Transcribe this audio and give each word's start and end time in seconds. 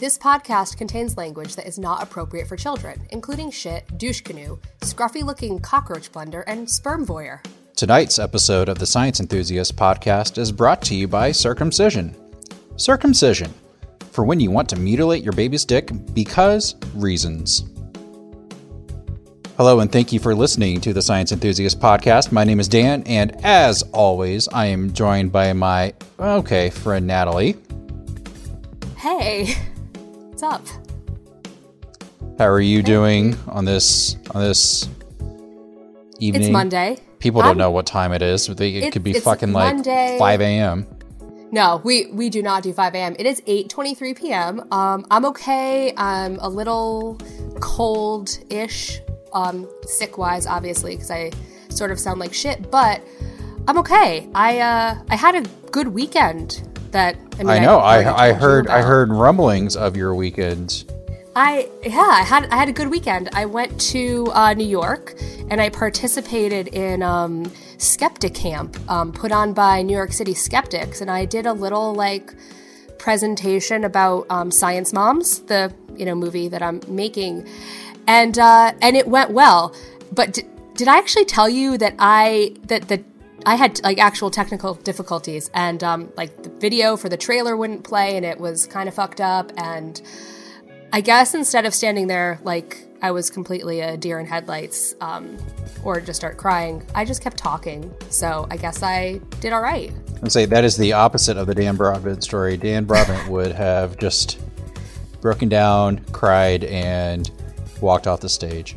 This 0.00 0.18
podcast 0.18 0.76
contains 0.76 1.16
language 1.16 1.54
that 1.54 1.68
is 1.68 1.78
not 1.78 2.02
appropriate 2.02 2.48
for 2.48 2.56
children, 2.56 3.06
including 3.10 3.52
shit, 3.52 3.86
douche 3.96 4.22
canoe, 4.22 4.58
scruffy 4.80 5.22
looking 5.22 5.60
cockroach 5.60 6.10
blender, 6.10 6.42
and 6.48 6.68
sperm 6.68 7.06
voyeur. 7.06 7.38
Tonight's 7.76 8.18
episode 8.18 8.68
of 8.68 8.80
the 8.80 8.86
Science 8.86 9.20
Enthusiast 9.20 9.76
podcast 9.76 10.36
is 10.36 10.50
brought 10.50 10.82
to 10.82 10.96
you 10.96 11.06
by 11.06 11.30
Circumcision. 11.30 12.16
Circumcision, 12.74 13.54
for 14.10 14.24
when 14.24 14.40
you 14.40 14.50
want 14.50 14.68
to 14.70 14.76
mutilate 14.76 15.22
your 15.22 15.32
baby's 15.32 15.64
dick 15.64 15.92
because 16.12 16.74
reasons. 16.96 17.62
Hello, 19.56 19.78
and 19.78 19.92
thank 19.92 20.12
you 20.12 20.18
for 20.18 20.34
listening 20.34 20.80
to 20.80 20.92
the 20.92 21.02
Science 21.02 21.30
Enthusiast 21.30 21.78
podcast. 21.78 22.32
My 22.32 22.42
name 22.42 22.58
is 22.58 22.66
Dan, 22.66 23.04
and 23.04 23.44
as 23.44 23.82
always, 23.92 24.48
I 24.48 24.66
am 24.66 24.92
joined 24.92 25.30
by 25.30 25.52
my 25.52 25.94
okay 26.18 26.70
friend 26.70 27.06
Natalie. 27.06 27.56
Hey, 28.96 29.54
what's 30.34 30.42
up? 30.42 30.66
How 32.38 32.46
are 32.48 32.60
you 32.60 32.82
doing 32.82 33.36
on 33.46 33.64
this 33.64 34.16
on 34.32 34.42
this 34.42 34.88
evening? 36.18 36.42
It's 36.42 36.50
Monday. 36.50 36.98
People 37.20 37.40
don't 37.40 37.50
I'm- 37.50 37.58
know 37.58 37.70
what 37.70 37.86
time 37.86 38.12
it 38.12 38.20
is. 38.22 38.46
They, 38.48 38.74
it 38.74 38.84
It- 38.84 38.92
could 38.92 39.04
be 39.04 39.12
fucking 39.14 39.52
like 39.52 39.84
5 39.84 40.40
a.m. 40.40 40.86
No, 41.52 41.80
we 41.84 42.06
we 42.06 42.30
do 42.30 42.42
not 42.42 42.64
do 42.64 42.72
5 42.72 42.94
a.m. 42.96 43.14
It 43.16 43.26
is 43.26 43.40
8:23 43.42 44.16
p.m. 44.16 44.64
Um, 44.72 45.06
I'm 45.08 45.24
okay. 45.26 45.94
I'm 45.96 46.36
a 46.40 46.48
little 46.48 47.16
cold-ish, 47.60 49.00
um, 49.32 49.68
sick-wise, 49.86 50.48
obviously, 50.48 50.96
because 50.96 51.12
I 51.12 51.30
sort 51.68 51.92
of 51.92 52.00
sound 52.00 52.18
like 52.18 52.34
shit. 52.34 52.72
But 52.72 53.02
I'm 53.68 53.78
okay. 53.78 54.28
I 54.34 54.58
uh, 54.58 54.98
I 55.08 55.14
had 55.14 55.36
a 55.36 55.42
good 55.70 55.88
weekend. 55.88 56.68
That 56.94 57.16
I 57.32 57.38
mean, 57.38 57.48
I 57.48 57.58
know. 57.58 57.80
already 57.80 58.06
I, 58.06 58.28
I 58.28 58.32
heard. 58.32 58.68
I 58.68 58.80
heard 58.80 59.10
rumblings 59.10 59.74
of 59.74 59.96
your 59.96 60.14
weekend. 60.14 60.84
I 61.34 61.68
yeah, 61.82 62.06
I 62.08 62.22
had 62.22 62.46
I 62.52 62.56
had 62.56 62.68
a 62.68 62.72
good 62.72 62.86
weekend. 62.86 63.30
I 63.32 63.46
went 63.46 63.80
to 63.92 64.30
uh, 64.32 64.54
New 64.54 64.66
York 64.66 65.20
and 65.50 65.60
I 65.60 65.70
participated 65.70 66.68
in 66.68 67.02
um, 67.02 67.50
Skeptic 67.78 68.32
Camp, 68.34 68.78
um, 68.88 69.12
put 69.12 69.32
on 69.32 69.52
by 69.54 69.82
New 69.82 69.96
York 69.96 70.12
City 70.12 70.34
Skeptics, 70.34 71.00
and 71.00 71.10
I 71.10 71.24
did 71.24 71.46
a 71.46 71.52
little 71.52 71.96
like 71.96 72.32
presentation 72.96 73.82
about 73.82 74.26
um, 74.30 74.52
Science 74.52 74.92
Moms, 74.92 75.40
the 75.40 75.74
you 75.96 76.06
know 76.06 76.14
movie 76.14 76.46
that 76.46 76.62
I'm 76.62 76.80
making, 76.86 77.44
and 78.06 78.38
uh, 78.38 78.72
and 78.80 78.96
it 78.96 79.08
went 79.08 79.32
well. 79.32 79.74
But 80.12 80.34
d- 80.34 80.44
did 80.74 80.86
I 80.86 80.98
actually 80.98 81.24
tell 81.24 81.48
you 81.48 81.76
that 81.78 81.96
I 81.98 82.54
that 82.66 82.86
the 82.86 83.02
I 83.46 83.56
had 83.56 83.82
like 83.82 83.98
actual 83.98 84.30
technical 84.30 84.74
difficulties 84.74 85.50
and 85.52 85.82
um, 85.84 86.12
like 86.16 86.42
the 86.42 86.48
video 86.48 86.96
for 86.96 87.08
the 87.08 87.16
trailer 87.16 87.56
wouldn't 87.56 87.84
play 87.84 88.16
and 88.16 88.24
it 88.24 88.40
was 88.40 88.66
kind 88.66 88.88
of 88.88 88.94
fucked 88.94 89.20
up 89.20 89.52
and 89.56 90.00
I 90.92 91.00
guess 91.00 91.34
instead 91.34 91.66
of 91.66 91.74
standing 91.74 92.06
there 92.06 92.38
like 92.42 92.78
I 93.02 93.10
was 93.10 93.28
completely 93.28 93.80
a 93.80 93.98
deer 93.98 94.18
in 94.18 94.26
headlights 94.26 94.94
um, 95.02 95.36
or 95.82 96.00
just 96.00 96.18
start 96.18 96.38
crying, 96.38 96.82
I 96.94 97.04
just 97.04 97.20
kept 97.20 97.36
talking. 97.36 97.92
So 98.08 98.46
I 98.50 98.56
guess 98.56 98.82
I 98.82 99.20
did 99.40 99.52
all 99.52 99.60
right. 99.60 99.92
I'd 100.22 100.32
say 100.32 100.46
that 100.46 100.64
is 100.64 100.78
the 100.78 100.94
opposite 100.94 101.36
of 101.36 101.46
the 101.46 101.54
Dan 101.54 101.76
Broadbent 101.76 102.24
story. 102.24 102.56
Dan 102.56 102.84
Broadbent 102.84 103.28
would 103.28 103.52
have 103.52 103.98
just 103.98 104.40
broken 105.20 105.50
down, 105.50 105.98
cried, 106.12 106.64
and 106.64 107.30
walked 107.82 108.06
off 108.06 108.20
the 108.20 108.28
stage. 108.30 108.74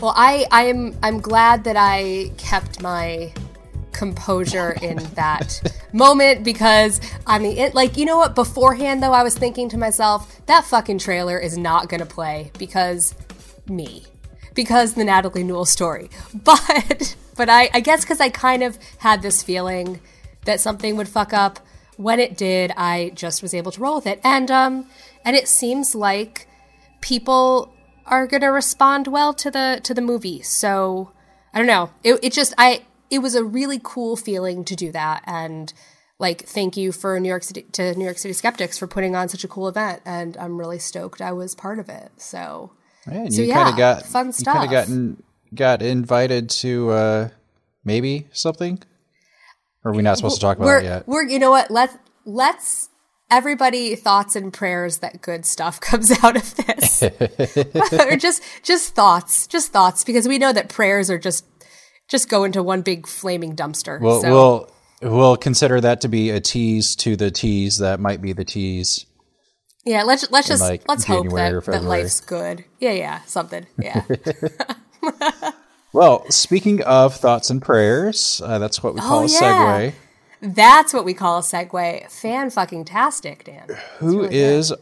Well, 0.00 0.14
I 0.14 0.46
I'm 0.52 0.96
I'm 1.02 1.18
glad 1.20 1.64
that 1.64 1.76
I 1.76 2.30
kept 2.36 2.80
my 2.80 3.32
composure 3.92 4.72
in 4.82 4.96
that 5.14 5.60
moment 5.92 6.44
because 6.44 7.00
on 7.26 7.42
the 7.42 7.58
in- 7.58 7.72
like 7.72 7.96
you 7.96 8.04
know 8.04 8.18
what 8.18 8.34
beforehand 8.34 9.02
though 9.02 9.12
I 9.12 9.22
was 9.22 9.36
thinking 9.36 9.68
to 9.70 9.78
myself 9.78 10.44
that 10.46 10.64
fucking 10.64 10.98
trailer 10.98 11.38
is 11.38 11.56
not 11.58 11.88
to 12.00 12.06
play 12.06 12.50
because 12.58 13.14
me 13.66 14.04
because 14.54 14.94
the 14.94 15.04
Natalie 15.04 15.44
Newell 15.44 15.64
story 15.64 16.10
but 16.34 17.16
but 17.36 17.48
I 17.48 17.70
I 17.72 17.80
guess 17.80 18.04
cuz 18.04 18.20
I 18.20 18.28
kind 18.28 18.62
of 18.62 18.78
had 18.98 19.22
this 19.22 19.42
feeling 19.42 20.00
that 20.44 20.60
something 20.60 20.96
would 20.96 21.08
fuck 21.08 21.32
up 21.32 21.60
when 21.96 22.20
it 22.20 22.36
did 22.36 22.72
I 22.76 23.12
just 23.14 23.42
was 23.42 23.54
able 23.54 23.72
to 23.72 23.80
roll 23.80 23.96
with 23.96 24.06
it 24.06 24.20
and 24.22 24.50
um 24.50 24.86
and 25.24 25.34
it 25.36 25.48
seems 25.48 25.94
like 25.94 26.46
people 27.00 27.72
are 28.08 28.26
to 28.26 28.48
respond 28.48 29.06
well 29.06 29.32
to 29.34 29.50
the 29.50 29.80
to 29.84 29.94
the 29.94 30.00
movie. 30.00 30.42
So 30.42 31.12
I 31.52 31.58
don't 31.58 31.66
know. 31.66 31.90
It, 32.02 32.18
it 32.22 32.32
just 32.32 32.54
I 32.58 32.82
it 33.10 33.20
was 33.20 33.34
a 33.34 33.44
really 33.44 33.80
cool 33.82 34.16
feeling 34.16 34.64
to 34.64 34.76
do 34.76 34.92
that 34.92 35.22
and 35.26 35.72
like 36.18 36.44
thank 36.46 36.76
you 36.76 36.90
for 36.92 37.18
New 37.20 37.28
York 37.28 37.42
City 37.44 37.62
to 37.72 37.94
New 37.94 38.04
York 38.04 38.18
City 38.18 38.34
Skeptics 38.34 38.76
for 38.78 38.86
putting 38.86 39.14
on 39.14 39.28
such 39.28 39.44
a 39.44 39.48
cool 39.48 39.68
event 39.68 40.02
and 40.04 40.36
I'm 40.36 40.58
really 40.58 40.78
stoked 40.78 41.20
I 41.20 41.32
was 41.32 41.54
part 41.54 41.78
of 41.78 41.88
it. 41.88 42.10
So 42.16 42.72
And 43.06 43.32
So 43.32 43.42
you 43.42 43.48
yeah, 43.48 43.54
kind 43.54 43.68
of 43.70 43.76
got 43.76 44.02
fun 44.06 44.26
You 44.26 44.32
kind 44.32 44.34
stuff. 44.34 44.64
of 44.64 44.70
gotten 44.70 45.22
got 45.54 45.80
invited 45.82 46.50
to 46.50 46.90
uh, 46.90 47.28
maybe 47.84 48.26
something. 48.32 48.82
Or 49.84 49.92
are 49.92 49.94
we 49.94 50.02
not 50.02 50.16
supposed 50.16 50.34
to 50.36 50.40
talk 50.40 50.56
about 50.56 50.66
we're 50.66 50.78
it 50.80 50.84
yet? 50.84 51.08
we're 51.08 51.26
you 51.28 51.38
know 51.38 51.50
what 51.50 51.70
let's 51.70 51.96
let's 52.24 52.90
everybody 53.30 53.94
thoughts 53.94 54.34
and 54.34 54.52
prayers 54.52 54.98
that 54.98 55.22
good 55.22 55.46
stuff 55.46 55.80
comes 55.88 56.10
out 56.24 56.36
of 56.36 56.54
this 56.56 57.02
or 57.92 58.16
just 58.16 58.42
just 58.62 58.94
thoughts 58.94 59.46
just 59.46 59.70
thoughts 59.72 60.02
because 60.02 60.26
we 60.26 60.36
know 60.38 60.52
that 60.52 60.68
prayers 60.68 61.10
are 61.10 61.18
just 61.18 61.44
just 62.08 62.28
go 62.28 62.44
into 62.44 62.62
one 62.62 62.82
big 62.82 63.06
flaming 63.06 63.54
dumpster 63.54 64.00
We'll 64.00 64.20
so 64.22 64.30
we'll 65.02 65.12
we'll 65.16 65.36
consider 65.36 65.80
that 65.80 66.00
to 66.02 66.08
be 66.08 66.30
a 66.30 66.40
tease 66.40 66.96
to 66.96 67.16
the 67.16 67.30
tease 67.30 67.78
that 67.78 68.00
might 68.00 68.20
be 68.20 68.32
the 68.32 68.44
tease. 68.44 69.06
yeah 69.84 70.02
let's 70.02 70.30
let's 70.30 70.48
just 70.48 70.62
like, 70.62 70.82
let's 70.88 71.04
hope 71.04 71.24
January 71.24 71.54
or 71.56 71.60
that, 71.60 71.70
that 71.70 71.82
life's 71.84 72.20
good 72.20 72.64
yeah 72.80 72.92
yeah 72.92 73.20
something 73.26 73.66
yeah 73.78 74.04
Well, 75.92 76.30
speaking 76.30 76.82
of 76.82 77.14
thoughts 77.16 77.48
and 77.48 77.62
prayers, 77.62 78.42
uh, 78.44 78.58
that's 78.58 78.82
what 78.82 78.94
we 78.94 79.00
call 79.00 79.20
Oh, 79.20 79.24
a 79.24 79.26
yeah. 79.26 79.90
segue. 79.90 80.54
that's 80.54 80.92
what 80.92 81.06
we 81.06 81.14
call 81.14 81.38
a 81.38 81.42
segue 81.42 82.10
fan 82.12 82.50
fucking 82.50 82.84
tastic 82.84 83.44
dan 83.44 83.68
Who 83.98 84.24
is 84.24 84.72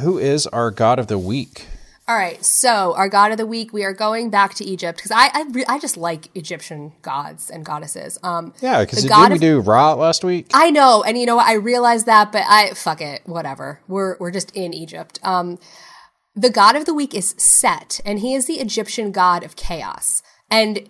who 0.00 0.18
is 0.18 0.46
our 0.48 0.70
god 0.72 0.98
of 0.98 1.06
the 1.06 1.16
week? 1.18 1.66
All 2.08 2.16
right, 2.16 2.44
so 2.44 2.94
our 2.96 3.08
god 3.08 3.30
of 3.30 3.38
the 3.38 3.46
week, 3.46 3.72
we 3.72 3.84
are 3.84 3.92
going 3.92 4.28
back 4.28 4.54
to 4.54 4.64
Egypt 4.64 4.98
because 4.98 5.12
I 5.12 5.30
I, 5.32 5.44
re- 5.50 5.64
I 5.68 5.78
just 5.78 5.96
like 5.96 6.28
Egyptian 6.34 6.92
gods 7.00 7.48
and 7.48 7.64
goddesses. 7.64 8.18
Um, 8.24 8.52
Yeah, 8.60 8.80
because 8.84 9.04
god 9.04 9.30
we 9.30 9.38
do 9.38 9.60
Ra 9.60 9.94
last 9.94 10.24
week? 10.24 10.50
I 10.52 10.70
know, 10.70 11.04
and 11.04 11.16
you 11.16 11.26
know 11.26 11.36
what? 11.36 11.46
I 11.46 11.54
realized 11.54 12.06
that, 12.06 12.32
but 12.32 12.42
I 12.48 12.70
fuck 12.74 13.00
it, 13.00 13.22
whatever. 13.24 13.80
We're 13.86 14.16
we're 14.18 14.32
just 14.32 14.50
in 14.56 14.74
Egypt. 14.74 15.20
Um, 15.22 15.60
the 16.34 16.50
god 16.50 16.74
of 16.74 16.86
the 16.86 16.94
week 16.94 17.14
is 17.14 17.34
Set, 17.38 18.00
and 18.04 18.18
he 18.18 18.34
is 18.34 18.46
the 18.46 18.54
Egyptian 18.58 19.12
god 19.12 19.44
of 19.44 19.54
chaos. 19.54 20.22
And 20.50 20.88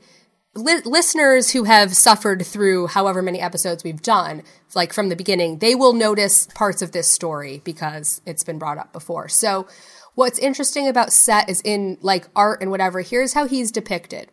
li- 0.54 0.80
listeners 0.84 1.50
who 1.50 1.64
have 1.64 1.94
suffered 1.94 2.46
through 2.46 2.86
however 2.88 3.20
many 3.22 3.40
episodes 3.40 3.84
we've 3.84 4.02
done, 4.02 4.42
like 4.74 4.92
from 4.92 5.08
the 5.08 5.16
beginning, 5.16 5.58
they 5.58 5.74
will 5.74 5.92
notice 5.92 6.48
parts 6.54 6.80
of 6.80 6.92
this 6.92 7.08
story 7.08 7.60
because 7.64 8.20
it's 8.24 8.44
been 8.44 8.58
brought 8.58 8.78
up 8.78 8.92
before. 8.92 9.28
So, 9.28 9.66
what's 10.14 10.38
interesting 10.38 10.88
about 10.88 11.12
Set 11.12 11.48
is 11.48 11.60
in 11.62 11.98
like 12.00 12.28
art 12.34 12.60
and 12.60 12.70
whatever. 12.70 13.00
Here's 13.00 13.34
how 13.34 13.46
he's 13.46 13.70
depicted 13.70 14.30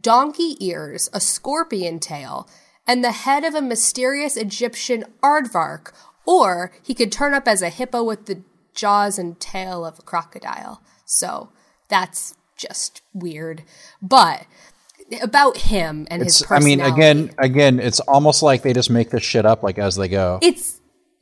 donkey 0.00 0.56
ears, 0.64 1.08
a 1.12 1.20
scorpion 1.20 2.00
tail, 2.00 2.48
and 2.86 3.04
the 3.04 3.12
head 3.12 3.44
of 3.44 3.54
a 3.54 3.62
mysterious 3.62 4.36
Egyptian 4.36 5.04
aardvark, 5.22 5.92
or 6.26 6.72
he 6.82 6.94
could 6.94 7.12
turn 7.12 7.34
up 7.34 7.46
as 7.46 7.62
a 7.62 7.68
hippo 7.68 8.02
with 8.02 8.26
the 8.26 8.42
jaws 8.74 9.18
and 9.18 9.38
tail 9.38 9.84
of 9.84 9.98
a 9.98 10.02
crocodile. 10.02 10.82
So 11.04 11.50
that's 11.88 12.34
just 12.56 13.02
weird. 13.12 13.62
But 14.02 14.46
about 15.22 15.56
him 15.58 16.06
and 16.10 16.22
his 16.22 16.40
It's, 16.40 16.50
I 16.50 16.60
mean, 16.60 16.80
again, 16.80 17.30
again, 17.38 17.78
it's 17.78 18.00
almost 18.00 18.42
like 18.42 18.62
they 18.62 18.72
just 18.72 18.90
make 18.90 19.10
this 19.10 19.22
shit 19.22 19.46
up 19.46 19.62
like 19.62 19.78
as 19.78 19.96
they 19.96 20.08
go. 20.08 20.38
It's 20.42 20.73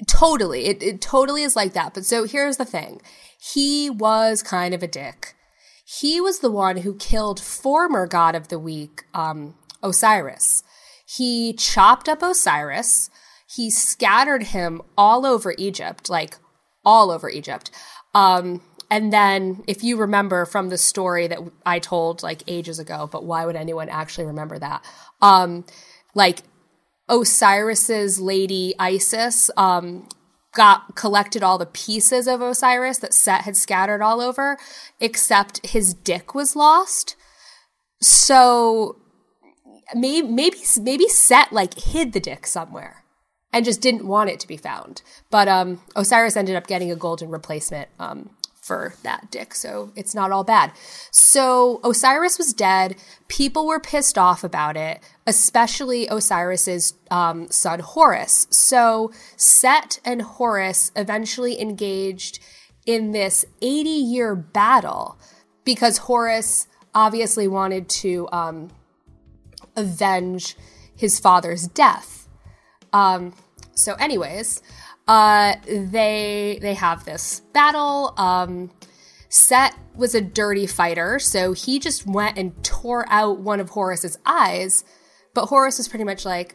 totally, 0.06 0.66
it, 0.66 0.82
it 0.82 1.00
totally 1.00 1.42
is 1.42 1.56
like 1.56 1.72
that. 1.72 1.94
But 1.94 2.04
so 2.04 2.24
here's 2.24 2.56
the 2.56 2.64
thing 2.64 3.00
he 3.38 3.91
was 3.91 4.42
kind 4.42 4.74
of 4.74 4.82
a 4.82 4.88
dick. 4.88 5.34
He 6.00 6.21
was 6.21 6.38
the 6.38 6.50
one 6.50 6.78
who 6.78 6.94
killed 6.94 7.41
former 7.41 8.06
god 8.06 8.34
of 8.34 8.48
the 8.48 8.59
week, 8.59 9.03
um, 9.15 9.54
Osiris. 9.82 10.62
He 11.06 11.53
chopped 11.53 12.09
up 12.09 12.22
Osiris. 12.22 13.10
He 13.54 13.71
scattered 13.71 14.44
him 14.44 14.80
all 14.97 15.27
over 15.27 15.54
Egypt, 15.59 16.09
like 16.09 16.38
all 16.84 17.10
over 17.10 17.28
Egypt. 17.28 17.71
Um, 18.15 18.62
and 18.91 19.12
then, 19.12 19.65
if 19.66 19.82
you 19.82 19.97
remember 19.97 20.44
from 20.44 20.68
the 20.68 20.78
story 20.78 21.27
that 21.27 21.38
I 21.65 21.78
told 21.78 22.22
like 22.22 22.42
ages 22.47 22.78
ago, 22.78 23.09
but 23.10 23.24
why 23.24 23.44
would 23.44 23.56
anyone 23.56 23.88
actually 23.88 24.27
remember 24.27 24.59
that? 24.59 24.84
Um, 25.21 25.65
like 26.15 26.41
Osiris's 27.09 28.21
lady 28.21 28.75
Isis 28.78 29.51
um, 29.57 30.09
got 30.54 30.95
collected 30.95 31.43
all 31.43 31.59
the 31.59 31.66
pieces 31.66 32.27
of 32.28 32.41
Osiris 32.41 32.99
that 32.99 33.15
Set 33.15 33.43
had 33.43 33.57
scattered 33.57 34.03
all 34.03 34.21
over, 34.21 34.57
except 35.01 35.66
his 35.66 35.95
dick 35.95 36.34
was 36.34 36.54
lost. 36.57 37.16
So 38.01 38.97
maybe 39.95 40.27
maybe 40.27 40.59
maybe 40.81 41.09
Set 41.09 41.53
like 41.53 41.75
hid 41.78 42.13
the 42.13 42.21
dick 42.21 42.47
somewhere. 42.47 43.04
and 43.53 43.65
just 43.65 43.81
didn't 43.83 44.07
want 44.07 44.31
it 44.31 44.41
to 44.41 44.49
be 44.49 44.57
found. 44.57 45.03
But 45.31 45.47
um, 45.49 45.81
Osiris 45.95 46.37
ended 46.37 46.57
up 46.57 46.66
getting 46.66 46.91
a 46.91 46.97
golden 46.97 47.28
replacement 47.31 47.89
um, 47.99 48.31
for 48.62 48.94
that 49.03 49.30
dick, 49.30 49.54
so 49.54 49.92
it's 49.97 50.14
not 50.14 50.30
all 50.30 50.44
bad. 50.44 50.72
So 51.10 51.80
Osiris 51.84 52.38
was 52.38 52.53
dead. 52.53 52.97
People 53.28 53.66
were 53.66 53.80
pissed 53.80 54.16
off 54.16 54.44
about 54.44 54.76
it, 54.76 55.00
especially 55.26 56.09
Osiris's 56.09 56.94
um, 57.10 57.50
son 57.50 57.80
Horus. 57.80 58.47
So 58.50 59.12
Set 59.36 59.98
and 60.04 60.22
Horus 60.22 60.92
eventually 60.94 61.60
engaged 61.60 62.38
in 62.86 63.10
this 63.10 63.44
80 63.60 63.88
year 63.88 64.34
battle 64.36 65.18
because 65.65 65.98
Horus 65.98 66.68
obviously 66.94 67.48
wanted 67.48 67.88
to 67.88 68.28
um, 68.32 68.70
avenge 69.76 70.56
his 70.94 71.18
father's 71.18 71.66
death. 71.66 72.28
Um, 72.92 73.34
so, 73.74 73.94
anyways, 73.94 74.62
uh, 75.09 75.54
they 75.66 76.59
they 76.60 76.75
have 76.75 77.04
this 77.04 77.41
battle. 77.53 78.15
Um, 78.16 78.71
Set 79.28 79.75
was 79.97 80.15
a 80.15 80.21
dirty 80.21 80.66
fighter, 80.66 81.19
so 81.19 81.53
he 81.53 81.78
just 81.78 82.07
went 82.07 82.37
and 82.37 82.63
tore 82.63 83.07
out 83.09 83.39
one 83.41 83.60
of 83.60 83.71
Horus's 83.71 84.19
eyes. 84.27 84.84
But 85.34 85.47
Horus 85.47 85.78
was 85.78 85.89
pretty 85.89 86.04
much 86.04 86.25
like, 86.25 86.54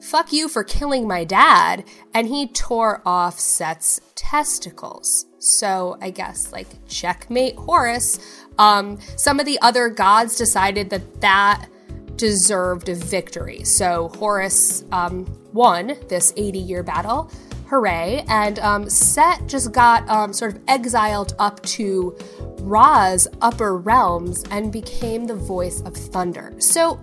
"Fuck 0.00 0.32
you 0.32 0.48
for 0.48 0.64
killing 0.64 1.08
my 1.08 1.24
dad," 1.24 1.84
and 2.14 2.28
he 2.28 2.46
tore 2.46 3.02
off 3.04 3.38
Set's 3.38 4.00
testicles. 4.14 5.26
So 5.38 5.98
I 6.00 6.10
guess 6.10 6.52
like 6.52 6.68
checkmate 6.88 7.56
Horus. 7.56 8.18
Um, 8.58 8.98
some 9.16 9.40
of 9.40 9.46
the 9.46 9.60
other 9.60 9.88
gods 9.88 10.36
decided 10.36 10.88
that 10.90 11.20
that 11.20 11.66
deserved 12.16 12.88
a 12.88 12.94
victory. 12.94 13.64
So 13.64 14.10
Horus 14.16 14.84
um, 14.92 15.26
won 15.52 15.96
this 16.08 16.32
80 16.36 16.58
year 16.58 16.82
battle. 16.82 17.30
Hooray. 17.68 18.24
And 18.28 18.58
um, 18.58 18.88
Set 18.88 19.46
just 19.46 19.72
got 19.72 20.08
um, 20.08 20.32
sort 20.32 20.54
of 20.54 20.62
exiled 20.68 21.34
up 21.38 21.62
to 21.62 22.16
Ra's 22.60 23.26
upper 23.40 23.76
realms 23.76 24.44
and 24.50 24.72
became 24.72 25.26
the 25.26 25.34
voice 25.34 25.80
of 25.82 25.94
thunder. 25.94 26.54
So, 26.58 27.00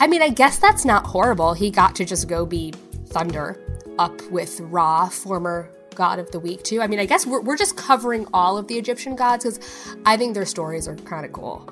I 0.00 0.06
mean, 0.06 0.22
I 0.22 0.28
guess 0.28 0.58
that's 0.58 0.84
not 0.84 1.06
horrible. 1.06 1.54
He 1.54 1.70
got 1.70 1.94
to 1.96 2.04
just 2.04 2.28
go 2.28 2.44
be 2.46 2.72
thunder 3.06 3.58
up 3.98 4.20
with 4.30 4.60
Ra, 4.60 5.08
former 5.08 5.70
god 5.94 6.18
of 6.18 6.30
the 6.30 6.40
week, 6.40 6.62
too. 6.62 6.80
I 6.80 6.86
mean, 6.86 6.98
I 6.98 7.06
guess 7.06 7.26
we're, 7.26 7.42
we're 7.42 7.56
just 7.56 7.76
covering 7.76 8.26
all 8.32 8.56
of 8.56 8.66
the 8.68 8.78
Egyptian 8.78 9.14
gods 9.14 9.44
because 9.44 9.96
I 10.06 10.16
think 10.16 10.34
their 10.34 10.46
stories 10.46 10.88
are 10.88 10.96
kind 10.96 11.26
of 11.26 11.32
cool. 11.32 11.68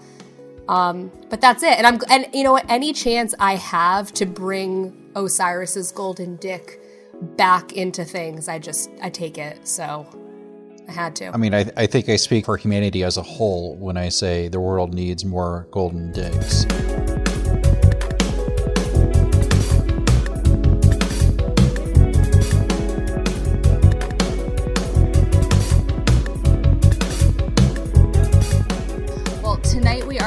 Um, 0.68 1.10
but 1.28 1.40
that's 1.40 1.62
it. 1.64 1.76
And 1.78 1.86
I'm 1.86 1.98
and 2.08 2.28
you 2.32 2.44
know 2.44 2.52
what? 2.52 2.64
Any 2.68 2.92
chance 2.92 3.34
I 3.40 3.56
have 3.56 4.12
to 4.14 4.24
bring 4.24 5.10
Osiris's 5.16 5.90
golden 5.90 6.36
dick 6.36 6.79
back 7.20 7.72
into 7.72 8.04
things, 8.04 8.48
I 8.48 8.58
just 8.58 8.90
I 9.02 9.10
take 9.10 9.38
it. 9.38 9.66
So 9.66 10.06
I 10.88 10.92
had 10.92 11.16
to. 11.16 11.26
I 11.26 11.36
mean, 11.36 11.54
I, 11.54 11.66
I 11.76 11.86
think 11.86 12.08
I 12.08 12.16
speak 12.16 12.46
for 12.46 12.56
humanity 12.56 13.02
as 13.02 13.16
a 13.16 13.22
whole 13.22 13.76
when 13.76 13.96
I 13.96 14.08
say 14.08 14.48
the 14.48 14.60
world 14.60 14.94
needs 14.94 15.24
more 15.24 15.66
golden 15.70 16.12
dicks. 16.12 16.66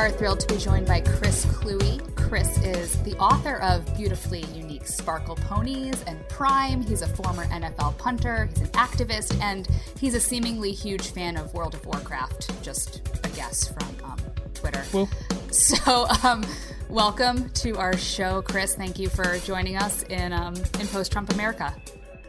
are 0.04 0.12
thrilled 0.12 0.40
to 0.42 0.48
be 0.48 0.58
joined 0.58 0.86
by 0.86 1.00
Chris 1.00 1.46
Kluwe. 1.46 2.13
Chris 2.34 2.58
is 2.64 3.00
the 3.04 3.16
author 3.20 3.58
of 3.58 3.86
Beautifully 3.96 4.44
Unique 4.56 4.86
Sparkleponies 4.86 6.04
and 6.08 6.28
Prime. 6.30 6.82
He's 6.82 7.04
a 7.04 7.08
former 7.08 7.46
NFL 7.46 7.96
punter, 8.00 8.48
he's 8.48 8.62
an 8.62 8.70
activist, 8.70 9.40
and 9.40 9.68
he's 10.00 10.16
a 10.16 10.20
seemingly 10.20 10.72
huge 10.72 11.12
fan 11.12 11.38
of 11.38 11.54
World 11.54 11.76
of 11.76 11.86
Warcraft. 11.86 12.64
Just 12.64 13.08
a 13.24 13.30
guess 13.36 13.72
from 13.72 13.88
um, 14.04 14.18
Twitter. 14.56 14.84
Well. 14.92 15.08
So, 15.52 16.08
um, 16.24 16.44
welcome 16.90 17.52
to 17.52 17.78
our 17.78 17.96
show, 17.96 18.42
Chris. 18.42 18.74
Thank 18.74 18.98
you 18.98 19.10
for 19.10 19.38
joining 19.46 19.78
us 19.78 20.02
in 20.02 20.34
um, 20.34 20.56
in 20.80 20.88
post 20.88 21.12
Trump 21.12 21.32
America. 21.34 21.72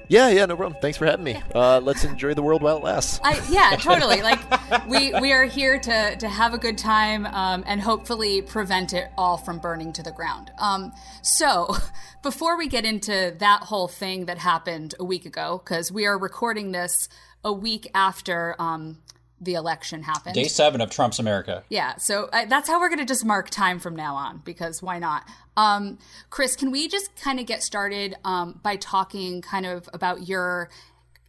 Yeah, 0.09 0.29
yeah, 0.29 0.47
no 0.47 0.57
problem. 0.57 0.81
Thanks 0.81 0.99
for 0.99 1.07
having 1.07 1.25
me. 1.25 1.41
Uh, 1.55 1.81
let's 1.81 2.05
enjoy 2.05 2.35
the 2.35 2.43
world 2.43 2.63
while 2.63 2.77
it 2.77 2.85
lasts. 2.85 3.21
I, 3.23 3.43
yeah, 3.49 3.77
totally. 3.81 4.23
Like 4.23 4.41
we 4.87 5.13
we 5.21 5.33
are 5.33 5.45
here 5.45 5.79
to 5.79 6.17
to 6.17 6.29
have 6.29 6.55
a 6.55 6.59
good 6.59 6.79
time 6.79 7.27
um, 7.27 7.65
and 7.67 7.81
hopefully 7.81 8.43
prevent 8.43 8.93
it 8.93 9.11
all 9.17 9.37
from 9.37 9.59
burning 9.59 9.93
to 9.95 10.03
the 10.03 10.13
ground. 10.13 10.51
Um, 10.59 10.93
so 11.23 11.77
before 12.23 12.57
we 12.59 12.69
get 12.69 12.85
into 12.85 13.35
that 13.39 13.63
whole 13.63 13.89
thing 13.89 14.27
that 14.27 14.39
happened 14.39 14.95
a 14.99 15.05
week 15.05 15.27
ago, 15.27 15.61
because 15.65 15.91
we 15.91 16.07
are 16.07 16.19
recording 16.19 16.73
this 16.73 17.09
a 17.45 17.53
week 17.53 17.91
after 17.95 18.57
um, 18.59 18.99
the 19.41 19.55
election 19.55 20.03
happened. 20.03 20.35
Day 20.35 20.45
seven 20.45 20.81
of 20.81 20.91
Trump's 20.91 21.19
America. 21.19 21.65
Yeah, 21.69 21.97
so 21.97 22.29
uh, 22.33 22.47
that's 22.47 22.69
how 22.69 22.81
we're 22.81 22.89
going 22.89 23.01
to 23.01 23.05
just 23.05 23.25
mark 23.25 23.51
time 23.51 23.79
from 23.79 23.95
now 23.97 24.15
on 24.17 24.43
because 24.45 24.83
why 24.83 24.99
not? 24.99 25.25
Um, 25.57 25.99
Chris, 26.31 26.57
can 26.57 26.71
we 26.71 26.89
just 26.89 27.15
kind 27.17 27.39
of 27.39 27.47
get 27.47 27.63
started 27.63 28.17
um, 28.25 28.61
by 28.63 28.77
talking 28.77 29.43
kind 29.43 29.67
of 29.67 29.89
about 29.93 30.29
your 30.29 30.69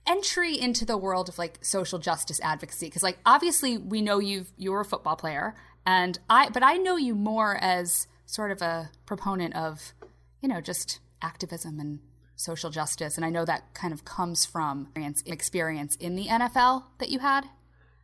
entry 0.08 0.60
into 0.60 0.86
the 0.86 0.98
world 0.98 1.30
of 1.30 1.38
like 1.38 1.64
social 1.64 2.00
justice 2.00 2.40
advocacy? 2.42 2.88
Because 2.88 3.04
like 3.04 3.18
obviously 3.26 3.78
we 3.78 4.02
know 4.02 4.20
you 4.20 4.46
you're 4.58 4.82
a 4.82 4.86
football 4.86 5.16
player, 5.16 5.56
and 5.86 6.18
I 6.30 6.50
but 6.50 6.64
I 6.64 6.78
know 6.78 6.98
you 6.98 7.16
more 7.16 7.58
as 7.62 8.08
sort 8.26 8.52
of 8.52 8.62
a 8.62 8.90
proponent 9.06 9.56
of 9.56 9.94
you 10.42 10.50
know 10.50 10.62
just 10.62 11.00
activism 11.22 11.80
and 11.80 12.00
social 12.36 12.70
justice, 12.70 13.16
and 13.16 13.26
I 13.26 13.30
know 13.30 13.46
that 13.46 13.74
kind 13.74 13.94
of 13.94 14.06
comes 14.06 14.46
from 14.46 14.90
experience 15.26 15.96
in 15.96 16.16
the 16.16 16.26
NFL 16.26 16.84
that 17.00 17.10
you 17.10 17.20
had. 17.20 17.46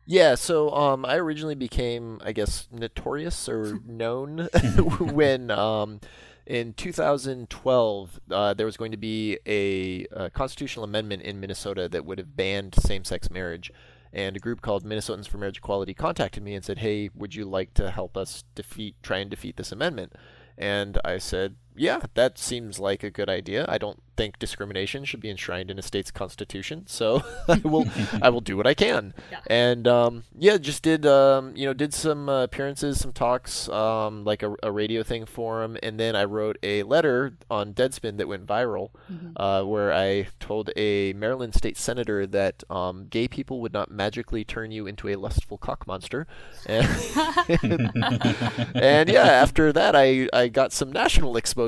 Yeah, 0.04 0.34
so 0.34 0.70
um, 0.74 1.04
I 1.04 1.16
originally 1.16 1.54
became, 1.54 2.20
I 2.24 2.32
guess, 2.32 2.68
notorious 2.72 3.48
or 3.48 3.78
known 3.86 4.48
when 5.00 5.50
um, 5.50 6.00
in 6.46 6.72
2012 6.74 8.20
uh, 8.30 8.54
there 8.54 8.66
was 8.66 8.76
going 8.76 8.90
to 8.90 8.96
be 8.96 9.38
a, 9.46 10.06
a, 10.10 10.30
constitutional 10.30 10.84
amendment 10.84 11.22
in 11.22 11.38
Minnesota 11.38 11.88
that 11.88 12.04
would 12.04 12.18
have 12.18 12.36
banned 12.36 12.74
same-sex 12.74 13.30
marriage. 13.30 13.70
And 14.14 14.36
a 14.36 14.40
group 14.40 14.60
called 14.60 14.84
Minnesotans 14.84 15.26
for 15.26 15.38
Marriage 15.38 15.56
Equality 15.56 15.94
contacted 15.94 16.42
me 16.42 16.54
and 16.54 16.62
said, 16.62 16.80
"Hey, 16.80 17.08
would 17.14 17.34
you 17.34 17.46
like 17.46 17.72
to 17.74 17.90
help 17.90 18.14
us 18.14 18.44
defeat, 18.54 18.94
try 19.02 19.20
and 19.20 19.30
defeat 19.30 19.56
this 19.56 19.72
amendment?" 19.72 20.12
And 20.58 20.98
I 21.02 21.16
said, 21.16 21.56
"Yeah, 21.76 22.00
that 22.14 22.38
seems 22.38 22.78
like 22.78 23.02
a 23.02 23.10
good 23.10 23.28
idea. 23.28 23.64
I 23.68 23.78
don't 23.78 24.00
think 24.16 24.38
discrimination 24.38 25.04
should 25.04 25.20
be 25.20 25.30
enshrined 25.30 25.70
in 25.70 25.78
a 25.78 25.82
state's 25.82 26.10
constitution, 26.10 26.84
so 26.86 27.22
I 27.48 27.60
will 27.64 27.86
I 28.20 28.28
will 28.28 28.40
do 28.40 28.56
what 28.56 28.66
I 28.66 28.74
can. 28.74 29.14
Yeah. 29.30 29.40
And 29.46 29.88
um, 29.88 30.24
yeah, 30.38 30.58
just 30.58 30.82
did 30.82 31.06
um, 31.06 31.56
you 31.56 31.66
know 31.66 31.72
did 31.72 31.94
some 31.94 32.28
uh, 32.28 32.44
appearances, 32.44 33.00
some 33.00 33.12
talks, 33.12 33.68
um, 33.68 34.24
like 34.24 34.42
a, 34.42 34.54
a, 34.62 34.70
radio 34.70 35.02
thing 35.02 35.26
for 35.26 35.62
him, 35.62 35.76
and 35.82 35.98
then 35.98 36.16
I 36.16 36.24
wrote 36.24 36.58
a 36.62 36.82
letter 36.82 37.34
on 37.50 37.74
Deadspin 37.74 38.16
that 38.18 38.28
went 38.28 38.46
viral, 38.46 38.90
mm-hmm. 39.10 39.32
uh, 39.36 39.64
where 39.64 39.92
I 39.92 40.28
told 40.40 40.70
a 40.76 41.12
Maryland 41.14 41.54
state 41.54 41.76
senator 41.76 42.26
that 42.26 42.62
um, 42.70 43.06
gay 43.08 43.28
people 43.28 43.60
would 43.60 43.72
not 43.72 43.90
magically 43.90 44.44
turn 44.44 44.70
you 44.70 44.86
into 44.86 45.08
a 45.08 45.16
lustful 45.16 45.58
cock 45.58 45.86
monster, 45.86 46.26
and, 46.66 46.86
and 48.74 49.08
yeah, 49.08 49.26
after 49.26 49.72
that 49.72 49.94
I 49.96 50.28
I 50.32 50.48
got 50.48 50.72
some 50.72 50.92
national 50.92 51.36
exposure, 51.36 51.61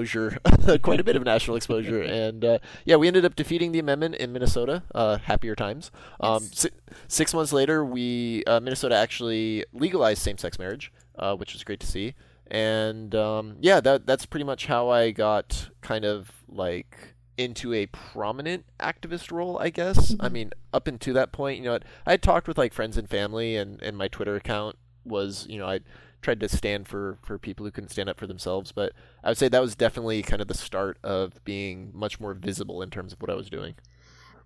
quite 0.83 1.01
a 1.01 1.05
bit 1.05 1.17
of 1.17 1.25
national 1.25 1.57
exposure, 1.57 2.03
and 2.03 2.45
uh, 2.45 2.59
yeah, 2.85 2.97
we 2.97 3.07
ended 3.07 3.25
up 3.25 3.37
defeating 3.37 3.73
the 3.73 3.79
amendment 3.79 4.17
in 4.17 4.33
Minnesota. 4.33 4.83
Uh, 4.95 5.19
happier 5.19 5.55
times. 5.55 5.91
Um, 6.21 6.43
yes. 6.43 6.61
si- 6.61 6.71
six 7.09 7.35
months 7.35 7.53
later, 7.53 7.85
we 7.85 8.45
uh, 8.47 8.61
Minnesota 8.61 8.97
actually 8.97 9.65
legalized 9.73 10.23
same-sex 10.23 10.59
marriage, 10.59 10.93
uh, 11.19 11.37
which 11.37 11.53
was 11.53 11.65
great 11.65 11.81
to 11.81 11.87
see. 11.87 12.15
And 12.47 13.15
um, 13.15 13.57
yeah, 13.61 13.81
that 13.81 14.07
that's 14.07 14.27
pretty 14.27 14.45
much 14.45 14.67
how 14.67 14.91
I 14.91 15.11
got 15.11 15.71
kind 15.81 16.05
of 16.05 16.31
like 16.49 17.15
into 17.37 17.73
a 17.73 17.87
prominent 17.87 18.65
activist 18.79 19.33
role, 19.33 19.59
I 19.59 19.71
guess. 19.71 20.13
Mm-hmm. 20.13 20.23
I 20.25 20.29
mean, 20.29 20.51
up 20.73 20.87
until 20.87 21.15
that 21.15 21.33
point, 21.33 21.59
you 21.59 21.65
know, 21.65 21.79
I 22.07 22.13
had 22.13 22.23
talked 22.23 22.47
with 22.49 22.59
like 22.59 22.73
friends 22.73 22.97
and 22.97 23.09
family, 23.09 23.57
and, 23.57 23.83
and 23.83 23.97
my 23.97 24.09
Twitter 24.09 24.37
account 24.37 24.77
was, 25.05 25.47
you 25.49 25.59
know, 25.59 25.67
I 25.67 25.81
tried 26.25 26.40
to 26.40 26.49
stand 26.49 26.88
for 26.88 27.19
for 27.23 27.38
people 27.38 27.64
who 27.64 27.71
couldn't 27.71 27.90
stand 27.90 28.09
up 28.09 28.19
for 28.19 28.26
themselves. 28.26 28.73
But 28.73 28.93
I 29.23 29.28
would 29.28 29.38
say 29.38 29.49
that 29.49 29.62
was 29.62 29.76
definitely 29.76 30.23
kind 30.23 30.43
of 30.43 30.49
the 30.49 30.54
start 30.54 30.99
of 31.04 31.45
being 31.45 31.90
much 31.95 32.19
more 32.19 32.35
visible 32.35 32.83
in 32.83 32.90
terms 32.90 33.12
of 33.12 33.21
what 33.21 33.31
I 33.31 33.35
was 33.35 33.49
doing. 33.49 33.75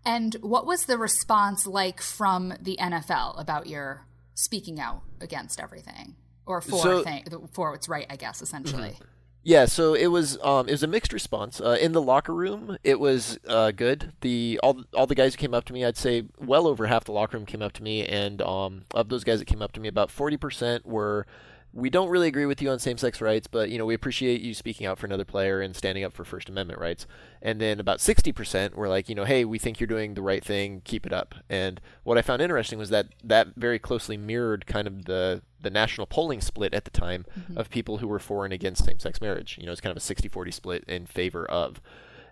And 0.05 0.35
what 0.41 0.67
was 0.67 0.85
the 0.85 0.99
response 0.99 1.67
like 1.67 2.01
from 2.01 2.55
the 2.61 2.77
NFL 2.81 3.41
about 3.41 3.67
your 3.67 4.07
speaking 4.35 4.79
out 4.79 5.03
against 5.21 5.61
everything 5.61 6.17
or 6.47 6.61
for 6.61 6.81
so, 6.81 7.03
thing, 7.03 7.25
for 7.53 7.71
what's 7.71 7.89
right? 7.89 8.07
I 8.11 8.17
guess 8.17 8.43
essentially. 8.43 8.91
Mm-hmm. 8.91 9.05
Yeah, 9.45 9.65
so 9.65 9.95
it 9.95 10.09
was 10.09 10.39
um, 10.43 10.69
it 10.69 10.73
was 10.73 10.83
a 10.83 10.89
mixed 10.89 11.13
response. 11.13 11.61
Uh, 11.61 11.79
in 11.81 11.93
the 11.93 12.03
locker 12.03 12.35
room, 12.35 12.77
it 12.85 13.01
was 13.01 13.39
uh, 13.47 13.71
good. 13.71 14.13
The 14.21 14.61
all 14.63 14.85
all 14.93 15.07
the 15.07 15.15
guys 15.15 15.35
who 15.35 15.39
came 15.39 15.55
up 15.55 15.65
to 15.67 15.73
me, 15.73 15.85
I'd 15.85 15.97
say 15.97 16.25
well 16.39 16.67
over 16.67 16.87
half 16.87 17.05
the 17.05 17.13
locker 17.13 17.37
room 17.37 17.47
came 17.47 17.63
up 17.63 17.73
to 17.75 17.83
me, 17.83 18.05
and 18.05 18.43
um, 18.43 18.83
of 18.93 19.09
those 19.09 19.25
guys 19.25 19.39
that 19.39 19.47
came 19.47 19.63
up 19.63 19.73
to 19.73 19.81
me, 19.81 19.89
about 19.89 20.11
forty 20.11 20.37
percent 20.37 20.85
were 20.85 21.25
we 21.73 21.91
don't 21.91 22.09
really 22.09 22.29
agree 22.29 22.47
with 22.47 22.63
you 22.63 22.71
on 22.71 22.79
same-sex 22.79 23.21
rights, 23.21 23.47
but 23.47 23.71
you 23.71 23.79
know 23.79 23.87
we 23.87 23.95
appreciate 23.95 24.41
you 24.41 24.55
speaking 24.55 24.87
out 24.87 24.99
for 24.99 25.07
another 25.07 25.25
player 25.25 25.61
and 25.61 25.77
standing 25.77 26.05
up 26.05 26.13
for 26.13 26.25
First 26.25 26.49
Amendment 26.49 26.81
rights. 26.81 27.07
And 27.43 27.61
then 27.61 27.79
about 27.79 27.99
60% 27.99 28.75
were 28.75 28.89
like, 28.89 29.09
you 29.09 29.15
know, 29.15 29.25
hey, 29.25 29.45
we 29.45 29.59
think 29.59 29.79
you're 29.79 29.87
doing 29.87 30.15
the 30.15 30.23
right 30.23 30.45
thing, 30.45 30.83
keep 30.85 31.07
it 31.07 31.13
up. 31.13 31.35
And 31.49 31.81
what 32.03 32.19
I 32.19 32.23
found 32.23 32.43
interesting 32.43 32.79
was 32.79 32.91
that 32.91 33.09
that 33.23 33.49
very 33.57 33.79
closely 33.79 34.17
mirrored 34.17 34.67
kind 34.67 34.87
of 34.87 35.05
the 35.05 35.43
the 35.61 35.71
national 35.71 36.07
polling 36.07 36.41
split 36.41 36.73
at 36.73 36.85
the 36.85 36.91
time 36.91 37.27
mm-hmm. 37.39 37.59
of 37.59 37.69
people 37.69 37.99
who 37.99 38.09
were 38.09 38.21
for 38.21 38.45
and 38.45 38.55
against 38.55 38.85
same-sex 38.85 39.21
marriage. 39.21 39.57
You 39.59 39.67
know, 39.67 39.73
it's 39.73 39.81
kind 39.81 39.91
of 39.91 39.97
a 39.97 40.15
60-40 40.15 40.55
split 40.55 40.85
in 40.87 41.05
favor 41.05 41.45
of. 41.47 41.81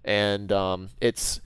And 0.05 0.53
um, 0.53 0.91
it's 1.01 1.41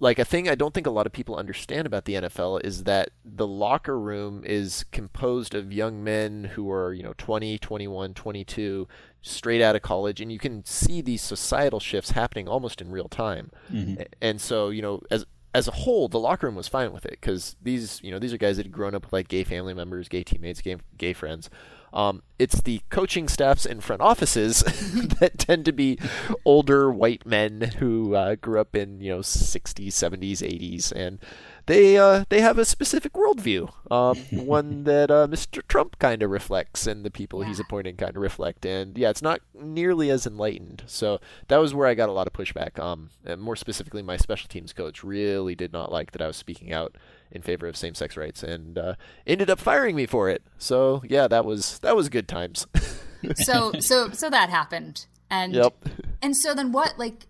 like 0.00 0.18
a 0.18 0.24
thing 0.24 0.48
I 0.48 0.54
don't 0.54 0.72
think 0.72 0.86
a 0.86 0.90
lot 0.90 1.06
of 1.06 1.12
people 1.12 1.36
understand 1.36 1.86
about 1.86 2.06
the 2.06 2.14
NFL 2.14 2.64
is 2.64 2.84
that 2.84 3.10
the 3.22 3.46
locker 3.46 3.98
room 4.00 4.42
is 4.44 4.84
composed 4.90 5.54
of 5.54 5.72
young 5.72 6.02
men 6.02 6.44
who 6.54 6.70
are, 6.70 6.94
you 6.94 7.02
know, 7.02 7.12
20, 7.18 7.58
21, 7.58 8.14
22, 8.14 8.88
straight 9.22 9.60
out 9.60 9.76
of 9.76 9.82
college 9.82 10.20
and 10.20 10.32
you 10.32 10.38
can 10.38 10.64
see 10.64 11.02
these 11.02 11.20
societal 11.20 11.78
shifts 11.78 12.12
happening 12.12 12.48
almost 12.48 12.80
in 12.80 12.90
real 12.90 13.08
time. 13.08 13.50
Mm-hmm. 13.70 14.02
And 14.22 14.40
so, 14.40 14.70
you 14.70 14.80
know, 14.80 15.02
as 15.10 15.26
as 15.52 15.68
a 15.68 15.72
whole, 15.72 16.08
the 16.08 16.18
locker 16.18 16.46
room 16.46 16.56
was 16.56 16.68
fine 16.68 16.92
with 16.92 17.04
it 17.04 17.18
because 17.20 17.56
these, 17.60 18.00
you 18.02 18.10
know, 18.10 18.18
these 18.18 18.32
are 18.32 18.38
guys 18.38 18.56
that 18.56 18.66
had 18.66 18.72
grown 18.72 18.94
up 18.94 19.04
with 19.04 19.12
like 19.12 19.28
gay 19.28 19.44
family 19.44 19.74
members, 19.74 20.08
gay 20.08 20.22
teammates, 20.22 20.60
gay, 20.60 20.76
gay 20.96 21.12
friends. 21.12 21.50
Um, 21.92 22.22
it's 22.38 22.60
the 22.60 22.80
coaching 22.88 23.28
staffs 23.28 23.66
and 23.66 23.82
front 23.82 24.00
offices 24.02 24.60
that 25.20 25.38
tend 25.38 25.64
to 25.66 25.72
be 25.72 25.98
older 26.44 26.90
white 26.90 27.26
men 27.26 27.72
who 27.78 28.14
uh, 28.14 28.36
grew 28.36 28.60
up 28.60 28.74
in 28.74 29.00
you 29.00 29.10
know 29.10 29.20
60s, 29.20 29.88
70s, 29.88 30.38
80s, 30.38 30.92
and 30.92 31.18
they 31.66 31.98
uh, 31.98 32.24
they 32.28 32.40
have 32.40 32.58
a 32.58 32.64
specific 32.64 33.12
worldview, 33.12 33.70
um, 33.90 34.16
one 34.46 34.84
that 34.84 35.10
uh, 35.10 35.26
Mr. 35.26 35.62
Trump 35.68 35.98
kind 35.98 36.22
of 36.22 36.30
reflects, 36.30 36.86
and 36.86 37.04
the 37.04 37.10
people 37.10 37.42
yeah. 37.42 37.48
he's 37.48 37.60
appointing 37.60 37.96
kind 37.96 38.16
of 38.16 38.22
reflect. 38.22 38.64
And 38.64 38.96
yeah, 38.96 39.10
it's 39.10 39.22
not 39.22 39.40
nearly 39.54 40.10
as 40.10 40.26
enlightened. 40.26 40.84
So 40.86 41.20
that 41.48 41.58
was 41.58 41.74
where 41.74 41.86
I 41.86 41.94
got 41.94 42.08
a 42.08 42.12
lot 42.12 42.26
of 42.26 42.32
pushback. 42.32 42.78
Um, 42.78 43.10
more 43.38 43.56
specifically, 43.56 44.02
my 44.02 44.16
special 44.16 44.48
teams 44.48 44.72
coach 44.72 45.04
really 45.04 45.54
did 45.54 45.72
not 45.72 45.92
like 45.92 46.12
that 46.12 46.22
I 46.22 46.26
was 46.26 46.36
speaking 46.36 46.72
out 46.72 46.96
in 47.30 47.42
favor 47.42 47.66
of 47.66 47.76
same-sex 47.76 48.16
rights, 48.16 48.42
and 48.42 48.78
uh, 48.78 48.94
ended 49.26 49.50
up 49.50 49.58
firing 49.58 49.96
me 49.96 50.06
for 50.06 50.28
it. 50.28 50.42
So 50.58 51.02
yeah, 51.08 51.28
that 51.28 51.44
was 51.44 51.78
that 51.80 51.96
was 51.96 52.08
good 52.08 52.28
times. 52.28 52.66
so 53.36 53.72
so 53.80 54.10
so 54.10 54.30
that 54.30 54.50
happened, 54.50 55.06
and 55.30 55.54
yep. 55.54 55.74
and 56.22 56.36
so 56.36 56.54
then 56.54 56.72
what? 56.72 56.98
Like, 56.98 57.26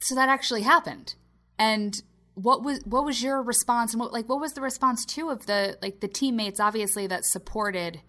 so 0.00 0.14
that 0.14 0.28
actually 0.28 0.62
happened, 0.62 1.14
and 1.58 2.02
what 2.34 2.62
was 2.62 2.80
what 2.84 3.04
was 3.04 3.22
your 3.22 3.42
response, 3.42 3.92
and 3.92 4.00
what 4.00 4.12
like 4.12 4.28
what 4.28 4.40
was 4.40 4.52
the 4.52 4.60
response 4.60 5.04
too 5.04 5.30
of 5.30 5.46
the 5.46 5.78
like 5.82 6.00
the 6.00 6.08
teammates 6.08 6.60
obviously 6.60 7.06
that 7.06 7.24
supported 7.24 8.00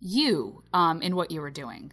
you 0.00 0.62
um, 0.72 1.02
in 1.02 1.14
what 1.14 1.30
you 1.30 1.40
were 1.40 1.50
doing? 1.50 1.92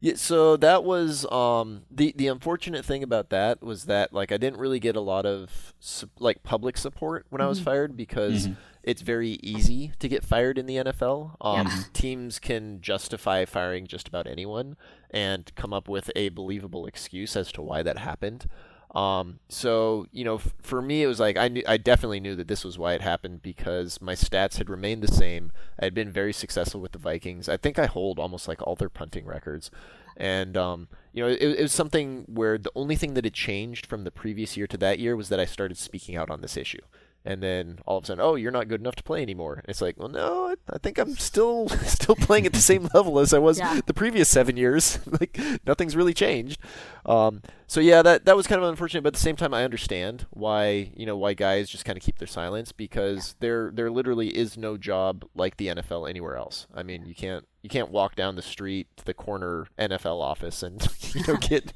Yeah, 0.00 0.14
so 0.16 0.56
that 0.58 0.84
was 0.84 1.30
um, 1.32 1.82
the 1.90 2.12
the 2.16 2.28
unfortunate 2.28 2.84
thing 2.84 3.02
about 3.02 3.30
that 3.30 3.62
was 3.62 3.84
that 3.86 4.12
like 4.12 4.30
I 4.30 4.36
didn't 4.36 4.58
really 4.60 4.78
get 4.78 4.94
a 4.94 5.00
lot 5.00 5.24
of 5.24 5.74
like 6.18 6.42
public 6.42 6.76
support 6.76 7.26
when 7.30 7.38
mm-hmm. 7.38 7.46
I 7.46 7.48
was 7.48 7.58
mm-hmm. 7.58 7.64
fired 7.64 7.96
because 7.96 8.48
mm-hmm. 8.48 8.60
it's 8.82 9.00
very 9.00 9.38
easy 9.42 9.92
to 9.98 10.08
get 10.08 10.22
fired 10.22 10.58
in 10.58 10.66
the 10.66 10.76
NFL. 10.76 11.36
Um, 11.40 11.66
yeah. 11.66 11.82
Teams 11.94 12.38
can 12.38 12.82
justify 12.82 13.46
firing 13.46 13.86
just 13.86 14.06
about 14.06 14.26
anyone 14.26 14.76
and 15.10 15.50
come 15.54 15.72
up 15.72 15.88
with 15.88 16.10
a 16.14 16.28
believable 16.28 16.84
excuse 16.84 17.34
as 17.34 17.50
to 17.52 17.62
why 17.62 17.82
that 17.82 17.98
happened. 17.98 18.46
Um, 18.94 19.40
so 19.48 20.06
you 20.12 20.24
know, 20.24 20.36
f- 20.36 20.54
for 20.62 20.80
me, 20.80 21.02
it 21.02 21.06
was 21.06 21.20
like 21.20 21.36
I 21.36 21.48
knew 21.48 21.62
I 21.66 21.76
definitely 21.76 22.20
knew 22.20 22.34
that 22.36 22.48
this 22.48 22.64
was 22.64 22.78
why 22.78 22.94
it 22.94 23.02
happened 23.02 23.42
because 23.42 24.00
my 24.00 24.14
stats 24.14 24.58
had 24.58 24.70
remained 24.70 25.02
the 25.02 25.12
same. 25.12 25.52
I 25.78 25.84
had 25.84 25.94
been 25.94 26.10
very 26.10 26.32
successful 26.32 26.80
with 26.80 26.92
the 26.92 26.98
Vikings. 26.98 27.48
I 27.48 27.56
think 27.56 27.78
I 27.78 27.86
hold 27.86 28.18
almost 28.18 28.48
like 28.48 28.62
all 28.62 28.76
their 28.76 28.88
punting 28.88 29.26
records, 29.26 29.70
and 30.16 30.56
um, 30.56 30.88
you 31.12 31.22
know, 31.22 31.28
it, 31.28 31.42
it 31.42 31.62
was 31.62 31.72
something 31.72 32.24
where 32.26 32.56
the 32.58 32.72
only 32.74 32.96
thing 32.96 33.14
that 33.14 33.24
had 33.24 33.34
changed 33.34 33.86
from 33.86 34.04
the 34.04 34.10
previous 34.10 34.56
year 34.56 34.66
to 34.68 34.78
that 34.78 34.98
year 34.98 35.16
was 35.16 35.28
that 35.28 35.40
I 35.40 35.44
started 35.44 35.76
speaking 35.76 36.16
out 36.16 36.30
on 36.30 36.40
this 36.40 36.56
issue 36.56 36.82
and 37.26 37.42
then 37.42 37.80
all 37.86 37.98
of 37.98 38.04
a 38.04 38.06
sudden, 38.06 38.24
oh, 38.24 38.36
you're 38.36 38.52
not 38.52 38.68
good 38.68 38.80
enough 38.80 38.94
to 38.94 39.02
play 39.02 39.20
anymore. 39.20 39.60
It's 39.66 39.82
like, 39.82 39.98
well, 39.98 40.08
no, 40.08 40.54
I 40.70 40.78
think 40.78 40.96
I'm 40.96 41.16
still 41.16 41.68
still 41.84 42.14
playing 42.14 42.46
at 42.46 42.52
the 42.52 42.60
same 42.60 42.88
level 42.94 43.18
as 43.18 43.34
I 43.34 43.38
was 43.38 43.58
yeah. 43.58 43.80
the 43.84 43.92
previous 43.92 44.28
seven 44.28 44.56
years. 44.56 45.00
like 45.20 45.38
nothing's 45.66 45.96
really 45.96 46.14
changed. 46.14 46.60
Um, 47.04 47.42
so 47.66 47.80
yeah, 47.80 48.00
that 48.02 48.26
that 48.26 48.36
was 48.36 48.46
kind 48.46 48.62
of 48.62 48.68
unfortunate, 48.68 49.02
but 49.02 49.08
at 49.08 49.14
the 49.14 49.20
same 49.20 49.34
time, 49.34 49.52
I 49.52 49.64
understand 49.64 50.26
why 50.30 50.92
you 50.94 51.04
know 51.04 51.16
why 51.16 51.34
guys 51.34 51.68
just 51.68 51.84
kind 51.84 51.98
of 51.98 52.02
keep 52.02 52.18
their 52.18 52.28
silence 52.28 52.70
because 52.70 53.30
yeah. 53.30 53.34
there 53.40 53.70
there 53.74 53.90
literally 53.90 54.28
is 54.28 54.56
no 54.56 54.76
job 54.76 55.24
like 55.34 55.56
the 55.56 55.66
NFL 55.66 56.08
anywhere 56.08 56.36
else. 56.36 56.68
I 56.72 56.84
mean, 56.84 57.06
you 57.06 57.14
can't 57.16 57.44
you 57.62 57.68
can't 57.68 57.90
walk 57.90 58.14
down 58.14 58.36
the 58.36 58.42
street 58.42 58.86
to 58.98 59.04
the 59.04 59.14
corner 59.14 59.66
NFL 59.76 60.20
office 60.20 60.62
and 60.62 60.86
you 61.12 61.22
know 61.26 61.36
get 61.38 61.72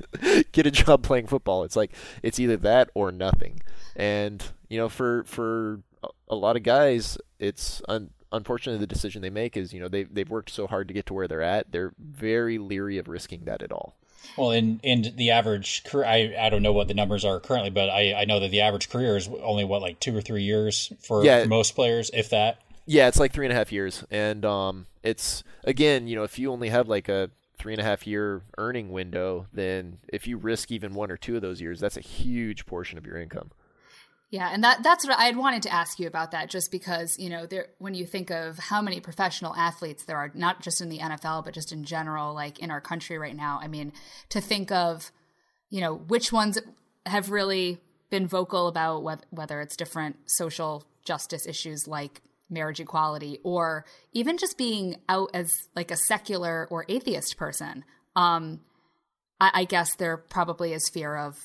get 0.52 0.64
a 0.64 0.70
job 0.70 1.02
playing 1.02 1.26
football. 1.26 1.64
It's 1.64 1.74
like 1.74 1.90
it's 2.22 2.38
either 2.38 2.56
that 2.58 2.90
or 2.94 3.10
nothing. 3.10 3.60
And 3.96 4.44
you 4.70 4.78
know, 4.78 4.88
for 4.88 5.24
for 5.24 5.80
a 6.28 6.34
lot 6.34 6.56
of 6.56 6.62
guys, 6.62 7.18
it's 7.38 7.82
un- 7.88 8.10
unfortunately 8.32 8.80
the 8.80 8.86
decision 8.86 9.20
they 9.20 9.30
make 9.30 9.56
is 9.56 9.74
you 9.74 9.80
know 9.80 9.88
they 9.88 10.04
they've 10.04 10.30
worked 10.30 10.50
so 10.50 10.66
hard 10.66 10.88
to 10.88 10.94
get 10.94 11.04
to 11.06 11.14
where 11.14 11.28
they're 11.28 11.42
at. 11.42 11.72
They're 11.72 11.92
very 11.98 12.56
leery 12.56 12.96
of 12.96 13.08
risking 13.08 13.44
that 13.44 13.62
at 13.62 13.72
all. 13.72 13.96
Well, 14.36 14.52
in 14.52 14.80
in 14.82 15.14
the 15.16 15.30
average 15.30 15.84
career, 15.84 16.06
I, 16.06 16.34
I 16.38 16.50
don't 16.50 16.62
know 16.62 16.72
what 16.72 16.88
the 16.88 16.94
numbers 16.94 17.24
are 17.24 17.40
currently, 17.40 17.70
but 17.70 17.90
I, 17.90 18.14
I 18.14 18.24
know 18.24 18.40
that 18.40 18.50
the 18.50 18.60
average 18.60 18.88
career 18.88 19.16
is 19.16 19.28
only 19.42 19.64
what 19.64 19.82
like 19.82 19.98
two 19.98 20.16
or 20.16 20.20
three 20.20 20.42
years 20.42 20.92
for, 21.00 21.24
yeah. 21.24 21.42
for 21.42 21.48
most 21.48 21.74
players, 21.74 22.10
if 22.14 22.30
that. 22.30 22.60
Yeah, 22.86 23.08
it's 23.08 23.18
like 23.18 23.32
three 23.32 23.46
and 23.46 23.52
a 23.52 23.56
half 23.56 23.72
years, 23.72 24.04
and 24.10 24.44
um, 24.44 24.86
it's 25.02 25.42
again, 25.64 26.06
you 26.06 26.16
know, 26.16 26.22
if 26.22 26.38
you 26.38 26.52
only 26.52 26.68
have 26.68 26.88
like 26.88 27.08
a 27.08 27.30
three 27.58 27.72
and 27.72 27.80
a 27.80 27.84
half 27.84 28.06
year 28.06 28.42
earning 28.56 28.90
window, 28.90 29.46
then 29.52 29.98
if 30.08 30.26
you 30.26 30.38
risk 30.38 30.70
even 30.70 30.94
one 30.94 31.10
or 31.10 31.16
two 31.16 31.36
of 31.36 31.42
those 31.42 31.60
years, 31.60 31.80
that's 31.80 31.96
a 31.96 32.02
huge 32.02 32.66
portion 32.66 32.98
of 32.98 33.06
your 33.06 33.18
income. 33.18 33.50
Yeah, 34.30 34.48
and 34.52 34.62
that 34.62 34.84
that's 34.84 35.04
what 35.06 35.18
I 35.18 35.24
had 35.24 35.36
wanted 35.36 35.62
to 35.64 35.72
ask 35.72 35.98
you 35.98 36.06
about 36.06 36.30
that 36.30 36.48
just 36.48 36.70
because, 36.70 37.18
you 37.18 37.28
know, 37.28 37.46
there 37.46 37.66
when 37.78 37.94
you 37.94 38.06
think 38.06 38.30
of 38.30 38.58
how 38.58 38.80
many 38.80 39.00
professional 39.00 39.56
athletes 39.56 40.04
there 40.04 40.16
are 40.16 40.30
not 40.34 40.62
just 40.62 40.80
in 40.80 40.88
the 40.88 40.98
NFL 40.98 41.44
but 41.44 41.52
just 41.52 41.72
in 41.72 41.82
general 41.82 42.32
like 42.32 42.60
in 42.60 42.70
our 42.70 42.80
country 42.80 43.18
right 43.18 43.34
now. 43.34 43.58
I 43.60 43.66
mean, 43.66 43.92
to 44.28 44.40
think 44.40 44.70
of, 44.70 45.10
you 45.68 45.80
know, 45.80 45.96
which 45.96 46.32
ones 46.32 46.58
have 47.06 47.30
really 47.30 47.78
been 48.08 48.28
vocal 48.28 48.68
about 48.68 49.02
whether 49.30 49.60
it's 49.60 49.76
different 49.76 50.16
social 50.26 50.84
justice 51.04 51.44
issues 51.46 51.88
like 51.88 52.22
marriage 52.48 52.78
equality 52.78 53.38
or 53.42 53.84
even 54.12 54.38
just 54.38 54.56
being 54.56 54.96
out 55.08 55.30
as 55.34 55.52
like 55.74 55.90
a 55.90 55.96
secular 55.96 56.68
or 56.70 56.84
atheist 56.88 57.36
person. 57.36 57.84
Um 58.14 58.60
I, 59.40 59.50
I 59.54 59.64
guess 59.64 59.96
there 59.96 60.16
probably 60.16 60.72
is 60.72 60.88
fear 60.88 61.16
of 61.16 61.36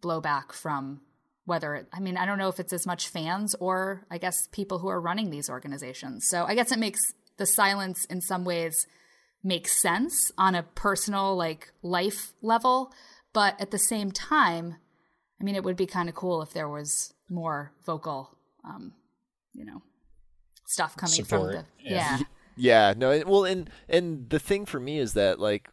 blowback 0.00 0.52
from 0.52 1.02
whether 1.50 1.74
it, 1.74 1.88
I 1.92 1.98
mean, 1.98 2.16
I 2.16 2.24
don't 2.26 2.38
know 2.38 2.48
if 2.48 2.60
it's 2.60 2.72
as 2.72 2.86
much 2.86 3.08
fans 3.08 3.56
or 3.58 4.06
I 4.08 4.18
guess 4.18 4.46
people 4.52 4.78
who 4.78 4.88
are 4.88 5.00
running 5.00 5.30
these 5.30 5.50
organizations. 5.50 6.28
So 6.30 6.44
I 6.44 6.54
guess 6.54 6.70
it 6.70 6.78
makes 6.78 7.00
the 7.38 7.44
silence 7.44 8.04
in 8.04 8.20
some 8.20 8.44
ways 8.44 8.86
makes 9.42 9.82
sense 9.82 10.30
on 10.38 10.54
a 10.54 10.62
personal, 10.62 11.36
like 11.36 11.72
life 11.82 12.32
level. 12.40 12.92
But 13.32 13.60
at 13.60 13.72
the 13.72 13.78
same 13.78 14.12
time, 14.12 14.76
I 15.40 15.44
mean, 15.44 15.56
it 15.56 15.64
would 15.64 15.76
be 15.76 15.86
kind 15.86 16.08
of 16.08 16.14
cool 16.14 16.40
if 16.40 16.52
there 16.52 16.68
was 16.68 17.12
more 17.28 17.72
vocal, 17.84 18.38
um, 18.64 18.92
you 19.52 19.64
know, 19.64 19.82
stuff 20.66 20.96
coming 20.96 21.24
Support. 21.24 21.40
from 21.40 21.52
the, 21.52 21.64
yeah. 21.90 22.18
yeah. 22.18 22.24
Yeah, 22.56 22.94
no, 22.94 23.22
well, 23.26 23.44
and 23.44 23.70
and 23.88 24.28
the 24.28 24.38
thing 24.38 24.66
for 24.66 24.78
me 24.78 24.98
is 24.98 25.14
that 25.14 25.40
like 25.40 25.70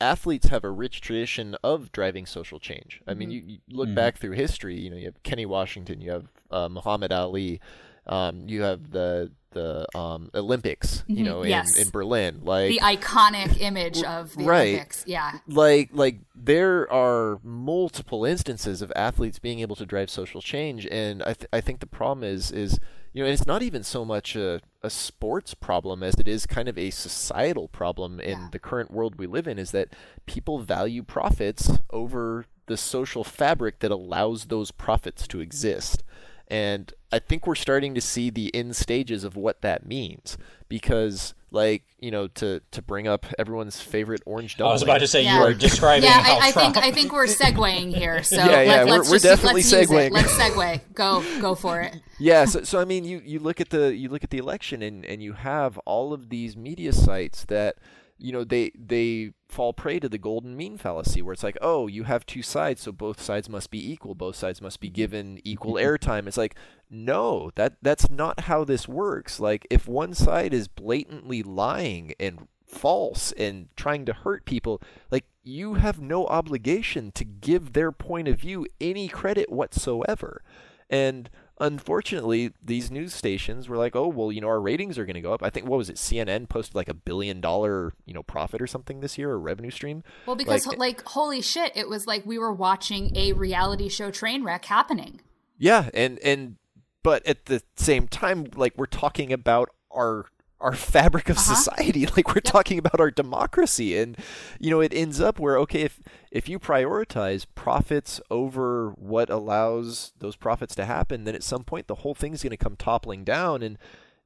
athletes 0.00 0.48
have 0.48 0.64
a 0.64 0.70
rich 0.70 1.00
tradition 1.00 1.56
of 1.62 1.92
driving 1.92 2.26
social 2.26 2.58
change. 2.58 3.00
I 3.06 3.14
mean, 3.14 3.28
mm-hmm. 3.28 3.48
you, 3.48 3.58
you, 3.66 3.76
look 3.76 3.88
mm-hmm. 3.88 3.94
back 3.94 4.18
through 4.18 4.32
history. 4.32 4.78
You 4.78 4.90
know, 4.90 4.96
you 4.96 5.06
have 5.06 5.22
Kenny 5.22 5.46
Washington, 5.46 6.00
you 6.00 6.10
have 6.10 6.26
uh, 6.50 6.68
Muhammad 6.68 7.12
Ali, 7.12 7.60
um, 8.06 8.48
you 8.48 8.62
have 8.62 8.90
the 8.90 9.30
the 9.50 9.86
um, 9.98 10.30
Olympics. 10.34 11.02
You 11.06 11.16
mm-hmm. 11.16 11.24
know, 11.24 11.42
in, 11.42 11.64
in 11.78 11.90
Berlin, 11.90 12.40
like 12.42 12.68
the 12.68 12.80
iconic 12.80 13.60
image 13.60 14.02
of 14.02 14.34
the 14.36 14.44
right. 14.44 14.74
Olympics. 14.74 15.04
Yeah, 15.06 15.38
like 15.48 15.90
like 15.92 16.18
there 16.34 16.90
are 16.92 17.40
multiple 17.42 18.24
instances 18.24 18.82
of 18.82 18.92
athletes 18.94 19.38
being 19.38 19.60
able 19.60 19.76
to 19.76 19.86
drive 19.86 20.10
social 20.10 20.40
change, 20.40 20.86
and 20.86 21.22
I 21.22 21.32
th- 21.32 21.48
I 21.52 21.60
think 21.60 21.80
the 21.80 21.86
problem 21.86 22.22
is 22.22 22.52
is 22.52 22.78
you 23.16 23.24
know, 23.24 23.30
it's 23.30 23.46
not 23.46 23.62
even 23.62 23.82
so 23.82 24.04
much 24.04 24.36
a, 24.36 24.60
a 24.82 24.90
sports 24.90 25.54
problem 25.54 26.02
as 26.02 26.16
it 26.16 26.28
is 26.28 26.44
kind 26.44 26.68
of 26.68 26.76
a 26.76 26.90
societal 26.90 27.66
problem 27.66 28.20
in 28.20 28.38
yeah. 28.38 28.48
the 28.52 28.58
current 28.58 28.90
world 28.90 29.14
we 29.16 29.26
live 29.26 29.48
in 29.48 29.58
is 29.58 29.70
that 29.70 29.88
people 30.26 30.58
value 30.58 31.02
profits 31.02 31.70
over 31.88 32.44
the 32.66 32.76
social 32.76 33.24
fabric 33.24 33.78
that 33.78 33.90
allows 33.90 34.44
those 34.44 34.70
profits 34.70 35.26
to 35.28 35.40
exist. 35.40 36.04
And 36.48 36.92
I 37.10 37.18
think 37.18 37.46
we're 37.46 37.54
starting 37.54 37.94
to 37.94 38.02
see 38.02 38.28
the 38.28 38.54
end 38.54 38.76
stages 38.76 39.24
of 39.24 39.34
what 39.34 39.62
that 39.62 39.86
means 39.86 40.36
because 40.68 41.32
like 41.56 41.82
you 41.98 42.12
know 42.12 42.28
to 42.28 42.60
to 42.70 42.82
bring 42.82 43.08
up 43.08 43.26
everyone's 43.38 43.80
favorite 43.80 44.22
orange 44.26 44.56
dog. 44.56 44.68
I 44.68 44.72
was 44.72 44.82
about 44.82 44.98
to 44.98 45.08
say 45.08 45.24
yeah. 45.24 45.38
you 45.38 45.44
are 45.44 45.54
describing. 45.68 46.04
Yeah, 46.04 46.22
I, 46.24 46.48
I 46.48 46.52
think 46.52 46.76
I 46.76 46.92
think 46.92 47.12
we're 47.12 47.26
segueing 47.26 47.92
here. 47.92 48.22
So 48.22 48.36
yeah, 48.36 48.60
yeah, 48.60 48.82
let, 48.84 48.86
we're, 48.86 48.98
we're 48.98 49.18
just, 49.18 49.24
definitely 49.24 49.62
segueing. 49.62 50.12
Let's 50.12 50.32
segue. 50.34 50.80
Go 50.94 51.24
go 51.40 51.56
for 51.56 51.80
it. 51.80 51.96
Yeah, 52.18 52.46
so, 52.46 52.62
so 52.62 52.80
I 52.80 52.86
mean, 52.86 53.04
you 53.04 53.20
you 53.22 53.38
look 53.40 53.60
at 53.60 53.68
the 53.68 53.94
you 53.94 54.08
look 54.08 54.24
at 54.24 54.30
the 54.30 54.38
election 54.38 54.80
and 54.80 55.04
and 55.04 55.22
you 55.22 55.34
have 55.34 55.76
all 55.84 56.14
of 56.14 56.30
these 56.30 56.56
media 56.56 56.94
sites 56.94 57.44
that 57.44 57.76
you 58.16 58.32
know 58.32 58.42
they 58.42 58.72
they 58.74 59.32
fall 59.48 59.72
prey 59.72 59.98
to 60.00 60.08
the 60.08 60.18
golden 60.18 60.56
mean 60.56 60.76
fallacy 60.76 61.22
where 61.22 61.32
it's 61.32 61.44
like 61.44 61.56
oh 61.60 61.86
you 61.86 62.02
have 62.02 62.26
two 62.26 62.42
sides 62.42 62.82
so 62.82 62.90
both 62.90 63.20
sides 63.20 63.48
must 63.48 63.70
be 63.70 63.92
equal 63.92 64.14
both 64.14 64.36
sides 64.36 64.60
must 64.60 64.80
be 64.80 64.90
given 64.90 65.40
equal 65.44 65.74
mm-hmm. 65.74 65.86
airtime. 65.86 66.26
It's 66.26 66.36
like 66.36 66.56
no 66.90 67.50
that 67.54 67.74
that's 67.82 68.10
not 68.10 68.40
how 68.40 68.64
this 68.64 68.88
works. 68.88 69.40
Like 69.40 69.66
if 69.70 69.86
one 69.86 70.14
side 70.14 70.52
is 70.52 70.68
blatantly 70.68 71.42
lying 71.42 72.14
and 72.18 72.48
false 72.66 73.32
and 73.32 73.68
trying 73.76 74.04
to 74.04 74.12
hurt 74.12 74.44
people 74.44 74.82
like 75.10 75.24
you 75.44 75.74
have 75.74 76.00
no 76.00 76.26
obligation 76.26 77.12
to 77.12 77.24
give 77.24 77.72
their 77.72 77.92
point 77.92 78.26
of 78.26 78.40
view 78.40 78.66
any 78.80 79.08
credit 79.08 79.50
whatsoever. 79.50 80.42
And 80.90 81.30
unfortunately, 81.58 82.52
these 82.62 82.90
news 82.90 83.14
stations 83.14 83.68
were 83.68 83.76
like, 83.76 83.96
oh, 83.96 84.08
well, 84.08 84.30
you 84.30 84.40
know, 84.40 84.48
our 84.48 84.60
ratings 84.60 84.98
are 84.98 85.04
going 85.06 85.14
to 85.14 85.20
go 85.20 85.32
up. 85.32 85.42
I 85.42 85.50
think, 85.50 85.66
what 85.66 85.78
was 85.78 85.88
it? 85.88 85.96
CNN 85.96 86.48
posted 86.48 86.74
like 86.74 86.88
a 86.88 86.94
billion 86.94 87.40
dollar, 87.40 87.94
you 88.04 88.14
know, 88.14 88.22
profit 88.22 88.60
or 88.60 88.66
something 88.66 89.00
this 89.00 89.16
year 89.16 89.30
or 89.30 89.38
revenue 89.38 89.70
stream. 89.70 90.04
Well, 90.26 90.36
because, 90.36 90.66
like, 90.66 90.78
like, 90.78 91.04
holy 91.04 91.40
shit, 91.40 91.72
it 91.74 91.88
was 91.88 92.06
like 92.06 92.26
we 92.26 92.38
were 92.38 92.52
watching 92.52 93.16
a 93.16 93.32
reality 93.32 93.88
show 93.88 94.10
train 94.10 94.44
wreck 94.44 94.66
happening. 94.66 95.20
Yeah. 95.58 95.90
And, 95.94 96.18
and, 96.20 96.56
but 97.02 97.26
at 97.26 97.46
the 97.46 97.62
same 97.76 98.08
time, 98.08 98.48
like, 98.54 98.74
we're 98.76 98.86
talking 98.86 99.32
about 99.32 99.70
our 99.90 100.26
our 100.60 100.72
fabric 100.72 101.28
of 101.28 101.36
uh-huh. 101.36 101.54
society 101.54 102.06
like 102.16 102.28
we're 102.28 102.36
yep. 102.36 102.44
talking 102.44 102.78
about 102.78 103.00
our 103.00 103.10
democracy 103.10 103.96
and 103.98 104.16
you 104.58 104.70
know 104.70 104.80
it 104.80 104.92
ends 104.94 105.20
up 105.20 105.38
where 105.38 105.58
okay 105.58 105.82
if 105.82 106.00
if 106.30 106.48
you 106.48 106.58
prioritize 106.58 107.46
profits 107.54 108.20
over 108.30 108.90
what 108.96 109.28
allows 109.30 110.12
those 110.18 110.36
profits 110.36 110.74
to 110.74 110.84
happen 110.84 111.24
then 111.24 111.34
at 111.34 111.42
some 111.42 111.64
point 111.64 111.86
the 111.86 111.96
whole 111.96 112.14
thing's 112.14 112.42
going 112.42 112.50
to 112.50 112.56
come 112.56 112.76
toppling 112.76 113.24
down 113.24 113.62
and 113.62 113.78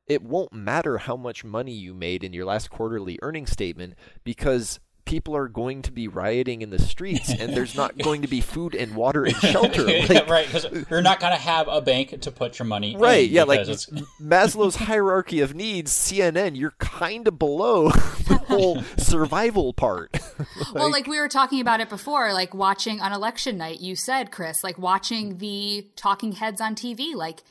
it 0.06 0.22
won't 0.22 0.52
matter 0.52 0.98
how 0.98 1.16
much 1.16 1.44
money 1.44 1.72
you 1.72 1.94
made 1.94 2.24
in 2.24 2.32
your 2.32 2.44
last 2.44 2.70
quarterly 2.70 3.18
earnings 3.22 3.50
statement 3.50 3.94
because 4.24 4.80
people 5.04 5.36
are 5.36 5.48
going 5.48 5.82
to 5.82 5.92
be 5.92 6.08
rioting 6.08 6.62
in 6.62 6.70
the 6.70 6.78
streets 6.78 7.30
and 7.30 7.54
there's 7.54 7.74
not 7.74 7.96
going 8.02 8.22
to 8.22 8.28
be 8.28 8.40
food 8.40 8.74
and 8.74 8.94
water 8.94 9.24
and 9.24 9.36
shelter. 9.36 9.80
Like, 9.90 10.08
yeah, 10.08 10.30
right, 10.30 10.46
because 10.46 10.66
you're 10.88 11.02
not 11.02 11.20
going 11.20 11.32
to 11.32 11.38
have 11.38 11.68
a 11.68 11.80
bank 11.80 12.20
to 12.20 12.30
put 12.30 12.58
your 12.58 12.66
money 12.66 12.96
right, 12.96 13.28
yeah, 13.28 13.42
like 13.42 13.60
Maslow's 13.60 14.76
hierarchy 14.76 15.40
of 15.40 15.54
needs, 15.54 15.92
CNN, 15.92 16.56
you're 16.56 16.74
kind 16.78 17.26
of 17.26 17.38
below 17.38 17.90
the 18.28 18.42
whole 18.46 18.82
survival 18.96 19.72
part. 19.72 20.12
like, 20.38 20.74
well, 20.74 20.90
like 20.90 21.06
we 21.06 21.18
were 21.18 21.28
talking 21.28 21.60
about 21.60 21.80
it 21.80 21.88
before, 21.88 22.32
like 22.32 22.54
watching 22.54 23.00
on 23.00 23.12
election 23.12 23.58
night, 23.58 23.80
you 23.80 23.96
said, 23.96 24.30
Chris, 24.30 24.62
like 24.62 24.78
watching 24.78 25.38
the 25.38 25.86
talking 25.96 26.32
heads 26.32 26.60
on 26.60 26.74
TV, 26.74 27.14
like 27.14 27.42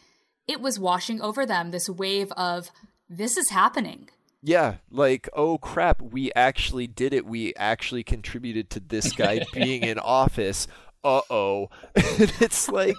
it 0.47 0.61
was 0.61 0.79
washing 0.79 1.21
over 1.21 1.45
them 1.45 1.71
this 1.71 1.89
wave 1.89 2.31
of 2.33 2.71
this 3.09 3.37
is 3.37 3.49
happening 3.49 4.09
yeah, 4.41 4.75
like, 4.89 5.27
oh 5.33 5.57
crap, 5.57 6.01
we 6.01 6.31
actually 6.33 6.87
did 6.87 7.13
it. 7.13 7.25
We 7.25 7.53
actually 7.55 8.03
contributed 8.03 8.69
to 8.71 8.79
this 8.79 9.11
guy 9.11 9.45
being 9.53 9.83
in 9.83 9.99
office. 9.99 10.67
Uh 11.03 11.21
oh. 11.29 11.69
it's 11.95 12.69
like 12.69 12.95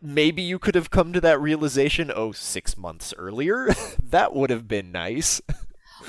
maybe 0.00 0.42
you 0.42 0.58
could 0.58 0.74
have 0.74 0.90
come 0.90 1.12
to 1.12 1.20
that 1.20 1.40
realization, 1.40 2.12
oh, 2.14 2.32
six 2.32 2.76
months 2.76 3.14
earlier. 3.16 3.68
that 4.02 4.34
would 4.34 4.50
have 4.50 4.68
been 4.68 4.92
nice. 4.92 5.40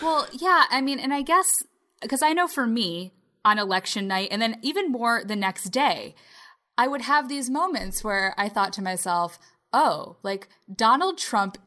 well, 0.02 0.28
yeah, 0.32 0.66
I 0.70 0.82
mean, 0.82 1.00
and 1.00 1.14
I 1.14 1.22
guess 1.22 1.64
because 2.02 2.22
I 2.22 2.34
know 2.34 2.48
for 2.48 2.68
me 2.68 3.14
on 3.46 3.60
election 3.60 4.08
night, 4.08 4.30
and 4.32 4.42
then 4.42 4.58
even 4.62 4.92
more 4.92 5.24
the 5.26 5.36
next 5.36 5.66
day, 5.66 6.16
I 6.78 6.88
would 6.88 7.02
have 7.02 7.28
these 7.28 7.50
moments 7.50 8.04
where 8.04 8.34
I 8.38 8.50
thought 8.50 8.74
to 8.74 8.82
myself, 8.82 9.40
oh, 9.72 10.18
like 10.24 10.48
Donald 10.74 11.18
Trump 11.18 11.58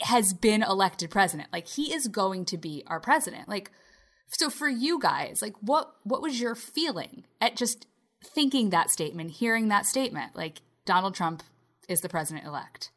has 0.00 0.32
been 0.32 0.62
elected 0.62 1.10
president. 1.10 1.48
Like 1.52 1.68
he 1.68 1.94
is 1.94 2.08
going 2.08 2.44
to 2.46 2.58
be 2.58 2.82
our 2.86 3.00
president. 3.00 3.48
Like 3.48 3.70
so 4.28 4.50
for 4.50 4.68
you 4.68 4.98
guys, 4.98 5.40
like 5.42 5.54
what 5.60 5.94
what 6.02 6.22
was 6.22 6.40
your 6.40 6.54
feeling 6.54 7.24
at 7.40 7.56
just 7.56 7.86
thinking 8.22 8.70
that 8.70 8.90
statement, 8.90 9.32
hearing 9.32 9.68
that 9.68 9.86
statement? 9.86 10.34
Like 10.34 10.62
Donald 10.84 11.14
Trump 11.14 11.42
is 11.88 12.00
the 12.00 12.08
president 12.08 12.46
elect. 12.46 12.90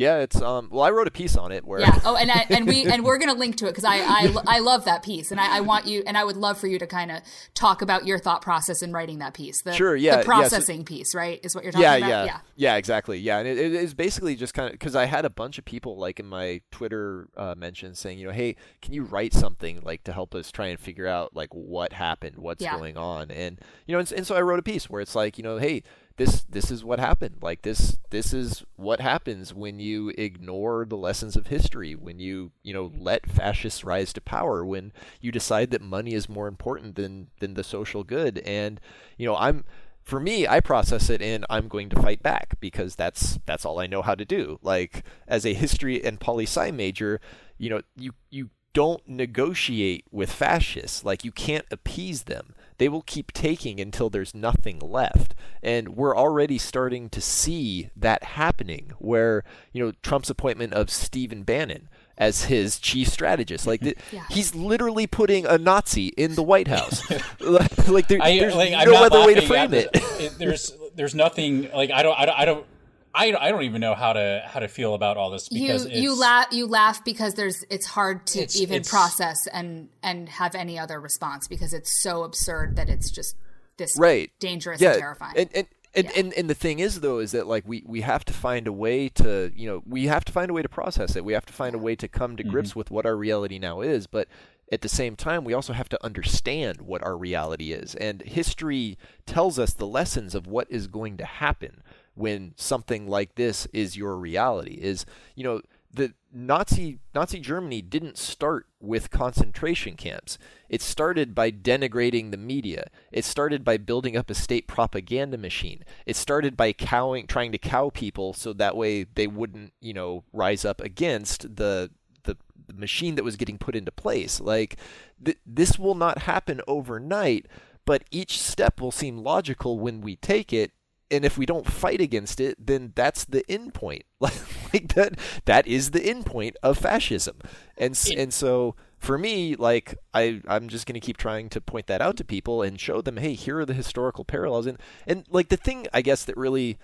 Yeah, 0.00 0.20
it's 0.20 0.40
um. 0.40 0.70
Well, 0.72 0.82
I 0.82 0.90
wrote 0.90 1.08
a 1.08 1.10
piece 1.10 1.36
on 1.36 1.52
it 1.52 1.62
where. 1.62 1.80
Yeah. 1.80 1.98
Oh, 2.06 2.16
and 2.16 2.30
I, 2.30 2.46
and 2.48 2.66
we 2.66 2.84
and 2.90 3.04
we're 3.04 3.18
gonna 3.18 3.34
link 3.34 3.56
to 3.56 3.66
it 3.66 3.72
because 3.72 3.84
I, 3.84 3.98
I 3.98 4.34
I 4.46 4.58
love 4.60 4.86
that 4.86 5.02
piece, 5.02 5.30
and 5.30 5.38
I, 5.38 5.58
I 5.58 5.60
want 5.60 5.86
you 5.86 6.02
and 6.06 6.16
I 6.16 6.24
would 6.24 6.38
love 6.38 6.58
for 6.58 6.68
you 6.68 6.78
to 6.78 6.86
kind 6.86 7.10
of 7.10 7.20
talk 7.52 7.82
about 7.82 8.06
your 8.06 8.18
thought 8.18 8.40
process 8.40 8.80
in 8.80 8.94
writing 8.94 9.18
that 9.18 9.34
piece. 9.34 9.60
The, 9.60 9.74
sure. 9.74 9.94
Yeah. 9.94 10.16
The 10.16 10.24
processing 10.24 10.78
yeah, 10.78 10.84
so, 10.84 10.88
piece, 10.88 11.14
right, 11.14 11.38
is 11.44 11.54
what 11.54 11.64
you're 11.64 11.72
talking 11.72 11.82
yeah, 11.82 11.96
about. 11.96 12.08
Yeah. 12.08 12.24
Yeah. 12.24 12.38
Yeah. 12.56 12.76
Exactly. 12.76 13.18
Yeah, 13.18 13.40
and 13.40 13.46
it, 13.46 13.58
it 13.58 13.74
is 13.74 13.92
basically 13.92 14.36
just 14.36 14.54
kind 14.54 14.68
of 14.68 14.72
because 14.72 14.96
I 14.96 15.04
had 15.04 15.26
a 15.26 15.30
bunch 15.30 15.58
of 15.58 15.66
people 15.66 15.98
like 15.98 16.18
in 16.18 16.24
my 16.24 16.62
Twitter 16.70 17.28
uh, 17.36 17.54
mentions 17.54 17.98
saying, 17.98 18.18
you 18.18 18.26
know, 18.26 18.32
hey, 18.32 18.56
can 18.80 18.94
you 18.94 19.02
write 19.02 19.34
something 19.34 19.80
like 19.82 20.04
to 20.04 20.14
help 20.14 20.34
us 20.34 20.50
try 20.50 20.68
and 20.68 20.80
figure 20.80 21.08
out 21.08 21.36
like 21.36 21.50
what 21.52 21.92
happened, 21.92 22.38
what's 22.38 22.62
yeah. 22.62 22.74
going 22.74 22.96
on, 22.96 23.30
and 23.30 23.60
you 23.84 23.92
know, 23.92 23.98
and, 23.98 24.10
and 24.12 24.26
so 24.26 24.34
I 24.34 24.40
wrote 24.40 24.60
a 24.60 24.62
piece 24.62 24.88
where 24.88 25.02
it's 25.02 25.14
like, 25.14 25.36
you 25.36 25.44
know, 25.44 25.58
hey 25.58 25.82
this 26.20 26.42
this 26.42 26.70
is 26.70 26.84
what 26.84 27.00
happened. 27.00 27.36
Like 27.40 27.62
this 27.62 27.96
this 28.10 28.34
is 28.34 28.62
what 28.76 29.00
happens 29.00 29.54
when 29.54 29.80
you 29.80 30.10
ignore 30.18 30.84
the 30.84 30.96
lessons 30.96 31.34
of 31.34 31.46
history 31.46 31.94
when 31.94 32.18
you 32.18 32.52
you 32.62 32.74
know 32.74 32.92
let 32.98 33.26
fascists 33.26 33.84
rise 33.84 34.12
to 34.12 34.20
power 34.20 34.62
when 34.62 34.92
you 35.22 35.32
decide 35.32 35.70
that 35.70 35.80
money 35.80 36.12
is 36.12 36.28
more 36.28 36.46
important 36.46 36.96
than 36.96 37.28
than 37.38 37.54
the 37.54 37.64
social 37.64 38.04
good. 38.04 38.36
And 38.40 38.82
you 39.16 39.26
know 39.26 39.34
i'm 39.36 39.64
for 40.02 40.20
me 40.20 40.46
i 40.46 40.60
process 40.60 41.08
it 41.08 41.22
in 41.22 41.46
i'm 41.48 41.68
going 41.68 41.88
to 41.88 42.02
fight 42.02 42.22
back 42.22 42.54
because 42.60 42.96
that's 42.96 43.38
that's 43.46 43.64
all 43.64 43.80
i 43.80 43.86
know 43.86 44.02
how 44.02 44.14
to 44.14 44.26
do. 44.26 44.58
Like 44.60 45.04
as 45.26 45.46
a 45.46 45.54
history 45.54 46.04
and 46.04 46.20
poli 46.20 46.44
sci 46.44 46.70
major 46.70 47.18
you 47.56 47.70
know 47.70 47.80
you 47.96 48.12
you 48.28 48.50
don't 48.72 49.08
negotiate 49.08 50.04
with 50.10 50.30
fascists. 50.30 51.02
Like 51.02 51.24
you 51.24 51.32
can't 51.32 51.66
appease 51.70 52.24
them 52.24 52.54
they 52.80 52.88
will 52.88 53.02
keep 53.02 53.30
taking 53.32 53.78
until 53.78 54.08
there's 54.08 54.34
nothing 54.34 54.78
left. 54.78 55.34
And 55.62 55.90
we're 55.90 56.16
already 56.16 56.56
starting 56.56 57.10
to 57.10 57.20
see 57.20 57.90
that 57.94 58.24
happening 58.24 58.94
where, 58.98 59.44
you 59.70 59.84
know, 59.84 59.92
Trump's 60.02 60.30
appointment 60.30 60.72
of 60.72 60.88
Stephen 60.88 61.42
Bannon 61.42 61.90
as 62.16 62.44
his 62.44 62.78
chief 62.78 63.08
strategist. 63.08 63.66
Like 63.66 63.82
yeah. 64.10 64.24
he's 64.30 64.54
literally 64.54 65.06
putting 65.06 65.44
a 65.44 65.58
Nazi 65.58 66.06
in 66.16 66.36
the 66.36 66.42
White 66.42 66.68
House. 66.68 67.02
like 67.40 68.08
there, 68.08 68.22
I, 68.22 68.38
there's 68.38 68.56
like, 68.56 68.70
no 68.72 69.04
other 69.04 69.26
way 69.26 69.34
to 69.34 69.42
frame 69.42 69.74
it. 69.74 69.90
it. 69.92 70.38
There's 70.38 70.74
there's 70.94 71.14
nothing 71.14 71.70
like 71.72 71.90
I 71.90 72.02
don't 72.02 72.18
I 72.18 72.24
don't 72.24 72.38
I 72.38 72.44
don't 72.46 72.66
I, 73.14 73.34
I 73.38 73.50
don't 73.50 73.62
even 73.62 73.80
know 73.80 73.94
how 73.94 74.12
to 74.12 74.42
how 74.46 74.60
to 74.60 74.68
feel 74.68 74.94
about 74.94 75.16
all 75.16 75.30
this 75.30 75.48
because 75.48 75.88
you 75.88 76.02
you 76.02 76.18
laugh 76.18 76.46
you 76.52 76.66
laugh 76.66 77.04
because 77.04 77.34
there's 77.34 77.64
it's 77.68 77.86
hard 77.86 78.26
to 78.28 78.40
it's, 78.40 78.60
even 78.60 78.76
it's, 78.76 78.88
process 78.88 79.46
and 79.48 79.88
and 80.02 80.28
have 80.28 80.54
any 80.54 80.78
other 80.78 81.00
response 81.00 81.48
because 81.48 81.74
it's 81.74 81.90
so 82.02 82.22
absurd 82.22 82.76
that 82.76 82.88
it's 82.88 83.10
just 83.10 83.36
this 83.78 83.98
right 83.98 84.30
dangerous 84.38 84.80
yeah. 84.80 84.90
and 84.90 84.98
terrifying. 85.00 85.34
And, 85.36 85.50
and, 85.54 85.66
and, 85.94 86.04
yeah. 86.04 86.20
and, 86.20 86.32
and 86.34 86.50
the 86.50 86.54
thing 86.54 86.78
is 86.78 87.00
though 87.00 87.18
is 87.18 87.32
that 87.32 87.48
like 87.48 87.64
we, 87.66 87.82
we 87.84 88.02
have 88.02 88.24
to 88.26 88.32
find 88.32 88.68
a 88.68 88.72
way 88.72 89.08
to 89.08 89.50
you 89.56 89.66
know 89.66 89.82
we 89.86 90.06
have 90.06 90.24
to 90.26 90.32
find 90.32 90.50
a 90.50 90.54
way 90.54 90.62
to 90.62 90.68
process 90.68 91.16
it 91.16 91.24
we 91.24 91.32
have 91.32 91.46
to 91.46 91.52
find 91.52 91.74
a 91.74 91.78
way 91.78 91.96
to 91.96 92.06
come 92.06 92.36
to 92.36 92.44
grips 92.44 92.70
mm-hmm. 92.70 92.78
with 92.78 92.90
what 92.92 93.06
our 93.06 93.16
reality 93.16 93.58
now 93.58 93.80
is 93.80 94.06
but 94.06 94.28
at 94.70 94.82
the 94.82 94.88
same 94.88 95.16
time 95.16 95.42
we 95.42 95.52
also 95.52 95.72
have 95.72 95.88
to 95.88 96.04
understand 96.04 96.80
what 96.80 97.02
our 97.02 97.16
reality 97.16 97.72
is 97.72 97.96
and 97.96 98.22
history 98.22 98.96
tells 99.26 99.58
us 99.58 99.72
the 99.72 99.86
lessons 99.86 100.36
of 100.36 100.46
what 100.46 100.70
is 100.70 100.86
going 100.86 101.16
to 101.16 101.24
happen 101.24 101.82
when 102.20 102.52
something 102.56 103.08
like 103.08 103.34
this 103.34 103.66
is 103.72 103.96
your 103.96 104.16
reality 104.16 104.78
is 104.80 105.04
you 105.34 105.42
know 105.42 105.60
the 105.92 106.14
Nazi 106.32 106.98
Nazi 107.14 107.40
Germany 107.40 107.82
didn't 107.82 108.16
start 108.16 108.66
with 108.80 109.10
concentration 109.10 109.96
camps. 109.96 110.38
It 110.68 110.80
started 110.80 111.34
by 111.34 111.50
denigrating 111.50 112.30
the 112.30 112.36
media. 112.36 112.88
It 113.10 113.24
started 113.24 113.64
by 113.64 113.76
building 113.76 114.16
up 114.16 114.30
a 114.30 114.34
state 114.34 114.68
propaganda 114.68 115.36
machine. 115.36 115.84
It 116.06 116.14
started 116.14 116.56
by 116.56 116.72
cowing 116.72 117.26
trying 117.26 117.50
to 117.52 117.58
cow 117.58 117.90
people 117.90 118.32
so 118.32 118.52
that 118.52 118.76
way 118.76 119.04
they 119.04 119.26
wouldn't, 119.26 119.72
you 119.80 119.92
know, 119.92 120.24
rise 120.32 120.64
up 120.64 120.80
against 120.80 121.56
the 121.56 121.90
the, 122.22 122.36
machine 122.72 123.16
that 123.16 123.24
was 123.24 123.34
getting 123.34 123.58
put 123.58 123.74
into 123.74 123.90
place. 123.90 124.40
Like 124.40 124.76
th- 125.24 125.38
this 125.44 125.76
will 125.76 125.96
not 125.96 126.18
happen 126.18 126.60
overnight, 126.68 127.46
but 127.84 128.04
each 128.12 128.40
step 128.40 128.80
will 128.80 128.92
seem 128.92 129.18
logical 129.18 129.80
when 129.80 130.00
we 130.00 130.14
take 130.14 130.52
it 130.52 130.70
and 131.10 131.24
if 131.24 131.36
we 131.36 131.46
don't 131.46 131.66
fight 131.66 132.00
against 132.00 132.40
it, 132.40 132.64
then 132.64 132.92
that's 132.94 133.24
the 133.24 133.44
end 133.50 133.74
point. 133.74 134.04
like 134.20 134.94
that 134.94 135.18
that 135.44 135.66
is 135.66 135.90
the 135.90 136.02
end 136.02 136.26
point 136.26 136.56
of 136.62 136.78
fascism. 136.78 137.38
And 137.76 137.98
and 138.16 138.32
so 138.32 138.76
for 138.98 139.18
me, 139.18 139.56
like 139.56 139.96
I 140.14 140.40
I'm 140.46 140.68
just 140.68 140.86
going 140.86 141.00
to 141.00 141.04
keep 141.04 141.16
trying 141.16 141.48
to 141.50 141.60
point 141.60 141.86
that 141.88 142.02
out 142.02 142.16
to 142.18 142.24
people 142.24 142.62
and 142.62 142.78
show 142.78 143.00
them, 143.00 143.16
hey, 143.16 143.34
here 143.34 143.58
are 143.58 143.64
the 143.64 143.74
historical 143.74 144.24
parallels. 144.24 144.66
And 144.66 144.78
and 145.06 145.24
like 145.30 145.48
the 145.48 145.56
thing 145.56 145.86
I 145.92 146.02
guess 146.02 146.24
that 146.24 146.36
really 146.36 146.78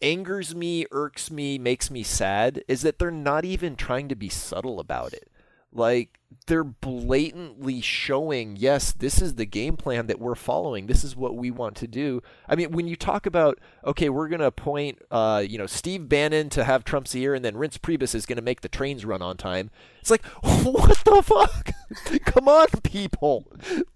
angers 0.00 0.54
me, 0.54 0.86
irks 0.90 1.30
me, 1.30 1.58
makes 1.58 1.90
me 1.90 2.02
sad 2.02 2.62
is 2.68 2.82
that 2.82 2.98
they're 2.98 3.10
not 3.10 3.44
even 3.44 3.76
trying 3.76 4.08
to 4.08 4.16
be 4.16 4.28
subtle 4.28 4.80
about 4.80 5.12
it. 5.12 5.30
Like 5.74 6.18
they're 6.46 6.64
blatantly 6.64 7.80
showing, 7.80 8.56
yes, 8.56 8.92
this 8.92 9.20
is 9.22 9.34
the 9.34 9.46
game 9.46 9.76
plan 9.76 10.06
that 10.06 10.20
we're 10.20 10.34
following. 10.34 10.86
This 10.86 11.04
is 11.04 11.16
what 11.16 11.36
we 11.36 11.50
want 11.50 11.76
to 11.76 11.86
do. 11.86 12.22
I 12.48 12.54
mean, 12.54 12.72
when 12.72 12.86
you 12.86 12.96
talk 12.96 13.26
about, 13.26 13.58
okay, 13.84 14.08
we're 14.08 14.28
going 14.28 14.40
to 14.40 14.46
appoint, 14.46 15.00
uh, 15.10 15.42
you 15.46 15.58
know, 15.58 15.66
Steve 15.66 16.08
Bannon 16.08 16.50
to 16.50 16.64
have 16.64 16.84
Trump's 16.84 17.14
ear, 17.14 17.34
and 17.34 17.44
then 17.44 17.54
Reince 17.54 17.78
Priebus 17.78 18.14
is 18.14 18.26
going 18.26 18.36
to 18.36 18.42
make 18.42 18.60
the 18.60 18.68
trains 18.68 19.04
run 19.04 19.22
on 19.22 19.36
time. 19.36 19.70
It's 20.00 20.10
like, 20.10 20.24
what 20.42 20.98
the 21.04 21.22
fuck? 21.22 21.70
Come 22.24 22.48
on, 22.48 22.66
people! 22.82 23.46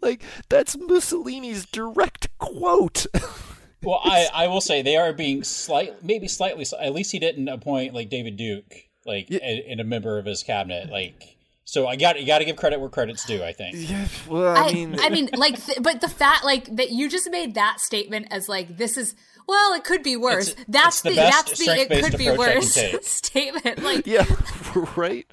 Like 0.01 0.23
that's 0.49 0.77
Mussolini's 0.77 1.67
direct 1.67 2.29
quote. 2.39 3.07
well, 3.83 4.01
I 4.05 4.29
I 4.33 4.47
will 4.47 4.61
say 4.61 4.83
they 4.83 4.97
are 4.97 5.13
being 5.13 5.43
slight, 5.43 6.05
maybe 6.05 6.29
slightly. 6.29 6.65
At 6.81 6.95
least 6.95 7.13
he 7.13 7.19
didn't 7.19 7.49
appoint 7.49 7.95
like 7.95 8.09
David 8.09 8.37
Duke, 8.37 8.73
like 9.05 9.29
yeah. 9.31 9.39
in 9.41 9.81
a 9.81 9.85
member 9.85 10.19
of 10.19 10.27
his 10.27 10.43
cabinet, 10.43 10.91
like 10.91 11.38
so 11.69 11.87
I 11.87 11.97
got 11.97 12.19
you 12.19 12.27
got 12.27 12.39
to 12.39 12.47
give 12.47 12.57
credit 12.57 12.81
where 12.81 12.89
credit's 12.89 13.27
due. 13.27 13.45
I 13.45 13.53
think. 13.53 13.77
Yeah, 13.77 14.09
well, 14.27 14.57
I, 14.57 14.69
I 14.69 14.73
mean, 14.73 14.97
I 14.99 15.11
mean, 15.11 15.29
like, 15.35 15.63
th- 15.63 15.77
but 15.83 16.01
the 16.01 16.09
fact, 16.09 16.43
like, 16.43 16.65
that 16.77 16.93
you 16.93 17.11
just 17.11 17.31
made 17.31 17.57
that 17.57 17.79
statement 17.79 18.29
as 18.31 18.49
like 18.49 18.79
this 18.79 18.97
is 18.97 19.15
well, 19.49 19.73
it 19.73 19.83
could 19.83 20.03
be 20.03 20.15
worse. 20.15 20.49
It's, 20.49 20.65
that's 20.69 20.87
it's 20.87 21.03
the, 21.03 21.11
the 21.11 21.17
that's 21.17 21.59
the 21.59 21.73
it 21.73 22.05
could 22.05 22.19
be 22.19 22.31
worse 22.31 22.79
statement. 23.03 23.83
Like 23.83 24.07
yeah, 24.07 24.27
right. 24.97 25.27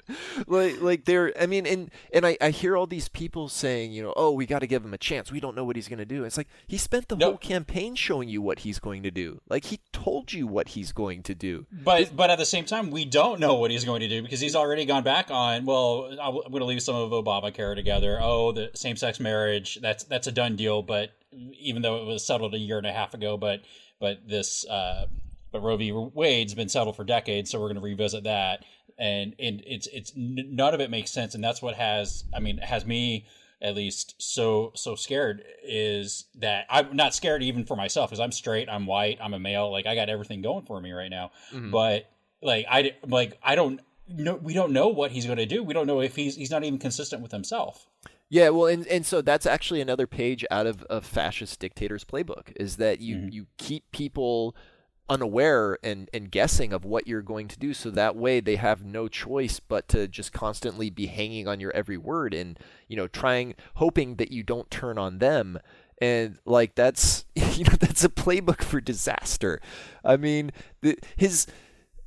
Like 0.46 0.80
like 0.80 1.04
there. 1.04 1.34
I 1.38 1.44
mean, 1.46 1.66
and 1.66 1.90
and 2.14 2.26
I, 2.26 2.38
I 2.40 2.48
hear 2.48 2.78
all 2.78 2.86
these 2.86 3.10
people 3.10 3.50
saying, 3.50 3.92
you 3.92 4.02
know, 4.02 4.14
oh, 4.16 4.32
we 4.32 4.46
got 4.46 4.60
to 4.60 4.66
give 4.66 4.82
him 4.82 4.94
a 4.94 4.98
chance. 4.98 5.30
We 5.30 5.38
don't 5.38 5.54
know 5.54 5.64
what 5.64 5.76
he's 5.76 5.86
going 5.86 5.98
to 5.98 6.06
do. 6.06 6.24
It's 6.24 6.38
like 6.38 6.48
he 6.66 6.78
spent 6.78 7.08
the 7.08 7.16
nope. 7.16 7.28
whole 7.28 7.38
campaign 7.38 7.94
showing 7.94 8.30
you 8.30 8.40
what 8.40 8.60
he's 8.60 8.78
going 8.78 9.02
to 9.02 9.10
do. 9.10 9.42
Like 9.50 9.66
he 9.66 9.80
told 9.92 10.32
you 10.32 10.46
what 10.46 10.68
he's 10.68 10.92
going 10.92 11.22
to 11.24 11.34
do. 11.34 11.66
But 11.70 12.16
but 12.16 12.30
at 12.30 12.38
the 12.38 12.46
same 12.46 12.64
time, 12.64 12.90
we 12.90 13.04
don't 13.04 13.38
know 13.38 13.56
what 13.56 13.70
he's 13.70 13.84
going 13.84 14.00
to 14.00 14.08
do 14.08 14.22
because 14.22 14.40
he's 14.40 14.56
already 14.56 14.86
gone 14.86 15.04
back 15.04 15.30
on. 15.30 15.66
Well, 15.66 16.08
I'm 16.20 16.34
going 16.34 16.60
to 16.60 16.64
leave 16.64 16.82
some 16.82 16.96
of 16.96 17.10
Obamacare 17.10 17.74
together. 17.74 18.18
Oh, 18.22 18.52
the 18.52 18.70
same 18.72 18.96
sex 18.96 19.20
marriage. 19.20 19.78
That's 19.82 20.04
that's 20.04 20.26
a 20.26 20.32
done 20.32 20.56
deal. 20.56 20.80
But 20.80 21.10
even 21.32 21.82
though 21.82 21.96
it 22.00 22.06
was 22.06 22.24
settled 22.24 22.54
a 22.54 22.58
year 22.58 22.78
and 22.78 22.86
a 22.86 22.92
half 22.92 23.12
ago, 23.12 23.36
but 23.36 23.60
but 24.00 24.28
this 24.28 24.66
uh, 24.66 25.06
but 25.52 25.62
Roe 25.62 25.76
v. 25.76 25.92
Wade's 25.92 26.54
been 26.54 26.68
settled 26.68 26.96
for 26.96 27.04
decades, 27.04 27.50
so 27.50 27.60
we're 27.60 27.68
going 27.68 27.76
to 27.76 27.82
revisit 27.82 28.24
that. 28.24 28.64
And 28.98 29.34
and 29.38 29.62
it's 29.66 29.86
it's 29.88 30.12
none 30.16 30.74
of 30.74 30.80
it 30.80 30.90
makes 30.90 31.10
sense, 31.10 31.34
and 31.34 31.44
that's 31.44 31.60
what 31.60 31.74
has 31.74 32.24
I 32.34 32.40
mean 32.40 32.58
has 32.58 32.86
me 32.86 33.26
at 33.62 33.74
least 33.74 34.14
so 34.18 34.72
so 34.74 34.94
scared 34.94 35.42
is 35.62 36.26
that 36.36 36.66
I'm 36.68 36.94
not 36.94 37.14
scared 37.14 37.42
even 37.42 37.64
for 37.64 37.76
myself 37.76 38.10
because 38.10 38.20
I'm 38.20 38.32
straight, 38.32 38.68
I'm 38.68 38.86
white, 38.86 39.18
I'm 39.20 39.34
a 39.34 39.38
male, 39.38 39.70
like 39.70 39.86
I 39.86 39.94
got 39.94 40.08
everything 40.08 40.42
going 40.42 40.64
for 40.64 40.80
me 40.80 40.92
right 40.92 41.10
now. 41.10 41.30
Mm-hmm. 41.52 41.70
But 41.70 42.10
like 42.42 42.66
I 42.70 42.94
like 43.06 43.38
I 43.42 43.54
don't 43.54 43.80
know 44.08 44.36
we 44.36 44.54
don't 44.54 44.72
know 44.72 44.88
what 44.88 45.10
he's 45.10 45.26
going 45.26 45.38
to 45.38 45.46
do. 45.46 45.62
We 45.62 45.74
don't 45.74 45.86
know 45.86 46.00
if 46.00 46.16
he's 46.16 46.36
he's 46.36 46.50
not 46.50 46.64
even 46.64 46.78
consistent 46.78 47.22
with 47.22 47.32
himself. 47.32 47.86
Yeah, 48.28 48.48
well, 48.48 48.66
and, 48.66 48.86
and 48.88 49.06
so 49.06 49.22
that's 49.22 49.46
actually 49.46 49.80
another 49.80 50.06
page 50.06 50.44
out 50.50 50.66
of 50.66 50.84
a 50.90 51.00
fascist 51.00 51.60
dictator's 51.60 52.04
playbook 52.04 52.52
is 52.56 52.76
that 52.76 53.00
you, 53.00 53.16
mm-hmm. 53.16 53.28
you 53.28 53.46
keep 53.56 53.90
people 53.92 54.56
unaware 55.08 55.78
and, 55.84 56.10
and 56.12 56.30
guessing 56.30 56.72
of 56.72 56.84
what 56.84 57.06
you're 57.06 57.22
going 57.22 57.46
to 57.48 57.58
do 57.58 57.72
so 57.72 57.90
that 57.90 58.16
way 58.16 58.40
they 58.40 58.56
have 58.56 58.84
no 58.84 59.06
choice 59.06 59.60
but 59.60 59.86
to 59.88 60.08
just 60.08 60.32
constantly 60.32 60.90
be 60.90 61.06
hanging 61.06 61.46
on 61.46 61.60
your 61.60 61.70
every 61.72 61.96
word 61.96 62.34
and 62.34 62.58
you 62.88 62.96
know 62.96 63.06
trying 63.06 63.54
hoping 63.74 64.16
that 64.16 64.32
you 64.32 64.42
don't 64.42 64.68
turn 64.68 64.98
on 64.98 65.18
them 65.18 65.58
and 66.02 66.38
like 66.44 66.74
that's 66.74 67.24
you 67.34 67.62
know 67.64 67.76
that's 67.78 68.02
a 68.02 68.08
playbook 68.08 68.62
for 68.62 68.80
disaster 68.80 69.60
i 70.04 70.16
mean 70.16 70.50
the, 70.82 70.98
his 71.16 71.46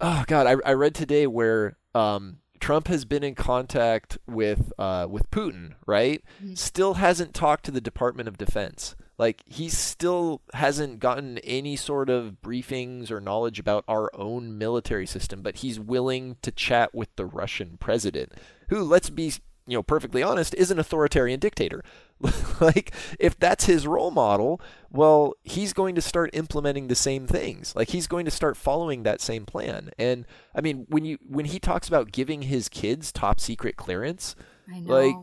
oh 0.02 0.26
god 0.28 0.46
I, 0.46 0.70
I 0.70 0.74
read 0.74 0.94
today 0.94 1.26
where 1.26 1.78
um 1.96 2.40
Trump 2.70 2.88
has 2.88 3.04
been 3.04 3.24
in 3.24 3.34
contact 3.34 4.20
with 4.28 4.72
uh, 4.78 5.08
with 5.10 5.32
Putin, 5.32 5.74
right? 5.88 6.24
Mm-hmm. 6.40 6.54
Still 6.54 6.94
hasn't 6.94 7.34
talked 7.34 7.66
to 7.66 7.72
the 7.72 7.82
Department 7.82 8.28
of 8.28 8.38
Defense. 8.38 8.96
Like 9.18 9.42
he 9.48 9.70
still 9.70 10.44
hasn't 10.54 11.00
gotten 11.00 11.40
any 11.40 11.76
sort 11.76 12.12
of 12.12 12.44
briefings 12.44 13.10
or 13.10 13.20
knowledge 13.20 13.58
about 13.58 13.86
our 13.88 14.12
own 14.14 14.60
military 14.60 15.08
system, 15.08 15.42
but 15.42 15.56
he's 15.56 15.80
willing 15.80 16.38
to 16.44 16.52
chat 16.52 16.94
with 16.94 17.10
the 17.16 17.26
Russian 17.26 17.78
president, 17.80 18.34
who, 18.68 18.84
let's 18.84 19.10
be 19.10 19.34
you 19.66 19.76
know 19.76 19.82
perfectly 19.82 20.22
honest, 20.22 20.54
is 20.54 20.70
an 20.70 20.78
authoritarian 20.78 21.40
dictator. 21.40 21.84
like 22.60 22.94
if 23.20 23.40
that's 23.40 23.66
his 23.66 23.88
role 23.88 24.12
model, 24.12 24.62
well, 24.92 25.36
he's 25.44 25.74
going 25.74 25.96
to 25.96 26.02
start 26.02 26.30
implementing 26.34 26.88
the 26.88 26.96
same 26.96 27.28
things. 27.28 27.76
Like 27.76 27.90
he's 27.90 28.08
going 28.08 28.26
to 28.26 28.32
start 28.32 28.58
following 28.58 29.04
that 29.04 29.22
same 29.22 29.46
plan. 29.46 29.92
And 29.98 30.26
I 30.54 30.62
mean, 30.62 30.86
when 30.90 31.06
you 31.06 31.18
when 31.28 31.46
he 31.46 31.60
talks 31.60 31.88
about 31.88 32.12
giving 32.12 32.44
his 32.44 32.70
kids 32.70 33.12
top 33.12 33.40
secret 33.40 33.78
clearance, 33.78 34.36
like 34.84 35.16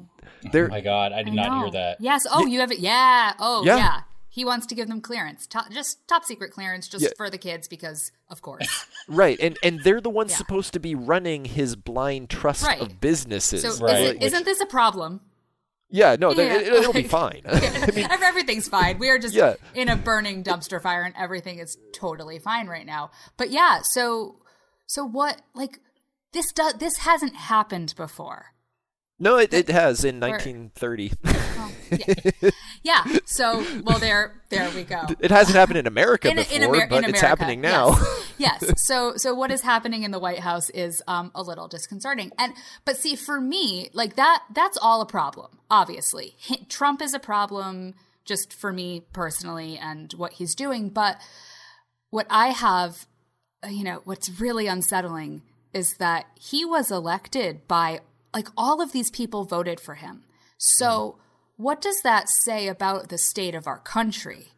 there. 0.53 0.67
Oh 0.67 0.69
my 0.69 0.81
god, 0.81 1.13
I 1.13 1.23
did 1.23 1.39
I 1.39 1.49
not 1.49 1.63
hear 1.63 1.71
that. 1.73 2.01
Yes. 2.01 2.27
Oh, 2.31 2.47
you 2.47 2.61
have 2.61 2.73
it. 2.73 2.79
Yeah. 2.79 3.35
Oh, 3.39 3.65
yeah. 3.65 3.77
yeah. 3.77 4.01
He 4.29 4.45
wants 4.45 4.67
to 4.67 4.75
give 4.75 4.87
them 4.87 5.01
clearance, 5.01 5.47
top, 5.47 5.71
just 5.71 6.07
top 6.07 6.23
secret 6.23 6.53
clearance, 6.53 6.89
just 6.89 7.05
yeah. 7.05 7.09
for 7.17 7.31
the 7.31 7.39
kids 7.39 7.69
because, 7.69 8.13
of 8.29 8.43
course. 8.43 8.87
right, 9.09 9.41
and 9.41 9.57
and 9.63 9.83
they're 9.83 10.03
the 10.03 10.11
ones 10.11 10.33
yeah. 10.33 10.37
supposed 10.37 10.75
to 10.75 10.79
be 10.79 10.95
running 10.95 11.47
his 11.47 11.75
blind 11.75 12.29
trust 12.29 12.63
right. 12.67 12.79
of 12.83 13.01
businesses. 13.01 13.63
So 13.63 13.83
right. 13.83 14.03
isn't, 14.03 14.23
isn't 14.23 14.45
this 14.45 14.61
a 14.61 14.67
problem? 14.67 15.23
Yeah, 15.89 16.17
no, 16.19 16.33
yeah. 16.33 16.59
It, 16.59 16.87
will 16.87 16.93
be 16.93 17.03
fine. 17.09 17.43
I 17.47 17.91
mean, 17.95 18.09
everything's 18.11 18.69
fine. 18.69 18.99
We 18.99 19.09
are 19.09 19.19
just 19.19 19.35
yeah. 19.35 19.55
in 19.75 19.89
a 19.89 19.97
burning 19.97 20.43
dumpster 20.43 20.83
fire, 20.83 21.03
and 21.03 21.15
everything 21.17 21.59
is 21.59 21.79
totally 21.93 22.39
fine 22.39 22.67
right 22.67 22.87
now. 22.87 23.11
But 23.37 23.51
yeah, 23.51 23.81
so 23.83 24.37
so 24.87 25.05
what? 25.05 25.43
Like 25.55 25.79
this 26.33 26.53
does 26.53 26.75
this 26.75 26.99
hasn't 26.99 27.37
happened 27.37 27.95
before. 27.97 28.53
No, 29.19 29.39
it, 29.39 29.55
it 29.55 29.69
has 29.69 30.05
in 30.05 30.21
1930. 30.21 31.13
Oh, 31.59 31.73
yeah. 31.91 32.51
yeah. 32.83 33.19
So, 33.25 33.65
well, 33.83 33.99
there, 33.99 34.43
there 34.51 34.71
we 34.71 34.85
go. 34.85 35.07
It 35.21 35.31
hasn't 35.31 35.57
happened 35.57 35.79
in 35.79 35.87
America 35.87 36.29
in, 36.31 36.37
before, 36.37 36.57
in 36.57 36.63
Amer- 36.63 36.87
but 36.89 37.09
it's 37.09 37.21
happening 37.21 37.61
now. 37.61 37.97
Yes. 38.37 38.59
yes. 38.63 38.83
So, 38.83 39.17
so 39.17 39.35
what 39.35 39.51
is 39.51 39.63
happening 39.63 40.03
in 40.03 40.11
the 40.11 40.19
White 40.19 40.41
House 40.41 40.69
is 40.71 41.03
um, 41.09 41.31
a 41.35 41.43
little 41.43 41.67
disconcerting. 41.67 42.31
And, 42.39 42.53
but 42.85 42.99
see, 42.99 43.17
for 43.17 43.41
me, 43.41 43.89
like 43.95 44.17
that, 44.17 44.45
that's 44.53 44.77
all 44.77 45.01
a 45.01 45.07
problem. 45.07 45.59
Obviously, 45.71 46.37
Trump 46.69 47.01
is 47.01 47.15
a 47.15 47.19
problem, 47.19 47.95
just 48.25 48.53
for 48.53 48.73
me 48.73 49.05
personally, 49.13 49.79
and 49.79 50.13
what 50.13 50.35
he's 50.35 50.55
doing. 50.55 50.91
But 50.91 51.19
what 52.11 52.27
I 52.29 52.49
have, 52.49 53.07
you 53.67 53.83
know, 53.83 54.03
what's 54.05 54.29
really 54.41 54.67
unsettling 54.67 55.43
is 55.73 55.95
that 55.99 56.27
he 56.39 56.65
was 56.65 56.91
elected 56.91 57.67
by 57.67 58.01
like 58.35 58.49
all 58.57 58.81
of 58.81 58.93
these 58.93 59.11
people 59.11 59.45
voted 59.45 59.81
for 59.81 59.95
him. 59.95 60.25
So, 60.59 61.17
mm. 61.17 61.23
what 61.57 61.81
does 61.81 62.01
that 62.03 62.29
say 62.29 62.69
about 62.69 63.09
the 63.09 63.19
state 63.19 63.55
of 63.55 63.67
our 63.67 63.79
country? 63.79 64.49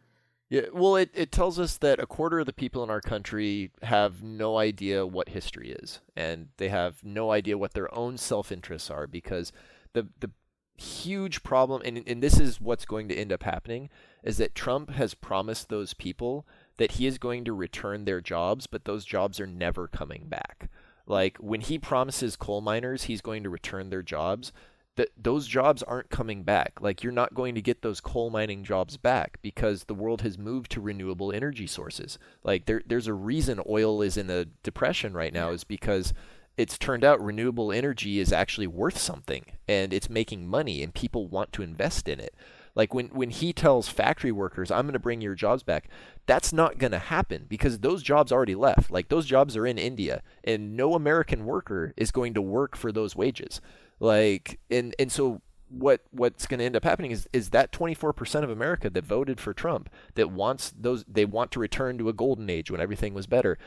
Yeah, 0.49 0.63
well, 0.73 0.95
it, 0.95 1.11
it 1.13 1.31
tells 1.31 1.59
us 1.59 1.77
that 1.77 1.99
a 1.99 2.07
quarter 2.07 2.39
of 2.39 2.47
the 2.47 2.53
people 2.53 2.83
in 2.83 2.89
our 2.89 3.01
country 3.01 3.69
have 3.83 4.23
no 4.23 4.57
idea 4.57 5.05
what 5.05 5.29
history 5.29 5.71
is, 5.71 5.99
and 6.15 6.47
they 6.57 6.69
have 6.69 7.03
no 7.03 7.31
idea 7.31 7.57
what 7.57 7.73
their 7.73 7.93
own 7.93 8.17
self 8.17 8.51
interests 8.51 8.89
are 8.89 9.05
because 9.05 9.51
the, 9.93 10.07
the 10.19 10.31
huge 10.79 11.43
problem, 11.43 11.83
and, 11.85 12.03
and 12.07 12.23
this 12.23 12.39
is 12.39 12.59
what's 12.59 12.85
going 12.85 13.07
to 13.09 13.15
end 13.15 13.31
up 13.31 13.43
happening, 13.43 13.89
is 14.23 14.37
that 14.37 14.55
Trump 14.55 14.89
has 14.91 15.13
promised 15.13 15.69
those 15.69 15.93
people 15.93 16.47
that 16.77 16.93
he 16.93 17.05
is 17.05 17.17
going 17.17 17.45
to 17.45 17.53
return 17.53 18.05
their 18.05 18.21
jobs, 18.21 18.65
but 18.65 18.85
those 18.85 19.05
jobs 19.05 19.39
are 19.39 19.47
never 19.47 19.87
coming 19.87 20.25
back. 20.27 20.69
Like 21.09 21.37
when 21.39 21.59
he 21.59 21.77
promises 21.77 22.37
coal 22.37 22.61
miners 22.61 23.03
he's 23.03 23.19
going 23.19 23.43
to 23.43 23.49
return 23.49 23.89
their 23.89 24.03
jobs, 24.03 24.53
that 24.95 25.09
those 25.17 25.47
jobs 25.47 25.81
aren't 25.83 26.09
coming 26.09 26.43
back. 26.43 26.79
Like 26.81 27.03
you're 27.03 27.11
not 27.11 27.33
going 27.33 27.55
to 27.55 27.61
get 27.61 27.81
those 27.81 27.99
coal 27.99 28.29
mining 28.29 28.63
jobs 28.63 28.95
back 28.95 29.39
because 29.41 29.85
the 29.85 29.93
world 29.93 30.21
has 30.21 30.37
moved 30.37 30.71
to 30.71 30.81
renewable 30.81 31.31
energy 31.31 31.67
sources. 31.67 32.19
Like 32.43 32.65
there 32.65 32.83
there's 32.85 33.07
a 33.07 33.13
reason 33.13 33.59
oil 33.67 34.01
is 34.01 34.17
in 34.17 34.29
a 34.29 34.45
depression 34.63 35.13
right 35.13 35.33
now 35.33 35.49
is 35.49 35.63
because 35.63 36.13
it's 36.57 36.77
turned 36.77 37.05
out 37.05 37.23
renewable 37.23 37.71
energy 37.71 38.19
is 38.19 38.33
actually 38.33 38.67
worth 38.67 38.97
something 38.97 39.45
and 39.67 39.93
it's 39.93 40.09
making 40.09 40.47
money 40.47 40.83
and 40.83 40.93
people 40.93 41.27
want 41.27 41.53
to 41.53 41.63
invest 41.63 42.07
in 42.07 42.19
it. 42.19 42.35
Like 42.75 42.93
when, 42.93 43.07
when 43.07 43.29
he 43.29 43.53
tells 43.53 43.89
factory 43.89 44.31
workers, 44.31 44.71
I'm 44.71 44.85
going 44.85 44.93
to 44.93 44.99
bring 44.99 45.21
your 45.21 45.35
jobs 45.35 45.63
back, 45.63 45.89
that's 46.25 46.53
not 46.53 46.77
going 46.77 46.91
to 46.91 46.99
happen 46.99 47.45
because 47.47 47.79
those 47.79 48.03
jobs 48.03 48.31
already 48.31 48.55
left. 48.55 48.91
Like 48.91 49.09
those 49.09 49.25
jobs 49.25 49.57
are 49.57 49.65
in 49.65 49.77
India 49.77 50.21
and 50.43 50.75
no 50.75 50.93
American 50.93 51.45
worker 51.45 51.93
is 51.97 52.11
going 52.11 52.33
to 52.35 52.41
work 52.41 52.75
for 52.75 52.91
those 52.91 53.15
wages. 53.15 53.61
Like, 53.99 54.59
and, 54.69 54.95
and 54.97 55.11
so 55.11 55.41
what 55.69 56.01
what's 56.11 56.47
going 56.47 56.57
to 56.57 56.65
end 56.65 56.75
up 56.75 56.83
happening 56.83 57.11
is 57.11 57.27
is 57.31 57.51
that 57.51 57.71
24% 57.71 58.43
of 58.43 58.49
America 58.49 58.89
that 58.89 59.05
voted 59.05 59.39
for 59.39 59.53
Trump 59.53 59.89
that 60.15 60.31
wants 60.31 60.73
those 60.77 61.05
they 61.07 61.25
want 61.25 61.51
to 61.51 61.59
return 61.59 61.97
to 61.97 62.09
a 62.09 62.13
golden 62.13 62.49
age 62.49 62.71
when 62.71 62.81
everything 62.81 63.13
was 63.13 63.27
better 63.27 63.57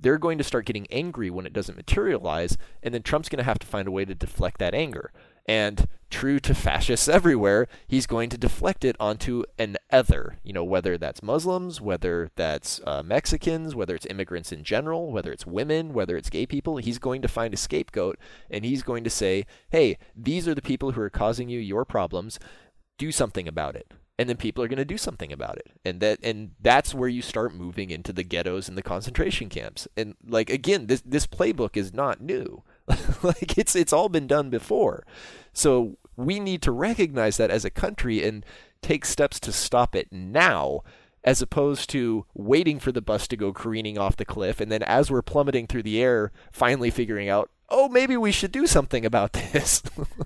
they're 0.00 0.18
going 0.18 0.38
to 0.38 0.44
start 0.44 0.66
getting 0.66 0.86
angry 0.90 1.30
when 1.30 1.46
it 1.46 1.52
doesn't 1.52 1.76
materialize 1.76 2.58
and 2.82 2.92
then 2.92 3.02
Trump's 3.02 3.28
going 3.28 3.38
to 3.38 3.44
have 3.44 3.60
to 3.60 3.66
find 3.66 3.86
a 3.86 3.92
way 3.92 4.04
to 4.04 4.14
deflect 4.14 4.58
that 4.58 4.74
anger 4.74 5.12
And 5.46 5.88
true 6.10 6.38
to 6.38 6.54
fascists 6.54 7.08
everywhere, 7.08 7.66
he's 7.88 8.06
going 8.06 8.28
to 8.30 8.38
deflect 8.38 8.84
it 8.84 8.94
onto 9.00 9.44
an 9.58 9.76
other, 9.90 10.38
you 10.44 10.52
know, 10.52 10.62
whether 10.62 10.96
that's 10.96 11.22
Muslims, 11.22 11.80
whether 11.80 12.30
that's 12.36 12.80
uh, 12.86 13.02
Mexicans, 13.02 13.74
whether 13.74 13.94
it's 13.94 14.06
immigrants 14.06 14.52
in 14.52 14.62
general, 14.62 15.10
whether 15.10 15.32
it's 15.32 15.46
women, 15.46 15.92
whether 15.92 16.16
it's 16.16 16.30
gay 16.30 16.46
people. 16.46 16.76
He's 16.76 16.98
going 16.98 17.22
to 17.22 17.28
find 17.28 17.52
a 17.52 17.56
scapegoat 17.56 18.18
and 18.50 18.64
he's 18.64 18.82
going 18.82 19.04
to 19.04 19.10
say, 19.10 19.46
hey, 19.70 19.98
these 20.14 20.46
are 20.46 20.54
the 20.54 20.62
people 20.62 20.92
who 20.92 21.00
are 21.00 21.10
causing 21.10 21.48
you 21.48 21.58
your 21.58 21.84
problems. 21.84 22.38
Do 22.98 23.10
something 23.10 23.48
about 23.48 23.74
it 23.74 23.92
and 24.18 24.28
then 24.28 24.36
people 24.36 24.62
are 24.62 24.68
going 24.68 24.76
to 24.76 24.84
do 24.84 24.98
something 24.98 25.32
about 25.32 25.56
it 25.56 25.72
and 25.84 26.00
that 26.00 26.18
and 26.22 26.52
that's 26.60 26.94
where 26.94 27.08
you 27.08 27.22
start 27.22 27.54
moving 27.54 27.90
into 27.90 28.12
the 28.12 28.22
ghettos 28.22 28.68
and 28.68 28.76
the 28.76 28.82
concentration 28.82 29.48
camps 29.48 29.88
and 29.96 30.14
like 30.24 30.50
again 30.50 30.86
this 30.86 31.02
this 31.04 31.26
playbook 31.26 31.76
is 31.76 31.92
not 31.92 32.20
new 32.20 32.62
like 33.22 33.58
it's 33.58 33.74
it's 33.74 33.92
all 33.92 34.08
been 34.08 34.26
done 34.26 34.50
before. 34.50 35.04
So 35.52 35.98
we 36.16 36.40
need 36.40 36.62
to 36.62 36.72
recognize 36.72 37.36
that 37.36 37.50
as 37.50 37.64
a 37.64 37.70
country 37.70 38.22
and 38.22 38.44
take 38.80 39.04
steps 39.04 39.38
to 39.40 39.52
stop 39.52 39.94
it 39.94 40.08
now 40.10 40.82
as 41.24 41.40
opposed 41.40 41.88
to 41.90 42.26
waiting 42.34 42.80
for 42.80 42.90
the 42.90 43.00
bus 43.00 43.28
to 43.28 43.36
go 43.36 43.52
careening 43.52 43.96
off 43.96 44.16
the 44.16 44.24
cliff 44.24 44.60
and 44.60 44.72
then 44.72 44.82
as 44.82 45.10
we're 45.10 45.22
plummeting 45.22 45.66
through 45.66 45.82
the 45.82 46.02
air 46.02 46.32
finally 46.50 46.90
figuring 46.90 47.28
out 47.28 47.48
oh 47.68 47.88
maybe 47.88 48.16
we 48.16 48.32
should 48.32 48.50
do 48.50 48.66
something 48.66 49.06
about 49.06 49.32
this. 49.52 49.82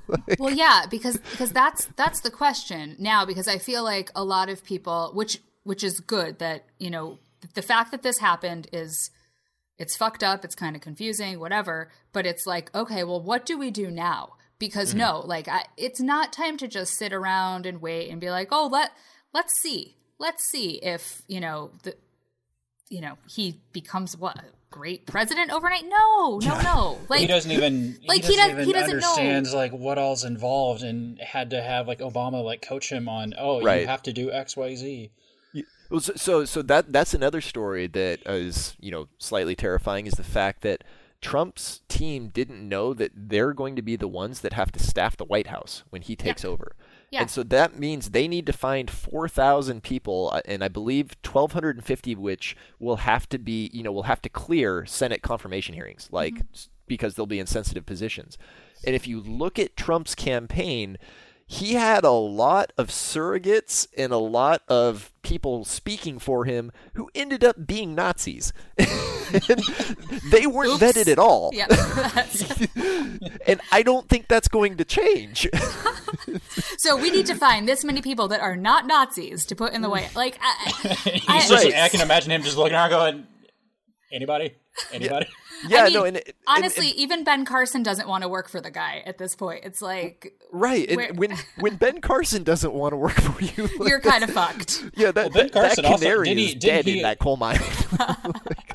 Like, 0.08 0.40
well 0.40 0.54
yeah 0.54 0.86
because 0.90 1.18
because 1.18 1.52
that's 1.52 1.86
that's 1.96 2.20
the 2.20 2.30
question 2.30 2.96
now 2.98 3.26
because 3.26 3.46
i 3.46 3.58
feel 3.58 3.84
like 3.84 4.10
a 4.14 4.24
lot 4.24 4.48
of 4.48 4.64
people 4.64 5.10
which 5.14 5.40
which 5.64 5.84
is 5.84 6.00
good 6.00 6.38
that 6.38 6.64
you 6.78 6.90
know 6.90 7.18
the 7.54 7.62
fact 7.62 7.90
that 7.90 8.02
this 8.02 8.18
happened 8.18 8.68
is 8.72 9.10
it's 9.78 9.96
fucked 9.96 10.22
up 10.22 10.44
it's 10.44 10.54
kind 10.54 10.76
of 10.76 10.82
confusing 10.82 11.38
whatever 11.38 11.90
but 12.12 12.26
it's 12.26 12.46
like 12.46 12.74
okay 12.74 13.04
well 13.04 13.20
what 13.20 13.44
do 13.46 13.58
we 13.58 13.70
do 13.70 13.90
now 13.90 14.34
because 14.58 14.90
mm-hmm. 14.90 14.98
no 14.98 15.20
like 15.24 15.48
I, 15.48 15.64
it's 15.76 16.00
not 16.00 16.32
time 16.32 16.56
to 16.58 16.68
just 16.68 16.94
sit 16.94 17.12
around 17.12 17.66
and 17.66 17.80
wait 17.80 18.10
and 18.10 18.20
be 18.20 18.30
like 18.30 18.48
oh 18.50 18.68
let 18.70 18.92
let's 19.32 19.52
see 19.60 19.96
let's 20.18 20.44
see 20.50 20.80
if 20.82 21.22
you 21.28 21.40
know 21.40 21.70
the 21.82 21.94
you 22.88 23.00
know 23.00 23.18
he 23.28 23.60
becomes 23.72 24.16
what 24.16 24.38
a 24.38 24.44
great 24.70 25.06
president 25.06 25.50
overnight 25.50 25.84
no 25.86 26.38
no 26.42 26.60
no 26.60 26.98
like 27.08 27.20
he 27.20 27.26
doesn't 27.26 27.50
even 27.50 27.98
like 28.06 28.24
he 28.24 28.36
doesn't, 28.36 28.50
he, 28.50 28.56
does, 28.56 28.66
he 28.66 28.72
doesn't 28.72 28.94
understands 28.96 29.52
know. 29.52 29.58
like 29.58 29.72
what 29.72 29.96
all's 29.96 30.24
involved 30.24 30.82
and 30.82 31.18
had 31.20 31.50
to 31.50 31.62
have 31.62 31.86
like 31.86 32.00
obama 32.00 32.42
like 32.44 32.60
coach 32.60 32.90
him 32.90 33.08
on 33.08 33.32
oh 33.38 33.62
right. 33.62 33.82
you 33.82 33.86
have 33.86 34.02
to 34.02 34.12
do 34.12 34.30
xyz 35.90 36.18
so 36.18 36.44
so 36.44 36.62
that 36.62 36.92
that's 36.92 37.14
another 37.14 37.40
story 37.40 37.86
that 37.86 38.20
is 38.26 38.76
you 38.80 38.90
know 38.90 39.08
slightly 39.18 39.54
terrifying 39.54 40.06
is 40.06 40.14
the 40.14 40.24
fact 40.24 40.62
that 40.62 40.82
Trump's 41.22 41.80
team 41.88 42.28
didn't 42.28 42.68
know 42.68 42.94
that 42.94 43.10
they're 43.14 43.52
going 43.52 43.74
to 43.74 43.82
be 43.82 43.96
the 43.96 44.08
ones 44.08 44.40
that 44.42 44.52
have 44.52 44.70
to 44.72 44.78
staff 44.78 45.16
the 45.16 45.24
White 45.24 45.48
House 45.48 45.82
when 45.90 46.02
he 46.02 46.14
takes 46.14 46.44
yeah. 46.44 46.50
over. 46.50 46.76
Yeah. 47.10 47.22
And 47.22 47.30
so 47.30 47.42
that 47.42 47.78
means 47.78 48.10
they 48.10 48.28
need 48.28 48.46
to 48.46 48.52
find 48.52 48.90
4,000 48.90 49.82
people, 49.82 50.30
uh, 50.32 50.40
and 50.44 50.62
I 50.62 50.68
believe 50.68 51.16
1,250 51.24 52.12
of 52.12 52.18
which 52.18 52.56
will 52.78 52.96
have 52.96 53.28
to 53.30 53.38
be, 53.38 53.70
you 53.72 53.82
know, 53.82 53.92
will 53.92 54.04
have 54.04 54.22
to 54.22 54.28
clear 54.28 54.84
Senate 54.86 55.22
confirmation 55.22 55.74
hearings, 55.74 56.08
like 56.12 56.34
mm-hmm. 56.34 56.70
because 56.86 57.14
they'll 57.14 57.26
be 57.26 57.40
in 57.40 57.46
sensitive 57.46 57.86
positions. 57.86 58.36
And 58.84 58.94
if 58.94 59.06
you 59.06 59.20
look 59.20 59.58
at 59.58 59.76
Trump's 59.76 60.14
campaign, 60.14 60.98
he 61.48 61.74
had 61.74 62.02
a 62.02 62.10
lot 62.10 62.72
of 62.76 62.88
surrogates 62.88 63.86
and 63.96 64.12
a 64.12 64.18
lot 64.18 64.62
of 64.66 65.12
people 65.22 65.64
speaking 65.64 66.18
for 66.18 66.44
him 66.44 66.72
who 66.94 67.08
ended 67.14 67.44
up 67.44 67.68
being 67.68 67.94
Nazis. 67.94 68.52
they 68.76 70.46
weren't 70.46 70.72
Oops. 70.72 70.82
vetted 70.82 71.06
at 71.06 71.20
all. 71.20 71.52
Yep. 71.54 71.70
and 73.46 73.60
I 73.70 73.82
don't 73.84 74.08
think 74.08 74.26
that's 74.26 74.48
going 74.48 74.76
to 74.78 74.84
change. 74.84 75.48
so 76.78 76.96
we 76.96 77.10
need 77.10 77.26
to 77.26 77.36
find 77.36 77.68
this 77.68 77.84
many 77.84 78.02
people 78.02 78.26
that 78.28 78.40
are 78.40 78.56
not 78.56 78.86
Nazis 78.86 79.46
to 79.46 79.54
put 79.54 79.72
in 79.72 79.82
the 79.82 79.90
way. 79.90 80.08
Like, 80.16 80.40
I, 80.42 80.72
I, 81.28 81.46
just, 81.46 81.52
right. 81.52 81.74
I 81.74 81.88
can 81.88 82.00
imagine 82.00 82.32
him 82.32 82.42
just 82.42 82.56
looking 82.56 82.74
around 82.74 82.90
going, 82.90 83.26
anybody? 84.10 84.54
Anybody? 84.92 85.26
Yeah. 85.26 85.45
Yeah, 85.68 85.82
I 85.82 85.84
mean, 85.84 85.92
no, 85.94 86.04
and, 86.04 86.16
and 86.16 86.32
honestly, 86.46 86.90
and, 86.90 86.96
even 86.96 87.24
Ben 87.24 87.44
Carson 87.44 87.82
doesn't 87.82 88.08
want 88.08 88.22
to 88.22 88.28
work 88.28 88.48
for 88.48 88.60
the 88.60 88.70
guy 88.70 89.02
at 89.06 89.18
this 89.18 89.34
point. 89.34 89.64
It's 89.64 89.82
like 89.82 90.34
right, 90.52 90.88
and 90.88 91.18
when 91.18 91.36
when 91.58 91.76
Ben 91.78 92.00
Carson 92.00 92.42
doesn't 92.42 92.72
want 92.72 92.92
to 92.92 92.96
work 92.96 93.12
for 93.12 93.42
you, 93.42 93.68
like, 93.78 93.88
you're 93.88 94.00
kind 94.00 94.24
of 94.24 94.30
fucked. 94.30 94.84
Yeah, 94.96 95.10
that, 95.10 95.34
well, 95.34 95.44
ben 95.44 95.50
Carson 95.50 95.84
that 95.84 95.98
canary 95.98 96.28
also, 96.28 96.34
he, 96.34 96.46
is 96.46 96.54
dead 96.54 96.86
he, 96.86 96.98
in 96.98 97.02
that 97.02 97.18
coal 97.18 97.36
mine. 97.36 97.60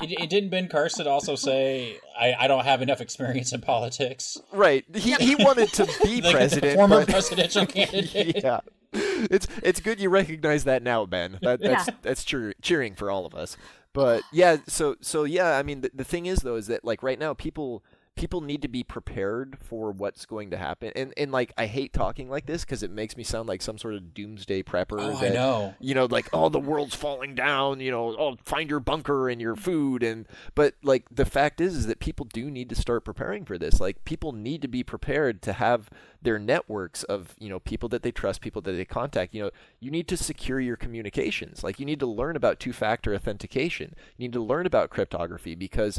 didn't 0.00 0.50
Ben 0.50 0.68
Carson 0.68 1.06
also 1.06 1.34
say, 1.34 1.98
I, 2.18 2.34
"I 2.40 2.46
don't 2.46 2.64
have 2.64 2.80
enough 2.80 3.00
experience 3.00 3.52
in 3.52 3.60
politics"? 3.60 4.38
Right. 4.52 4.84
He 4.94 5.14
he 5.14 5.34
wanted 5.34 5.72
to 5.74 5.86
be 6.04 6.20
like 6.20 6.34
president, 6.34 6.76
former 6.76 7.00
but, 7.00 7.08
presidential 7.08 7.66
candidate. 7.66 8.42
Yeah. 8.42 8.60
It's 8.92 9.46
it's 9.62 9.80
good 9.80 10.00
you 10.00 10.10
recognize 10.10 10.64
that 10.64 10.82
now, 10.82 11.06
Ben. 11.06 11.38
That, 11.42 11.60
that's 11.60 11.88
yeah. 11.88 11.94
that's 12.02 12.24
cheer, 12.24 12.54
cheering 12.60 12.94
for 12.94 13.10
all 13.10 13.24
of 13.24 13.34
us. 13.34 13.56
But 13.92 14.22
yeah, 14.32 14.56
so 14.66 14.96
so 15.00 15.24
yeah, 15.24 15.58
I 15.58 15.62
mean 15.62 15.82
the, 15.82 15.90
the 15.94 16.04
thing 16.04 16.26
is 16.26 16.40
though 16.40 16.56
is 16.56 16.66
that 16.68 16.84
like 16.84 17.02
right 17.02 17.18
now 17.18 17.34
people 17.34 17.84
people 18.14 18.40
need 18.40 18.62
to 18.62 18.68
be 18.68 18.82
prepared 18.82 19.56
for 19.58 19.90
what's 19.90 20.26
going 20.26 20.50
to 20.50 20.56
happen. 20.56 20.92
And 20.94 21.14
and 21.16 21.32
like 21.32 21.52
I 21.56 21.66
hate 21.66 21.92
talking 21.92 22.28
like 22.28 22.46
this 22.46 22.64
because 22.64 22.82
it 22.82 22.90
makes 22.90 23.16
me 23.16 23.24
sound 23.24 23.48
like 23.48 23.62
some 23.62 23.78
sort 23.78 23.94
of 23.94 24.14
doomsday 24.14 24.62
prepper. 24.62 25.00
Oh, 25.00 25.18
that, 25.18 25.32
I 25.32 25.34
know. 25.34 25.74
You 25.80 25.94
know, 25.94 26.06
like 26.06 26.28
oh 26.32 26.48
the 26.48 26.60
world's 26.60 26.94
falling 26.94 27.34
down. 27.34 27.80
You 27.80 27.90
know, 27.90 28.14
oh 28.16 28.36
find 28.44 28.68
your 28.68 28.80
bunker 28.80 29.28
and 29.28 29.40
your 29.40 29.56
food. 29.56 30.02
And 30.02 30.26
but 30.54 30.74
like 30.82 31.06
the 31.10 31.24
fact 31.24 31.60
is 31.60 31.74
is 31.74 31.86
that 31.86 32.00
people 32.00 32.26
do 32.32 32.50
need 32.50 32.68
to 32.68 32.74
start 32.74 33.04
preparing 33.04 33.44
for 33.44 33.56
this. 33.56 33.80
Like 33.80 34.04
people 34.04 34.32
need 34.32 34.62
to 34.62 34.68
be 34.68 34.82
prepared 34.82 35.40
to 35.42 35.54
have 35.54 35.88
their 36.20 36.38
networks 36.38 37.02
of 37.04 37.34
you 37.38 37.48
know 37.48 37.60
people 37.60 37.88
that 37.88 38.02
they 38.02 38.12
trust, 38.12 38.40
people 38.40 38.62
that 38.62 38.72
they 38.72 38.84
contact. 38.84 39.34
You 39.34 39.44
know, 39.44 39.50
you 39.80 39.90
need 39.90 40.06
to 40.08 40.16
secure 40.16 40.60
your 40.60 40.76
communications. 40.76 41.64
Like 41.64 41.80
you 41.80 41.86
need 41.86 42.00
to 42.00 42.06
learn 42.06 42.36
about 42.36 42.60
two-factor 42.60 43.14
authentication. 43.14 43.94
You 44.16 44.28
need 44.28 44.32
to 44.34 44.42
learn 44.42 44.66
about 44.66 44.90
cryptography 44.90 45.54
because 45.54 45.98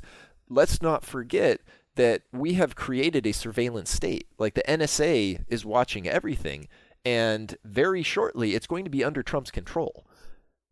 let's 0.50 0.82
not 0.82 1.04
forget 1.04 1.62
that 1.96 2.24
we 2.32 2.54
have 2.54 2.76
created 2.76 3.26
a 3.26 3.34
surveillance 3.34 3.92
state. 3.92 4.28
Like 4.38 4.54
the 4.54 4.64
NSA 4.68 5.44
is 5.48 5.66
watching 5.66 6.08
everything, 6.08 6.68
and 7.06 7.58
very 7.64 8.04
shortly 8.04 8.56
it's 8.56 8.68
going 8.68 8.84
to 8.84 8.90
be 8.90 9.04
under 9.04 9.24
Trump's 9.24 9.52
control. 9.52 10.06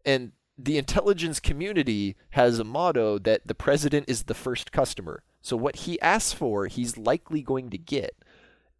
And 0.05 0.31
the 0.57 0.77
intelligence 0.77 1.39
community 1.39 2.15
has 2.31 2.59
a 2.59 2.63
motto 2.63 3.17
that 3.19 3.47
the 3.47 3.55
president 3.55 4.05
is 4.07 4.23
the 4.23 4.33
first 4.33 4.71
customer. 4.71 5.23
So 5.41 5.57
what 5.57 5.77
he 5.77 5.99
asks 6.01 6.33
for, 6.33 6.67
he's 6.67 6.97
likely 6.97 7.41
going 7.41 7.69
to 7.71 7.77
get. 7.77 8.15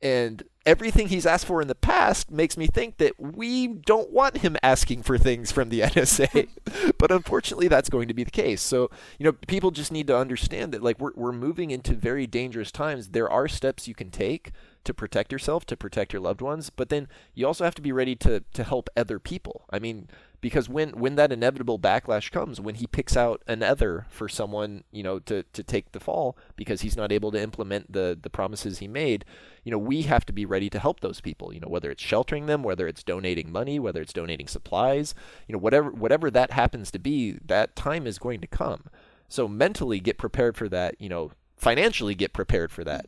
And 0.02 0.44
everything 0.66 1.10
he's 1.10 1.26
asked 1.26 1.46
for 1.46 1.62
in 1.62 1.68
the 1.68 1.76
past 1.76 2.32
makes 2.32 2.58
me 2.58 2.68
think 2.68 2.98
that 2.98 3.20
we 3.20 3.68
don't 3.68 4.12
want 4.12 4.38
him 4.38 4.58
asking 4.64 5.04
for 5.04 5.18
things 5.18 5.52
from 5.52 5.70
the 5.70 5.82
NSA. 5.82 6.50
but 6.98 7.12
unfortunately, 7.12 7.68
that's 7.68 7.90
going 7.90 8.08
to 8.08 8.14
be 8.14 8.24
the 8.24 8.32
case. 8.32 8.62
So, 8.62 8.90
you 9.20 9.26
know, 9.26 9.34
people 9.34 9.72
just 9.72 9.92
need 9.92 10.08
to 10.08 10.18
understand 10.18 10.72
that, 10.74 10.84
like, 10.84 11.00
we're, 11.00 11.14
we're 11.16 11.32
moving 11.32 11.72
into 11.72 11.94
very 11.94 12.26
dangerous 12.26 12.72
times. 12.72 13.10
There 13.10 13.30
are 13.30 13.48
steps 13.48 13.88
you 13.88 13.96
can 13.96 14.10
take 14.10 14.52
to 14.84 14.94
protect 14.94 15.32
yourself, 15.32 15.66
to 15.68 15.78
protect 15.78 16.14
your 16.14 16.22
loved 16.22 16.42
ones, 16.42 16.72
but 16.72 16.90
then 16.90 17.08
you 17.36 17.46
also 17.46 17.64
have 17.64 17.76
to 17.76 17.82
be 17.82 17.92
ready 17.92 18.16
to, 18.16 18.44
to 18.54 18.64
help 18.64 18.90
other 18.98 19.20
people. 19.20 19.66
I 19.70 19.78
mean, 19.78 20.08
because 20.42 20.68
when 20.68 20.90
when 20.92 21.16
that 21.16 21.32
inevitable 21.32 21.80
backlash 21.80 22.32
comes 22.32 22.60
when 22.60 22.76
he 22.76 22.88
picks 22.88 23.16
out 23.16 23.42
another 23.48 24.06
for 24.10 24.28
someone 24.28 24.84
you 24.92 25.04
know 25.04 25.20
to 25.20 25.44
to 25.54 25.64
take 25.64 25.92
the 25.92 26.00
fall 26.00 26.38
because 26.56 26.82
he's 26.82 26.98
not 26.98 27.12
able 27.12 27.32
to 27.32 27.42
implement 27.42 27.94
the 27.94 28.18
the 28.20 28.30
promises 28.30 28.80
he 28.80 28.88
made 28.88 29.24
you 29.64 29.72
know 29.72 29.78
we 29.78 30.04
have 30.04 30.26
to 30.26 30.34
be 30.34 30.46
ready 30.46 30.70
to 30.70 30.80
help 30.80 31.00
those 31.00 31.22
people 31.22 31.54
you 31.54 31.60
know 31.60 31.70
whether 31.70 31.92
it's 31.92 32.04
sheltering 32.04 32.48
them 32.48 32.64
whether 32.64 32.88
it's 32.88 33.04
donating 33.04 33.52
money 33.52 33.80
whether 33.80 34.02
it's 34.02 34.14
donating 34.14 34.48
supplies 34.48 35.14
you 35.48 35.54
know 35.54 35.60
whatever 35.60 35.92
whatever 35.92 36.32
that 36.32 36.52
happens 36.52 36.92
to 36.92 37.00
be 37.00 37.38
that 37.46 37.76
time 37.76 38.08
is 38.08 38.18
going 38.18 38.42
to 38.42 38.48
come. 38.48 38.86
So 39.28 39.48
mentally 39.48 40.00
get 40.00 40.18
prepared 40.18 40.58
for 40.58 40.68
that 40.70 40.96
you 41.00 41.10
know 41.10 41.32
financially 41.58 42.16
get 42.16 42.34
prepared 42.34 42.72
for 42.72 42.84
that 42.84 43.06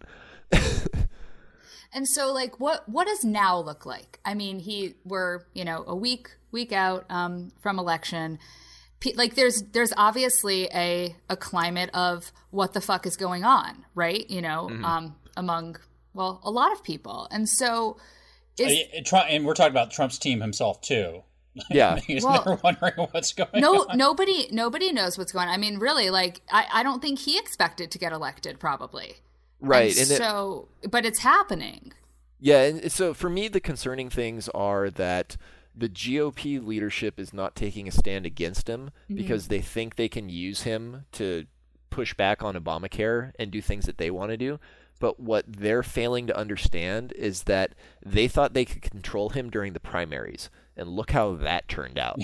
And 1.93 2.07
so, 2.07 2.31
like, 2.31 2.59
what 2.59 2.87
what 2.89 3.07
does 3.07 3.23
now 3.23 3.59
look 3.59 3.85
like? 3.85 4.19
I 4.25 4.33
mean, 4.33 4.59
he 4.59 4.95
we're 5.03 5.41
you 5.53 5.65
know 5.65 5.83
a 5.87 5.95
week 5.95 6.29
week 6.51 6.71
out 6.71 7.05
um, 7.09 7.51
from 7.61 7.79
election. 7.79 8.39
like, 9.15 9.35
there's 9.35 9.63
there's 9.71 9.93
obviously 9.97 10.69
a 10.73 11.15
a 11.29 11.37
climate 11.37 11.89
of 11.93 12.31
what 12.51 12.73
the 12.73 12.81
fuck 12.81 13.05
is 13.05 13.17
going 13.17 13.43
on, 13.43 13.85
right? 13.95 14.29
You 14.29 14.41
know, 14.41 14.69
mm-hmm. 14.71 14.85
um, 14.85 15.15
among 15.37 15.77
well 16.13 16.41
a 16.43 16.51
lot 16.51 16.71
of 16.71 16.83
people, 16.83 17.27
and 17.31 17.47
so 17.47 17.97
is, 18.57 18.83
and 19.29 19.45
we're 19.45 19.53
talking 19.53 19.71
about 19.71 19.91
Trump's 19.91 20.17
team 20.17 20.41
himself 20.41 20.81
too. 20.81 21.23
Yeah, 21.69 21.99
he's 21.99 22.23
well, 22.23 22.43
never 22.45 22.59
wondering 22.63 23.07
what's 23.11 23.31
going 23.31 23.61
no, 23.61 23.85
on. 23.85 23.95
nobody, 23.95 24.47
nobody 24.51 24.91
knows 24.91 25.19
what's 25.19 25.31
going 25.31 25.47
on. 25.47 25.53
I 25.53 25.57
mean, 25.57 25.77
really, 25.77 26.09
like, 26.09 26.41
I, 26.51 26.65
I 26.73 26.83
don't 26.83 26.99
think 26.99 27.19
he 27.19 27.37
expected 27.37 27.91
to 27.91 27.99
get 27.99 28.11
elected, 28.11 28.59
probably. 28.59 29.17
Right. 29.63 29.91
And, 29.91 30.09
and 30.09 30.17
so, 30.17 30.67
it, 30.81 30.91
but 30.91 31.05
it's 31.05 31.19
happening. 31.19 31.93
Yeah. 32.39 32.63
And 32.63 32.91
so 32.91 33.13
for 33.13 33.29
me, 33.29 33.47
the 33.47 33.61
concerning 33.61 34.09
things 34.09 34.49
are 34.49 34.89
that 34.91 35.37
the 35.75 35.89
GOP 35.89 36.63
leadership 36.63 37.19
is 37.19 37.33
not 37.33 37.55
taking 37.55 37.87
a 37.87 37.91
stand 37.91 38.25
against 38.25 38.67
him 38.67 38.91
mm-hmm. 39.05 39.15
because 39.15 39.47
they 39.47 39.61
think 39.61 39.95
they 39.95 40.09
can 40.09 40.29
use 40.29 40.61
him 40.63 41.05
to 41.13 41.45
push 41.89 42.13
back 42.13 42.43
on 42.43 42.55
Obamacare 42.55 43.31
and 43.39 43.51
do 43.51 43.61
things 43.61 43.85
that 43.85 43.97
they 43.97 44.11
want 44.11 44.31
to 44.31 44.37
do. 44.37 44.59
But 44.99 45.19
what 45.19 45.45
they're 45.47 45.83
failing 45.83 46.27
to 46.27 46.37
understand 46.37 47.11
is 47.13 47.43
that 47.43 47.73
they 48.05 48.27
thought 48.27 48.53
they 48.53 48.65
could 48.65 48.81
control 48.81 49.29
him 49.29 49.49
during 49.49 49.73
the 49.73 49.79
primaries, 49.79 50.49
and 50.77 50.87
look 50.89 51.11
how 51.11 51.35
that 51.35 51.67
turned 51.67 51.97
out. 51.97 52.19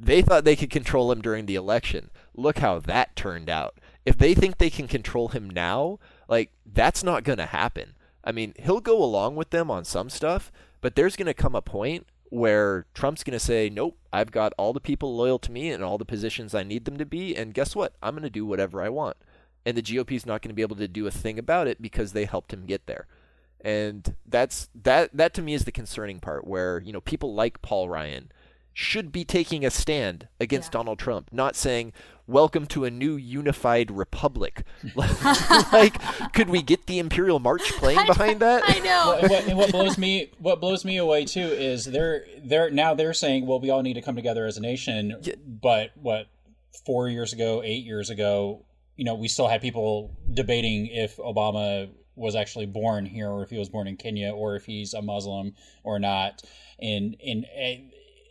they 0.00 0.20
thought 0.22 0.44
they 0.44 0.56
could 0.56 0.70
control 0.70 1.12
him 1.12 1.22
during 1.22 1.46
the 1.46 1.54
election. 1.54 2.10
Look 2.34 2.58
how 2.58 2.80
that 2.80 3.14
turned 3.14 3.48
out. 3.48 3.78
If 4.04 4.18
they 4.18 4.34
think 4.34 4.58
they 4.58 4.70
can 4.70 4.88
control 4.88 5.28
him 5.28 5.48
now, 5.48 5.98
like 6.28 6.50
that's 6.64 7.02
not 7.02 7.24
going 7.24 7.38
to 7.38 7.46
happen. 7.46 7.94
I 8.22 8.32
mean, 8.32 8.54
he'll 8.58 8.80
go 8.80 9.02
along 9.02 9.36
with 9.36 9.50
them 9.50 9.70
on 9.70 9.84
some 9.84 10.08
stuff, 10.08 10.50
but 10.80 10.94
there's 10.94 11.16
going 11.16 11.26
to 11.26 11.34
come 11.34 11.54
a 11.54 11.62
point 11.62 12.06
where 12.30 12.86
Trump's 12.94 13.22
going 13.22 13.38
to 13.38 13.44
say, 13.44 13.70
"Nope, 13.70 13.98
I've 14.12 14.30
got 14.30 14.54
all 14.56 14.72
the 14.72 14.80
people 14.80 15.14
loyal 15.16 15.38
to 15.40 15.52
me 15.52 15.70
and 15.70 15.84
all 15.84 15.98
the 15.98 16.04
positions 16.04 16.54
I 16.54 16.62
need 16.62 16.84
them 16.84 16.96
to 16.98 17.06
be, 17.06 17.36
and 17.36 17.54
guess 17.54 17.76
what? 17.76 17.94
I'm 18.02 18.14
going 18.14 18.22
to 18.22 18.30
do 18.30 18.46
whatever 18.46 18.82
I 18.82 18.88
want." 18.88 19.16
and 19.64 19.76
the 19.76 19.82
GOP 19.82 20.12
is 20.12 20.26
not 20.26 20.42
going 20.42 20.50
to 20.50 20.54
be 20.54 20.62
able 20.62 20.76
to 20.76 20.88
do 20.88 21.06
a 21.06 21.10
thing 21.10 21.38
about 21.38 21.66
it 21.66 21.80
because 21.80 22.12
they 22.12 22.24
helped 22.24 22.52
him 22.52 22.66
get 22.66 22.86
there. 22.86 23.06
And 23.60 24.14
that's 24.26 24.68
that 24.74 25.16
that 25.16 25.32
to 25.34 25.42
me 25.42 25.54
is 25.54 25.64
the 25.64 25.72
concerning 25.72 26.20
part 26.20 26.46
where, 26.46 26.80
you 26.80 26.92
know, 26.92 27.00
people 27.00 27.34
like 27.34 27.62
Paul 27.62 27.88
Ryan 27.88 28.30
should 28.74 29.12
be 29.12 29.24
taking 29.24 29.64
a 29.64 29.70
stand 29.70 30.26
against 30.40 30.68
yeah. 30.68 30.78
Donald 30.78 30.98
Trump, 30.98 31.28
not 31.32 31.54
saying, 31.54 31.92
"Welcome 32.26 32.66
to 32.66 32.84
a 32.84 32.90
new 32.90 33.14
unified 33.14 33.90
republic." 33.90 34.64
like, 35.72 35.96
could 36.32 36.50
we 36.50 36.60
get 36.60 36.86
the 36.86 36.98
Imperial 36.98 37.38
March 37.38 37.62
playing 37.78 38.04
behind 38.06 38.40
that? 38.40 38.62
I 38.66 38.80
know. 38.80 39.18
What, 39.22 39.30
what, 39.30 39.56
what, 39.56 39.70
blows 39.70 39.96
me, 39.96 40.32
what 40.38 40.60
blows 40.60 40.84
me 40.84 40.96
away 40.96 41.24
too, 41.24 41.46
is 41.46 41.84
they're 41.84 42.26
they're 42.42 42.70
now 42.70 42.94
they're 42.94 43.14
saying, 43.14 43.46
"Well, 43.46 43.60
we 43.60 43.70
all 43.70 43.82
need 43.82 43.94
to 43.94 44.02
come 44.02 44.16
together 44.16 44.44
as 44.44 44.56
a 44.56 44.60
nation." 44.60 45.16
Yeah. 45.22 45.36
But 45.46 45.92
what 45.94 46.26
four 46.84 47.08
years 47.08 47.32
ago, 47.32 47.62
eight 47.64 47.84
years 47.84 48.10
ago, 48.10 48.66
you 48.96 49.04
know, 49.04 49.14
we 49.14 49.28
still 49.28 49.46
had 49.46 49.62
people 49.62 50.16
debating 50.32 50.88
if 50.88 51.16
Obama 51.18 51.90
was 52.16 52.34
actually 52.34 52.66
born 52.66 53.06
here 53.06 53.28
or 53.28 53.42
if 53.42 53.50
he 53.50 53.58
was 53.58 53.68
born 53.68 53.86
in 53.86 53.96
Kenya 53.96 54.30
or 54.30 54.56
if 54.56 54.64
he's 54.64 54.94
a 54.94 55.02
Muslim 55.02 55.54
or 55.82 55.98
not. 55.98 56.42
And, 56.80 57.16
and, 57.24 57.44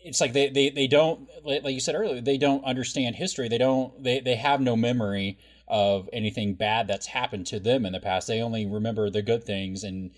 it's 0.04 0.22
like 0.22 0.34
they, 0.34 0.50
they, 0.50 0.70
they 0.70 0.88
don't, 0.88 1.28
like 1.44 1.66
you 1.66 1.80
said 1.80 1.96
earlier, 1.96 2.22
they 2.22 2.38
don't 2.38 2.64
understand 2.64 3.16
history. 3.16 3.48
They 3.48 3.58
don't, 3.58 4.04
they, 4.04 4.20
they 4.20 4.36
have 4.36 4.62
no 4.62 4.76
memory 4.76 5.38
of 5.68 6.10
anything 6.12 6.56
bad 6.56 6.88
that's 6.88 7.08
happened 7.08 7.48
to 7.48 7.60
them 7.60 7.86
in 7.86 7.94
the 7.94 8.00
past. 8.00 8.28
They 8.28 8.42
only 8.42 8.66
remember 8.66 9.10
the 9.10 9.22
good 9.22 9.44
things 9.44 9.84
and, 9.84 10.12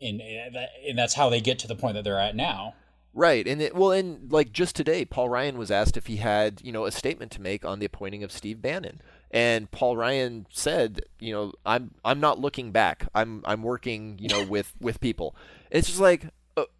and, 0.00 0.20
and 0.20 0.98
that's 0.98 1.14
how 1.14 1.28
they 1.28 1.40
get 1.40 1.58
to 1.60 1.68
the 1.68 1.76
point 1.76 1.94
that 1.94 2.04
they're 2.04 2.18
at 2.18 2.34
now. 2.34 2.74
Right, 3.14 3.46
and 3.46 3.60
it, 3.60 3.74
well, 3.74 3.90
and 3.90 4.32
like 4.32 4.52
just 4.52 4.74
today, 4.74 5.04
Paul 5.04 5.28
Ryan 5.28 5.58
was 5.58 5.70
asked 5.70 5.98
if 5.98 6.06
he 6.06 6.16
had, 6.16 6.62
you 6.64 6.72
know, 6.72 6.86
a 6.86 6.90
statement 6.90 7.30
to 7.32 7.42
make 7.42 7.62
on 7.62 7.78
the 7.78 7.84
appointing 7.84 8.24
of 8.24 8.32
Steve 8.32 8.62
Bannon, 8.62 9.02
and 9.30 9.70
Paul 9.70 9.98
Ryan 9.98 10.46
said, 10.48 11.02
you 11.18 11.34
know, 11.34 11.52
I'm 11.66 11.90
I'm 12.06 12.20
not 12.20 12.38
looking 12.38 12.72
back. 12.72 13.06
I'm 13.14 13.42
I'm 13.44 13.62
working, 13.62 14.18
you 14.18 14.28
know, 14.28 14.46
with 14.46 14.72
with 14.80 14.98
people. 15.00 15.36
it's 15.70 15.88
just 15.88 16.00
like, 16.00 16.28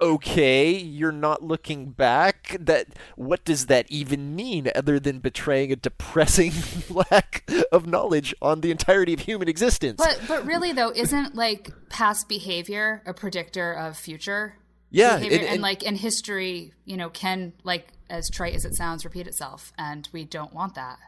okay, 0.01 0.71
you're 0.71 1.13
not 1.13 1.43
looking 1.43 1.91
back. 1.91 2.57
That 2.61 2.89
what 3.17 3.45
does 3.45 3.67
that 3.67 3.91
even 3.91 4.37
mean, 4.37 4.71
other 4.75 5.01
than 5.01 5.19
betraying 5.19 5.73
a 5.73 5.77
depressing 5.77 6.53
lack 6.91 7.49
of 7.71 7.87
knowledge 7.87 8.35
on 8.43 8.61
the 8.61 8.71
entirety 8.71 9.15
of 9.15 9.21
human 9.21 9.49
existence? 9.49 9.97
But 9.99 10.21
but 10.29 10.45
really 10.45 10.73
though, 10.73 10.93
isn't 10.95 11.35
like 11.35 11.71
past 11.89 12.29
behavior 12.29 13.03
a 13.07 13.15
predictor 13.15 13.73
of 13.73 13.97
future? 13.97 14.57
yeah 14.93 15.17
and, 15.17 15.25
and, 15.25 15.43
and, 15.43 15.63
like 15.63 15.83
in 15.83 15.97
history 15.97 16.73
you 16.85 16.97
know 16.97 17.09
can 17.11 17.53
like 17.65 17.89
as 18.09 18.31
trite 18.31 18.55
as 18.55 18.65
it 18.65 18.75
sounds 18.75 19.05
repeat 19.05 19.27
itself 19.27 19.73
and 19.77 20.09
we 20.13 20.25
don't 20.25 20.53
want 20.53 20.75
that 20.75 20.99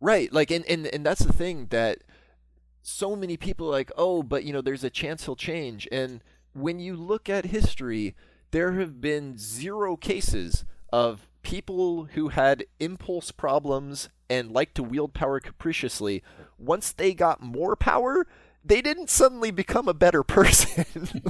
right 0.00 0.32
like 0.32 0.50
and, 0.50 0.64
and 0.66 0.86
and 0.88 1.06
that's 1.06 1.22
the 1.22 1.32
thing 1.32 1.66
that 1.70 1.98
so 2.82 3.14
many 3.14 3.36
people 3.36 3.68
are 3.68 3.72
like 3.72 3.92
oh 3.96 4.22
but 4.22 4.42
you 4.44 4.52
know 4.52 4.60
there's 4.60 4.82
a 4.82 4.90
chance 4.90 5.26
he'll 5.26 5.36
change 5.36 5.86
and 5.92 6.22
when 6.56 6.78
you 6.78 6.96
look 6.96 7.28
at 7.28 7.46
history 7.46 8.14
there 8.50 8.72
have 8.72 9.00
been 9.00 9.36
zero 9.36 9.96
cases 9.96 10.64
of 10.92 11.28
people 11.42 12.04
who 12.14 12.28
had 12.28 12.64
impulse 12.80 13.30
problems 13.30 14.08
and 14.28 14.50
liked 14.50 14.74
to 14.74 14.82
wield 14.82 15.14
power 15.14 15.38
capriciously. 15.38 16.22
Once 16.58 16.92
they 16.92 17.14
got 17.14 17.40
more 17.42 17.76
power 17.76 18.26
they 18.66 18.82
didn't 18.82 19.10
suddenly 19.10 19.50
become 19.50 19.88
a 19.88 19.94
better 19.94 20.22
person. 20.22 20.84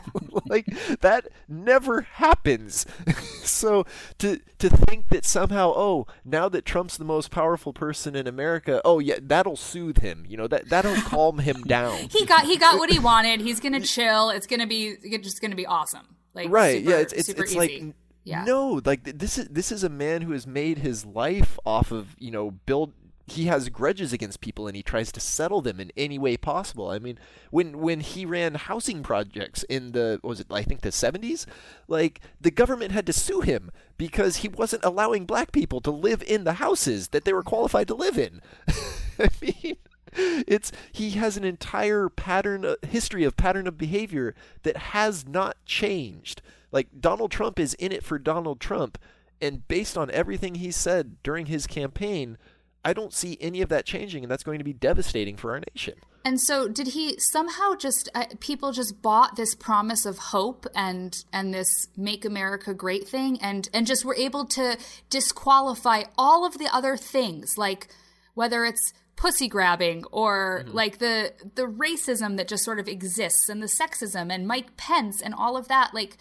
like 0.46 0.66
that 1.00 1.28
never 1.48 2.02
happens. 2.02 2.86
so 3.42 3.84
to 4.18 4.40
to 4.58 4.70
think 4.70 5.08
that 5.08 5.24
somehow, 5.24 5.72
oh, 5.76 6.06
now 6.24 6.48
that 6.48 6.64
Trump's 6.64 6.96
the 6.96 7.04
most 7.04 7.30
powerful 7.30 7.72
person 7.72 8.16
in 8.16 8.26
America, 8.26 8.80
oh 8.84 8.98
yeah, 8.98 9.18
that'll 9.20 9.56
soothe 9.56 9.98
him. 9.98 10.24
You 10.28 10.36
know 10.36 10.48
that 10.48 10.68
that'll 10.68 10.96
calm 11.02 11.38
him 11.38 11.62
down. 11.66 12.08
he 12.10 12.24
got 12.24 12.44
he 12.44 12.56
got 12.56 12.78
what 12.78 12.90
he 12.90 12.98
wanted. 12.98 13.40
He's 13.40 13.60
gonna 13.60 13.80
chill. 13.80 14.30
It's 14.30 14.46
gonna 14.46 14.66
be 14.66 14.96
it's 15.02 15.26
just 15.26 15.40
gonna 15.40 15.56
be 15.56 15.66
awesome. 15.66 16.16
Like 16.34 16.50
right, 16.50 16.78
super, 16.78 16.90
yeah, 16.90 16.96
it's 16.98 17.12
it's, 17.12 17.28
it's 17.28 17.54
like. 17.54 17.82
Yeah. 18.24 18.42
No, 18.42 18.80
like 18.84 19.04
this 19.04 19.38
is 19.38 19.46
this 19.46 19.70
is 19.70 19.84
a 19.84 19.88
man 19.88 20.22
who 20.22 20.32
has 20.32 20.48
made 20.48 20.78
his 20.78 21.06
life 21.06 21.60
off 21.64 21.92
of 21.92 22.16
you 22.18 22.32
know 22.32 22.50
build 22.50 22.92
he 23.28 23.46
has 23.46 23.68
grudges 23.68 24.12
against 24.12 24.40
people 24.40 24.66
and 24.66 24.76
he 24.76 24.82
tries 24.82 25.10
to 25.10 25.20
settle 25.20 25.60
them 25.60 25.80
in 25.80 25.90
any 25.96 26.18
way 26.18 26.36
possible. 26.36 26.90
I 26.90 26.98
mean, 26.98 27.18
when 27.50 27.78
when 27.78 28.00
he 28.00 28.24
ran 28.24 28.54
housing 28.54 29.02
projects 29.02 29.64
in 29.64 29.92
the 29.92 30.20
was 30.22 30.40
it 30.40 30.46
I 30.50 30.62
think 30.62 30.82
the 30.82 30.90
70s, 30.90 31.44
like 31.88 32.20
the 32.40 32.52
government 32.52 32.92
had 32.92 33.06
to 33.06 33.12
sue 33.12 33.40
him 33.40 33.70
because 33.98 34.38
he 34.38 34.48
wasn't 34.48 34.84
allowing 34.84 35.26
black 35.26 35.50
people 35.50 35.80
to 35.80 35.90
live 35.90 36.22
in 36.22 36.44
the 36.44 36.54
houses 36.54 37.08
that 37.08 37.24
they 37.24 37.32
were 37.32 37.42
qualified 37.42 37.88
to 37.88 37.94
live 37.94 38.16
in. 38.16 38.40
I 39.18 39.28
mean, 39.40 39.76
it's 40.12 40.70
he 40.92 41.10
has 41.10 41.36
an 41.36 41.44
entire 41.44 42.08
pattern 42.08 42.64
uh, 42.64 42.76
history 42.86 43.24
of 43.24 43.36
pattern 43.36 43.66
of 43.66 43.76
behavior 43.76 44.36
that 44.62 44.76
has 44.76 45.26
not 45.26 45.56
changed. 45.64 46.42
Like 46.70 46.88
Donald 47.00 47.32
Trump 47.32 47.58
is 47.58 47.74
in 47.74 47.90
it 47.90 48.04
for 48.04 48.20
Donald 48.20 48.60
Trump 48.60 48.98
and 49.40 49.66
based 49.68 49.98
on 49.98 50.10
everything 50.10 50.56
he 50.56 50.70
said 50.70 51.22
during 51.22 51.46
his 51.46 51.66
campaign, 51.66 52.38
I 52.86 52.92
don't 52.92 53.12
see 53.12 53.36
any 53.40 53.62
of 53.62 53.68
that 53.70 53.84
changing, 53.84 54.22
and 54.22 54.30
that's 54.30 54.44
going 54.44 54.58
to 54.58 54.64
be 54.64 54.72
devastating 54.72 55.36
for 55.36 55.50
our 55.50 55.60
nation. 55.74 55.94
And 56.24 56.40
so, 56.40 56.68
did 56.68 56.86
he 56.86 57.18
somehow 57.18 57.74
just 57.74 58.08
uh, 58.14 58.26
people 58.38 58.70
just 58.70 59.02
bought 59.02 59.34
this 59.34 59.56
promise 59.56 60.06
of 60.06 60.18
hope 60.18 60.68
and 60.72 61.24
and 61.32 61.52
this 61.52 61.88
"Make 61.96 62.24
America 62.24 62.74
Great" 62.74 63.08
thing, 63.08 63.40
and 63.42 63.68
and 63.74 63.88
just 63.88 64.04
were 64.04 64.14
able 64.14 64.44
to 64.46 64.78
disqualify 65.10 66.04
all 66.16 66.46
of 66.46 66.58
the 66.58 66.68
other 66.72 66.96
things, 66.96 67.58
like 67.58 67.88
whether 68.34 68.64
it's 68.64 68.92
pussy 69.16 69.48
grabbing 69.48 70.04
or 70.12 70.62
mm-hmm. 70.64 70.76
like 70.76 70.98
the 70.98 71.32
the 71.56 71.66
racism 71.66 72.36
that 72.36 72.46
just 72.46 72.62
sort 72.62 72.78
of 72.78 72.86
exists 72.86 73.48
and 73.48 73.60
the 73.60 73.66
sexism 73.66 74.32
and 74.32 74.46
Mike 74.46 74.76
Pence 74.76 75.20
and 75.20 75.34
all 75.34 75.56
of 75.56 75.66
that, 75.66 75.92
like 75.92 76.18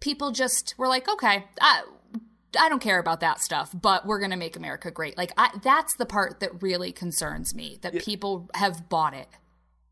people 0.00 0.32
just 0.32 0.74
were 0.76 0.88
like, 0.88 1.08
okay, 1.08 1.44
uh, 1.60 1.82
I 2.58 2.68
don't 2.68 2.80
care 2.80 2.98
about 2.98 3.20
that 3.20 3.40
stuff, 3.40 3.70
but 3.80 4.06
we're 4.06 4.18
going 4.18 4.30
to 4.30 4.36
make 4.36 4.56
America 4.56 4.90
great. 4.90 5.16
Like 5.16 5.32
I, 5.36 5.50
that's 5.62 5.94
the 5.96 6.06
part 6.06 6.40
that 6.40 6.62
really 6.62 6.92
concerns 6.92 7.54
me 7.54 7.78
that 7.82 7.94
yeah. 7.94 8.00
people 8.04 8.48
have 8.54 8.88
bought 8.88 9.14
it. 9.14 9.28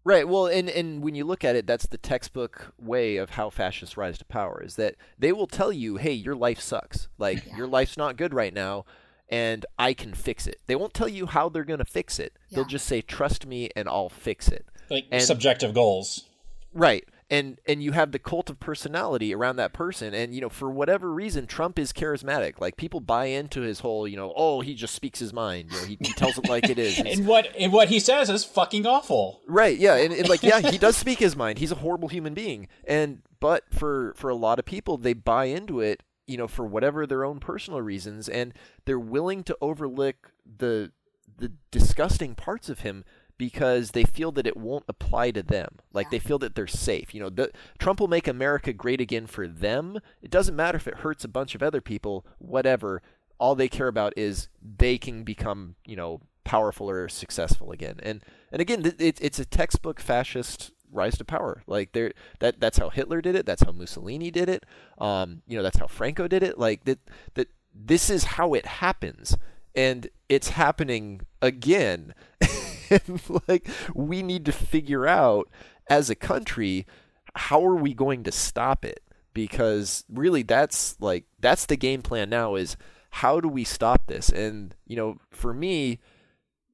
Right. 0.04 0.26
Well, 0.26 0.46
and 0.46 0.70
and 0.70 1.02
when 1.02 1.14
you 1.14 1.24
look 1.24 1.44
at 1.44 1.54
it, 1.54 1.66
that's 1.66 1.86
the 1.86 1.98
textbook 1.98 2.72
way 2.78 3.16
of 3.16 3.30
how 3.30 3.50
fascists 3.50 3.96
rise 3.96 4.18
to 4.18 4.24
power 4.24 4.62
is 4.64 4.76
that 4.76 4.94
they 5.18 5.32
will 5.32 5.46
tell 5.46 5.72
you, 5.72 5.96
"Hey, 5.96 6.12
your 6.12 6.34
life 6.34 6.60
sucks. 6.60 7.08
Like 7.18 7.44
yeah. 7.46 7.56
your 7.56 7.66
life's 7.66 7.96
not 7.96 8.16
good 8.16 8.32
right 8.32 8.54
now." 8.54 8.86
And 9.30 9.66
I 9.78 9.92
can 9.92 10.14
fix 10.14 10.46
it. 10.46 10.60
They 10.66 10.76
won't 10.76 10.94
tell 10.94 11.08
you 11.08 11.26
how 11.26 11.50
they're 11.50 11.64
going 11.64 11.80
to 11.80 11.84
fix 11.84 12.18
it. 12.18 12.32
Yeah. 12.48 12.56
They'll 12.56 12.64
just 12.64 12.86
say, 12.86 13.02
"Trust 13.02 13.44
me, 13.44 13.68
and 13.76 13.86
I'll 13.86 14.08
fix 14.08 14.48
it." 14.48 14.66
Like 14.88 15.06
and, 15.10 15.22
subjective 15.22 15.74
goals. 15.74 16.24
Right 16.72 17.04
and 17.30 17.60
and 17.66 17.82
you 17.82 17.92
have 17.92 18.12
the 18.12 18.18
cult 18.18 18.48
of 18.48 18.58
personality 18.58 19.34
around 19.34 19.56
that 19.56 19.72
person. 19.72 20.14
And 20.14 20.34
you 20.34 20.40
know 20.40 20.48
for 20.48 20.70
whatever 20.70 21.12
reason 21.12 21.46
trump 21.46 21.78
is 21.78 21.92
charismatic. 21.92 22.60
Like 22.60 22.76
people 22.76 23.00
buy 23.00 23.26
into 23.26 23.60
his 23.60 23.80
whole 23.80 24.08
you 24.08 24.16
know 24.16 24.32
oh 24.36 24.60
he 24.60 24.74
just 24.74 24.94
speaks 24.94 25.18
his 25.18 25.32
mind. 25.32 25.70
You 25.70 25.78
know 25.78 25.86
he, 25.86 25.98
he 26.00 26.12
tells 26.14 26.38
it 26.38 26.48
like 26.48 26.68
it 26.68 26.78
is. 26.78 26.98
And 27.08 27.26
what 27.26 27.48
and 27.58 27.72
what 27.72 27.88
he 27.88 28.00
says 28.00 28.28
is 28.28 28.44
fucking 28.44 28.86
awful. 28.86 29.40
Right 29.46 29.78
yeah 29.78 29.96
and, 29.96 30.12
and 30.12 30.28
like 30.28 30.42
yeah 30.42 30.60
he 30.60 30.78
does 30.78 30.96
speak 31.04 31.18
his 31.18 31.36
mind. 31.36 31.58
He's 31.58 31.72
a 31.72 31.76
horrible 31.76 32.08
human 32.08 32.34
being. 32.34 32.68
And 32.84 33.22
but 33.40 33.64
for 33.72 34.14
for 34.16 34.30
a 34.30 34.34
lot 34.34 34.58
of 34.58 34.64
people 34.64 34.96
they 34.96 35.12
buy 35.12 35.46
into 35.46 35.80
it 35.80 36.02
you 36.26 36.36
know 36.36 36.48
for 36.48 36.66
whatever 36.66 37.06
their 37.06 37.24
own 37.24 37.40
personal 37.40 37.82
reasons. 37.82 38.28
And 38.28 38.54
they're 38.84 38.98
willing 38.98 39.44
to 39.44 39.56
overlook 39.60 40.32
the 40.44 40.92
the 41.38 41.52
disgusting 41.70 42.34
parts 42.34 42.68
of 42.68 42.80
him 42.80 43.04
because 43.38 43.92
they 43.92 44.04
feel 44.04 44.32
that 44.32 44.46
it 44.46 44.56
won't 44.56 44.84
apply 44.88 45.30
to 45.30 45.42
them. 45.42 45.76
Like 45.92 46.10
they 46.10 46.18
feel 46.18 46.38
that 46.40 46.54
they're 46.54 46.66
safe. 46.66 47.14
You 47.14 47.20
know, 47.22 47.30
the, 47.30 47.50
Trump 47.78 48.00
will 48.00 48.08
make 48.08 48.28
America 48.28 48.72
great 48.72 49.00
again 49.00 49.26
for 49.26 49.46
them. 49.46 50.00
It 50.20 50.30
doesn't 50.30 50.56
matter 50.56 50.76
if 50.76 50.88
it 50.88 50.98
hurts 50.98 51.24
a 51.24 51.28
bunch 51.28 51.54
of 51.54 51.62
other 51.62 51.80
people, 51.80 52.26
whatever. 52.38 53.00
All 53.38 53.54
they 53.54 53.68
care 53.68 53.86
about 53.86 54.12
is 54.16 54.48
they 54.60 54.98
can 54.98 55.22
become, 55.22 55.76
you 55.86 55.94
know, 55.94 56.20
powerful 56.44 56.90
or 56.90 57.08
successful 57.08 57.70
again. 57.70 58.00
And 58.02 58.24
and 58.50 58.60
again, 58.60 58.84
it, 58.98 59.18
it's 59.20 59.38
a 59.38 59.44
textbook 59.44 60.00
fascist 60.00 60.72
rise 60.90 61.16
to 61.18 61.24
power. 61.24 61.62
Like 61.66 61.92
there, 61.92 62.12
that 62.40 62.58
that's 62.58 62.78
how 62.78 62.90
Hitler 62.90 63.20
did 63.20 63.36
it. 63.36 63.46
That's 63.46 63.62
how 63.62 63.72
Mussolini 63.72 64.30
did 64.30 64.48
it. 64.48 64.64
Um, 64.98 65.42
you 65.46 65.56
know, 65.56 65.62
that's 65.62 65.78
how 65.78 65.86
Franco 65.86 66.26
did 66.26 66.42
it. 66.42 66.58
Like 66.58 66.84
that 66.84 66.98
that 67.34 67.48
this 67.74 68.10
is 68.10 68.24
how 68.24 68.54
it 68.54 68.66
happens, 68.66 69.36
and 69.74 70.08
it's 70.28 70.48
happening 70.50 71.20
again. 71.40 72.14
and 72.90 73.20
like 73.48 73.68
we 73.94 74.22
need 74.22 74.44
to 74.46 74.52
figure 74.52 75.06
out 75.06 75.48
as 75.88 76.10
a 76.10 76.14
country, 76.14 76.86
how 77.34 77.64
are 77.64 77.76
we 77.76 77.94
going 77.94 78.24
to 78.24 78.32
stop 78.32 78.84
it? 78.84 79.02
Because 79.34 80.04
really, 80.08 80.42
that's 80.42 80.96
like 81.00 81.24
that's 81.38 81.66
the 81.66 81.76
game 81.76 82.02
plan 82.02 82.28
now. 82.28 82.54
Is 82.54 82.76
how 83.10 83.40
do 83.40 83.48
we 83.48 83.64
stop 83.64 84.06
this? 84.06 84.28
And 84.28 84.74
you 84.86 84.96
know, 84.96 85.18
for 85.30 85.54
me, 85.54 86.00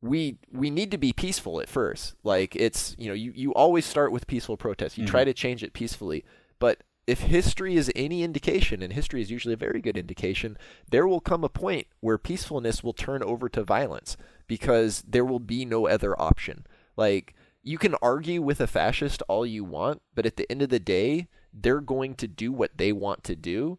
we 0.01 0.39
we 0.53 0.71
need 0.71 0.91
to 0.91 0.99
be 0.99 1.13
peaceful 1.13 1.61
at 1.61 1.69
first. 1.69 2.15
Like 2.23 2.55
it's 2.57 2.95
you 2.99 3.09
know 3.09 3.15
you 3.15 3.33
you 3.35 3.53
always 3.55 3.85
start 3.85 4.13
with 4.13 4.27
peaceful 4.27 4.57
protest. 4.57 4.97
You 4.97 5.05
mm-hmm. 5.05 5.11
try 5.11 5.25
to 5.25 5.35
change 5.35 5.63
it 5.63 5.73
peacefully, 5.73 6.25
but 6.59 6.83
if 7.07 7.21
history 7.21 7.77
is 7.77 7.93
any 7.95 8.23
indication, 8.23 8.83
and 8.83 8.93
history 8.93 9.21
is 9.21 9.31
usually 9.31 9.55
a 9.55 9.59
very 9.59 9.81
good 9.81 9.97
indication, 9.97 10.57
there 10.91 11.07
will 11.07 11.21
come 11.21 11.45
a 11.45 11.49
point 11.49 11.87
where 12.01 12.19
peacefulness 12.19 12.83
will 12.83 12.93
turn 12.93 13.23
over 13.23 13.49
to 13.49 13.63
violence 13.63 14.17
because 14.47 15.03
there 15.07 15.25
will 15.25 15.41
be 15.41 15.65
no 15.65 15.87
other 15.87 16.21
option. 16.21 16.67
Like 16.97 17.35
you 17.63 17.79
can 17.79 17.95
argue 18.03 18.43
with 18.43 18.61
a 18.61 18.67
fascist 18.67 19.23
all 19.29 19.47
you 19.47 19.65
want, 19.65 20.03
but 20.15 20.27
at 20.27 20.37
the 20.37 20.51
end 20.51 20.63
of 20.63 20.69
the 20.69 20.81
day, 20.81 21.29
they're 21.53 21.81
going 21.81 22.15
to 22.17 22.29
do 22.29 22.53
what 22.53 22.77
they 22.77 22.93
want 22.93 23.25
to 23.25 23.37
do, 23.37 23.79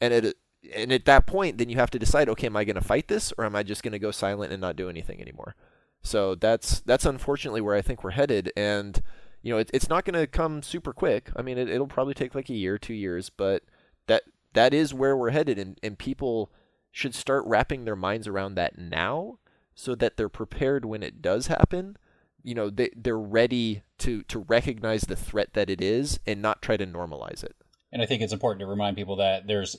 and 0.00 0.12
at 0.12 0.34
and 0.74 0.92
at 0.92 1.04
that 1.04 1.26
point, 1.26 1.58
then 1.58 1.68
you 1.68 1.76
have 1.76 1.90
to 1.90 1.98
decide, 1.98 2.28
okay, 2.28 2.46
am 2.46 2.56
I 2.56 2.64
going 2.64 2.76
to 2.76 2.80
fight 2.80 3.08
this, 3.08 3.32
or 3.36 3.44
am 3.44 3.54
I 3.54 3.62
just 3.62 3.82
going 3.82 3.92
to 3.92 3.98
go 3.98 4.10
silent 4.10 4.52
and 4.52 4.60
not 4.60 4.76
do 4.76 4.88
anything 4.88 5.20
anymore? 5.20 5.56
So 6.02 6.34
that's 6.34 6.80
that's 6.80 7.06
unfortunately 7.06 7.60
where 7.60 7.74
I 7.74 7.82
think 7.82 8.04
we're 8.04 8.10
headed, 8.10 8.52
and 8.56 9.02
you 9.44 9.52
know, 9.52 9.58
it, 9.58 9.70
it's 9.74 9.90
not 9.90 10.06
going 10.06 10.18
to 10.18 10.26
come 10.26 10.62
super 10.62 10.94
quick. 10.94 11.30
I 11.36 11.42
mean, 11.42 11.58
it, 11.58 11.68
it'll 11.68 11.86
probably 11.86 12.14
take 12.14 12.34
like 12.34 12.48
a 12.48 12.54
year, 12.54 12.78
two 12.78 12.94
years, 12.94 13.28
but 13.28 13.62
that 14.06 14.22
that 14.54 14.72
is 14.72 14.94
where 14.94 15.16
we're 15.16 15.30
headed, 15.30 15.58
and, 15.58 15.78
and 15.82 15.98
people 15.98 16.50
should 16.90 17.14
start 17.14 17.44
wrapping 17.46 17.84
their 17.84 17.94
minds 17.94 18.26
around 18.26 18.54
that 18.54 18.78
now, 18.78 19.38
so 19.74 19.94
that 19.96 20.16
they're 20.16 20.30
prepared 20.30 20.86
when 20.86 21.02
it 21.02 21.20
does 21.20 21.48
happen. 21.48 21.98
You 22.42 22.54
know, 22.54 22.70
they 22.70 22.88
they're 22.96 23.18
ready 23.18 23.82
to 23.98 24.22
to 24.22 24.38
recognize 24.38 25.02
the 25.02 25.16
threat 25.16 25.52
that 25.52 25.68
it 25.68 25.82
is, 25.82 26.18
and 26.26 26.40
not 26.40 26.62
try 26.62 26.78
to 26.78 26.86
normalize 26.86 27.44
it. 27.44 27.54
And 27.92 28.00
I 28.00 28.06
think 28.06 28.22
it's 28.22 28.32
important 28.32 28.60
to 28.60 28.66
remind 28.66 28.96
people 28.96 29.16
that 29.16 29.46
there's 29.46 29.76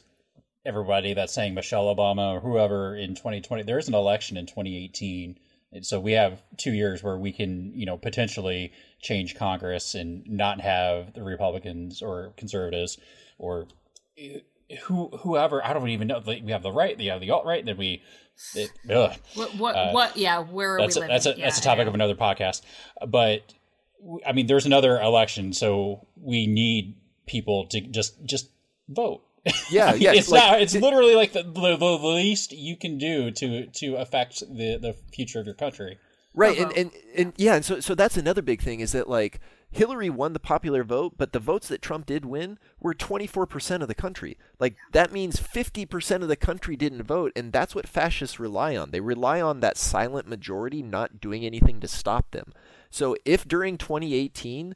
everybody 0.63 1.15
that's 1.15 1.33
saying 1.33 1.55
Michelle 1.55 1.93
Obama 1.93 2.35
or 2.35 2.39
whoever 2.39 2.95
in 2.95 3.15
2020. 3.15 3.63
There's 3.63 3.87
an 3.87 3.95
election 3.95 4.37
in 4.37 4.45
2018 4.45 5.39
so 5.81 5.99
we 5.99 6.13
have 6.13 6.41
two 6.57 6.71
years 6.71 7.03
where 7.03 7.17
we 7.17 7.31
can, 7.31 7.73
you 7.75 7.85
know, 7.85 7.97
potentially 7.97 8.71
change 9.01 9.35
Congress 9.35 9.95
and 9.95 10.25
not 10.27 10.61
have 10.61 11.13
the 11.13 11.23
Republicans 11.23 12.01
or 12.01 12.33
conservatives 12.37 12.97
or 13.37 13.67
who 14.83 15.09
whoever. 15.19 15.63
I 15.65 15.73
don't 15.73 15.89
even 15.89 16.07
know. 16.07 16.21
We 16.25 16.51
have 16.51 16.63
the 16.63 16.71
right, 16.71 16.97
we 16.97 17.07
have 17.07 17.21
the 17.21 17.31
alt 17.31 17.45
right. 17.45 17.65
Then 17.65 17.77
we. 17.77 18.01
It, 18.53 18.69
what 19.35 19.55
what, 19.55 19.75
uh, 19.77 19.91
what 19.91 20.17
yeah 20.17 20.39
where 20.39 20.75
are 20.75 20.81
that's 20.81 20.97
we 20.97 21.03
a, 21.03 21.07
that's 21.07 21.25
a 21.25 21.35
yeah, 21.37 21.45
that's 21.45 21.59
a 21.59 21.61
topic 21.61 21.85
yeah. 21.85 21.87
of 21.87 21.93
another 21.95 22.15
podcast 22.15 22.63
but 23.07 23.53
i 24.27 24.33
mean 24.33 24.45
there's 24.45 24.65
another 24.65 24.99
election 24.99 25.53
so 25.53 26.05
we 26.21 26.45
need 26.45 26.97
people 27.27 27.65
to 27.67 27.79
just 27.79 28.21
just 28.25 28.49
vote 28.89 29.23
yeah, 29.69 29.93
yeah. 29.95 30.13
it's 30.13 30.29
like, 30.29 30.43
not. 30.43 30.61
It's 30.61 30.75
literally 30.75 31.15
like 31.15 31.33
the, 31.33 31.43
the, 31.43 31.77
the 31.77 32.07
least 32.07 32.51
you 32.51 32.75
can 32.75 32.97
do 32.97 33.31
to 33.31 33.67
to 33.67 33.95
affect 33.95 34.39
the 34.41 34.77
the 34.77 34.95
future 35.13 35.39
of 35.39 35.45
your 35.45 35.55
country. 35.55 35.97
Right, 36.33 36.59
uh-huh. 36.59 36.71
and, 36.75 36.77
and 36.77 36.91
and 37.15 37.33
yeah, 37.37 37.55
and 37.55 37.65
so 37.65 37.79
so 37.79 37.95
that's 37.95 38.17
another 38.17 38.41
big 38.41 38.61
thing 38.61 38.81
is 38.81 38.91
that 38.91 39.09
like 39.09 39.39
Hillary 39.71 40.09
won 40.09 40.33
the 40.33 40.39
popular 40.39 40.83
vote, 40.83 41.15
but 41.17 41.33
the 41.33 41.39
votes 41.39 41.67
that 41.67 41.81
Trump 41.81 42.05
did 42.05 42.25
win 42.25 42.57
were 42.79 42.93
24% 42.93 43.81
of 43.81 43.87
the 43.87 43.95
country. 43.95 44.37
Like 44.59 44.75
that 44.93 45.11
means 45.11 45.37
50% 45.37 46.21
of 46.21 46.27
the 46.29 46.35
country 46.37 46.77
didn't 46.77 47.03
vote, 47.03 47.33
and 47.35 47.51
that's 47.51 47.75
what 47.75 47.87
fascists 47.87 48.39
rely 48.39 48.75
on. 48.77 48.91
They 48.91 49.01
rely 49.01 49.41
on 49.41 49.59
that 49.59 49.77
silent 49.77 50.27
majority 50.27 50.81
not 50.81 51.19
doing 51.19 51.45
anything 51.45 51.81
to 51.81 51.87
stop 51.87 52.31
them. 52.31 52.53
So 52.89 53.17
if 53.25 53.45
during 53.45 53.77
2018 53.77 54.75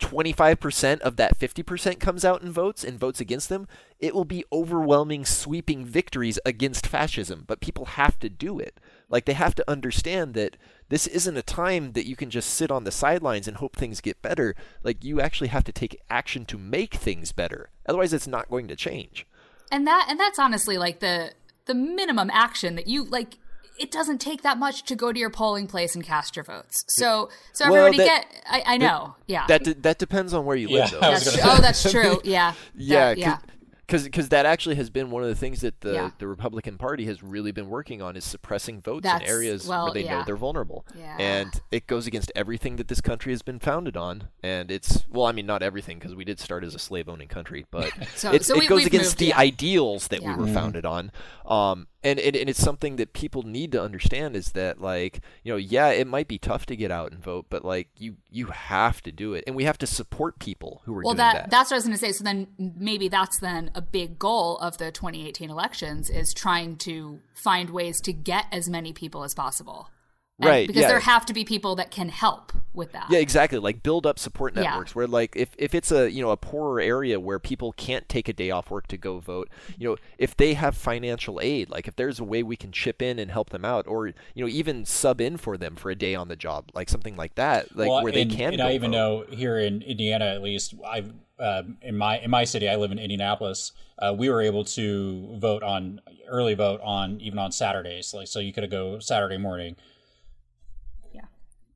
25% 0.00 1.00
of 1.00 1.16
that 1.16 1.38
50% 1.38 2.00
comes 2.00 2.24
out 2.24 2.42
and 2.42 2.52
votes 2.52 2.84
and 2.84 2.98
votes 2.98 3.20
against 3.20 3.48
them, 3.48 3.68
it 3.98 4.14
will 4.14 4.24
be 4.24 4.44
overwhelming, 4.52 5.24
sweeping 5.24 5.84
victories 5.84 6.38
against 6.44 6.86
fascism. 6.86 7.44
But 7.46 7.60
people 7.60 7.86
have 7.86 8.18
to 8.20 8.28
do 8.28 8.58
it. 8.58 8.78
Like, 9.08 9.24
they 9.24 9.34
have 9.34 9.54
to 9.56 9.70
understand 9.70 10.34
that 10.34 10.56
this 10.88 11.06
isn't 11.06 11.36
a 11.36 11.42
time 11.42 11.92
that 11.92 12.06
you 12.06 12.16
can 12.16 12.30
just 12.30 12.50
sit 12.50 12.70
on 12.70 12.84
the 12.84 12.90
sidelines 12.90 13.46
and 13.46 13.58
hope 13.58 13.76
things 13.76 14.00
get 14.00 14.20
better. 14.22 14.54
Like, 14.82 15.04
you 15.04 15.20
actually 15.20 15.48
have 15.48 15.64
to 15.64 15.72
take 15.72 16.00
action 16.10 16.44
to 16.46 16.58
make 16.58 16.94
things 16.94 17.32
better. 17.32 17.70
Otherwise, 17.86 18.12
it's 18.12 18.26
not 18.26 18.50
going 18.50 18.68
to 18.68 18.76
change. 18.76 19.26
And 19.70 19.86
that, 19.86 20.06
and 20.08 20.18
that's 20.18 20.38
honestly 20.38 20.76
like 20.76 21.00
the, 21.00 21.32
the 21.66 21.74
minimum 21.74 22.30
action 22.32 22.74
that 22.74 22.86
you 22.86 23.04
like 23.04 23.34
it 23.78 23.90
doesn't 23.90 24.18
take 24.18 24.42
that 24.42 24.58
much 24.58 24.84
to 24.84 24.96
go 24.96 25.12
to 25.12 25.18
your 25.18 25.30
polling 25.30 25.66
place 25.66 25.94
and 25.94 26.04
cast 26.04 26.36
your 26.36 26.44
votes. 26.44 26.84
So, 26.88 27.30
so 27.52 27.70
well, 27.70 27.86
everybody 27.86 28.08
that, 28.08 28.30
get. 28.30 28.42
I, 28.46 28.74
I 28.74 28.76
know. 28.76 29.16
yeah. 29.26 29.46
That 29.46 29.64
de- 29.64 29.74
that 29.74 29.98
depends 29.98 30.32
on 30.34 30.44
where 30.44 30.56
you 30.56 30.68
live, 30.68 30.90
yeah, 30.92 31.00
though. 31.00 31.00
That's 31.00 31.38
oh, 31.42 31.60
that's 31.60 31.90
true. 31.90 32.20
Yeah. 32.24 32.54
yeah. 32.74 33.14
That, 33.14 33.18
yeah 33.18 33.38
because 33.86 34.04
because 34.04 34.28
that 34.30 34.46
actually 34.46 34.76
has 34.76 34.88
been 34.88 35.10
one 35.10 35.22
of 35.22 35.28
the 35.28 35.34
things 35.34 35.60
that 35.60 35.80
the 35.80 35.92
yeah. 35.92 36.10
the 36.18 36.26
Republican 36.26 36.78
Party 36.78 37.04
has 37.06 37.22
really 37.22 37.52
been 37.52 37.68
working 37.68 38.00
on 38.00 38.16
is 38.16 38.24
suppressing 38.24 38.80
votes 38.80 39.04
That's, 39.04 39.24
in 39.24 39.30
areas 39.30 39.66
well, 39.66 39.84
where 39.84 39.94
they 39.94 40.04
yeah. 40.04 40.18
know 40.18 40.24
they're 40.24 40.36
vulnerable, 40.36 40.86
yeah. 40.96 41.16
and 41.18 41.50
it 41.70 41.86
goes 41.86 42.06
against 42.06 42.32
everything 42.34 42.76
that 42.76 42.88
this 42.88 43.00
country 43.00 43.32
has 43.32 43.42
been 43.42 43.58
founded 43.58 43.96
on. 43.96 44.28
And 44.42 44.70
it's 44.70 45.04
well, 45.10 45.26
I 45.26 45.32
mean, 45.32 45.46
not 45.46 45.62
everything 45.62 45.98
because 45.98 46.14
we 46.14 46.24
did 46.24 46.40
start 46.40 46.64
as 46.64 46.74
a 46.74 46.78
slave 46.78 47.08
owning 47.08 47.28
country, 47.28 47.66
but 47.70 47.92
so, 48.16 48.32
it, 48.32 48.44
so 48.44 48.54
it 48.54 48.60
we, 48.60 48.66
goes 48.66 48.86
against 48.86 49.12
moved, 49.12 49.18
the 49.18 49.34
ideals 49.34 50.08
that 50.08 50.20
we 50.20 50.28
were 50.28 50.44
mm-hmm. 50.44 50.54
founded 50.54 50.86
on. 50.86 51.12
Um, 51.44 51.86
and, 52.04 52.20
and 52.20 52.36
and 52.36 52.50
it's 52.50 52.62
something 52.62 52.96
that 52.96 53.12
people 53.12 53.42
need 53.42 53.72
to 53.72 53.82
understand 53.82 54.36
is 54.36 54.52
that 54.52 54.80
like 54.80 55.20
you 55.42 55.52
know 55.52 55.56
yeah 55.56 55.88
it 55.88 56.06
might 56.06 56.28
be 56.28 56.38
tough 56.38 56.66
to 56.66 56.76
get 56.76 56.90
out 56.90 57.10
and 57.10 57.22
vote 57.22 57.46
but 57.48 57.64
like 57.64 57.88
you 57.98 58.16
you 58.30 58.46
have 58.46 59.02
to 59.02 59.10
do 59.10 59.34
it 59.34 59.42
and 59.46 59.56
we 59.56 59.64
have 59.64 59.78
to 59.78 59.86
support 59.86 60.38
people 60.38 60.82
who 60.84 60.92
are 60.92 61.02
well 61.02 61.14
doing 61.14 61.16
that, 61.16 61.34
that. 61.34 61.50
that's 61.50 61.70
what 61.70 61.76
i 61.76 61.78
was 61.78 61.84
going 61.84 61.96
to 61.96 61.98
say. 61.98 62.12
So 62.12 62.24
then 62.24 62.48
maybe 62.58 63.08
that's 63.08 63.38
then 63.38 63.70
a 63.74 63.82
big 63.82 64.18
goal 64.18 64.58
of 64.58 64.78
the 64.78 64.92
2018 64.92 65.50
elections 65.50 66.10
is 66.10 66.34
trying 66.34 66.76
to 66.78 67.20
find 67.34 67.70
ways 67.70 68.00
to 68.02 68.12
get 68.12 68.46
as 68.52 68.68
many 68.68 68.92
people 68.92 69.24
as 69.24 69.34
possible 69.34 69.90
and 70.40 70.48
right 70.48 70.66
because 70.66 70.82
yeah. 70.82 70.88
there 70.88 71.00
have 71.00 71.24
to 71.24 71.32
be 71.32 71.44
people 71.44 71.76
that 71.76 71.90
can 71.90 72.08
help 72.08 72.52
with 72.72 72.90
that 72.92 73.08
yeah 73.08 73.20
exactly 73.20 73.58
like 73.58 73.82
build 73.82 74.04
up 74.04 74.18
support 74.18 74.54
networks 74.54 74.90
yeah. 74.90 74.94
where 74.94 75.06
like 75.06 75.36
if, 75.36 75.50
if 75.58 75.74
it's 75.74 75.92
a 75.92 76.10
you 76.10 76.20
know 76.20 76.30
a 76.30 76.36
poorer 76.36 76.80
area 76.80 77.20
where 77.20 77.38
people 77.38 77.72
can't 77.72 78.08
take 78.08 78.28
a 78.28 78.32
day 78.32 78.50
off 78.50 78.70
work 78.70 78.86
to 78.88 78.96
go 78.96 79.20
vote 79.20 79.48
you 79.78 79.88
know 79.88 79.96
if 80.18 80.36
they 80.36 80.54
have 80.54 80.76
financial 80.76 81.40
aid 81.40 81.70
like 81.70 81.86
if 81.86 81.94
there's 81.94 82.18
a 82.18 82.24
way 82.24 82.42
we 82.42 82.56
can 82.56 82.72
chip 82.72 83.00
in 83.00 83.18
and 83.18 83.30
help 83.30 83.50
them 83.50 83.64
out 83.64 83.86
or 83.86 84.08
you 84.08 84.14
know 84.36 84.48
even 84.48 84.84
sub 84.84 85.20
in 85.20 85.36
for 85.36 85.56
them 85.56 85.76
for 85.76 85.90
a 85.90 85.94
day 85.94 86.14
on 86.14 86.26
the 86.28 86.36
job 86.36 86.68
like 86.74 86.88
something 86.88 87.16
like 87.16 87.34
that 87.36 87.74
like 87.76 87.88
well, 87.88 88.02
where 88.02 88.12
and, 88.12 88.30
they 88.30 88.36
can 88.36 88.54
and 88.54 88.62
i 88.62 88.72
even 88.72 88.90
vote. 88.90 89.30
know 89.30 89.36
here 89.36 89.58
in 89.58 89.82
indiana 89.82 90.26
at 90.26 90.42
least 90.42 90.74
i 90.86 91.04
uh, 91.38 91.62
in 91.82 91.96
my 91.96 92.18
in 92.18 92.30
my 92.30 92.44
city 92.44 92.68
i 92.68 92.76
live 92.76 92.92
in 92.92 92.98
indianapolis 92.98 93.72
uh, 93.98 94.14
we 94.16 94.28
were 94.28 94.40
able 94.40 94.64
to 94.64 95.36
vote 95.38 95.62
on 95.62 96.00
early 96.28 96.54
vote 96.54 96.80
on 96.82 97.20
even 97.20 97.38
on 97.38 97.50
saturdays 97.50 98.14
like 98.14 98.28
so 98.28 98.38
you 98.38 98.52
could 98.52 98.68
go 98.70 98.98
saturday 98.98 99.36
morning 99.36 99.74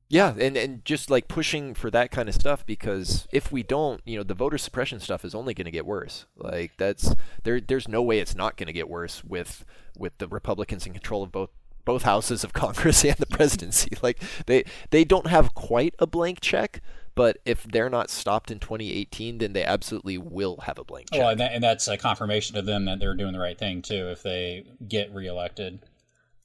yeah, 0.09 0.33
and, 0.39 0.57
and 0.57 0.83
just 0.83 1.11
like 1.11 1.27
pushing 1.27 1.75
for 1.75 1.91
that 1.91 2.09
kind 2.09 2.27
of 2.27 2.33
stuff 2.33 2.65
because 2.65 3.27
if 3.31 3.51
we 3.51 3.61
don't, 3.61 4.01
you 4.05 4.17
know, 4.17 4.23
the 4.23 4.33
voter 4.33 4.57
suppression 4.57 4.99
stuff 4.99 5.23
is 5.23 5.35
only 5.35 5.53
going 5.53 5.65
to 5.65 5.71
get 5.71 5.85
worse. 5.85 6.25
Like 6.35 6.71
that's 6.77 7.13
there. 7.43 7.61
There's 7.61 7.87
no 7.87 8.01
way 8.01 8.19
it's 8.19 8.35
not 8.35 8.57
going 8.57 8.67
to 8.67 8.73
get 8.73 8.89
worse 8.89 9.23
with 9.23 9.63
with 9.95 10.17
the 10.17 10.27
Republicans 10.27 10.87
in 10.87 10.93
control 10.93 11.21
of 11.21 11.31
both 11.31 11.51
both 11.85 12.01
houses 12.03 12.43
of 12.43 12.53
Congress 12.53 13.05
and 13.05 13.17
the 13.17 13.27
presidency. 13.27 13.91
Like 14.01 14.19
they 14.47 14.63
they 14.89 15.03
don't 15.03 15.27
have 15.27 15.53
quite 15.53 15.93
a 15.99 16.07
blank 16.07 16.41
check, 16.41 16.81
but 17.13 17.37
if 17.45 17.63
they're 17.63 17.89
not 17.89 18.09
stopped 18.09 18.49
in 18.49 18.59
2018, 18.59 19.37
then 19.37 19.53
they 19.53 19.63
absolutely 19.63 20.17
will 20.17 20.61
have 20.63 20.79
a 20.79 20.83
blank 20.83 21.09
oh, 21.11 21.15
check. 21.15 21.21
Well, 21.21 21.29
and, 21.31 21.39
that, 21.39 21.53
and 21.53 21.63
that's 21.63 21.87
a 21.87 21.97
confirmation 21.97 22.55
to 22.55 22.63
them 22.63 22.85
that 22.85 22.99
they're 22.99 23.13
doing 23.13 23.33
the 23.33 23.39
right 23.39 23.57
thing 23.57 23.83
too 23.83 24.09
if 24.09 24.23
they 24.23 24.65
get 24.87 25.13
reelected. 25.13 25.79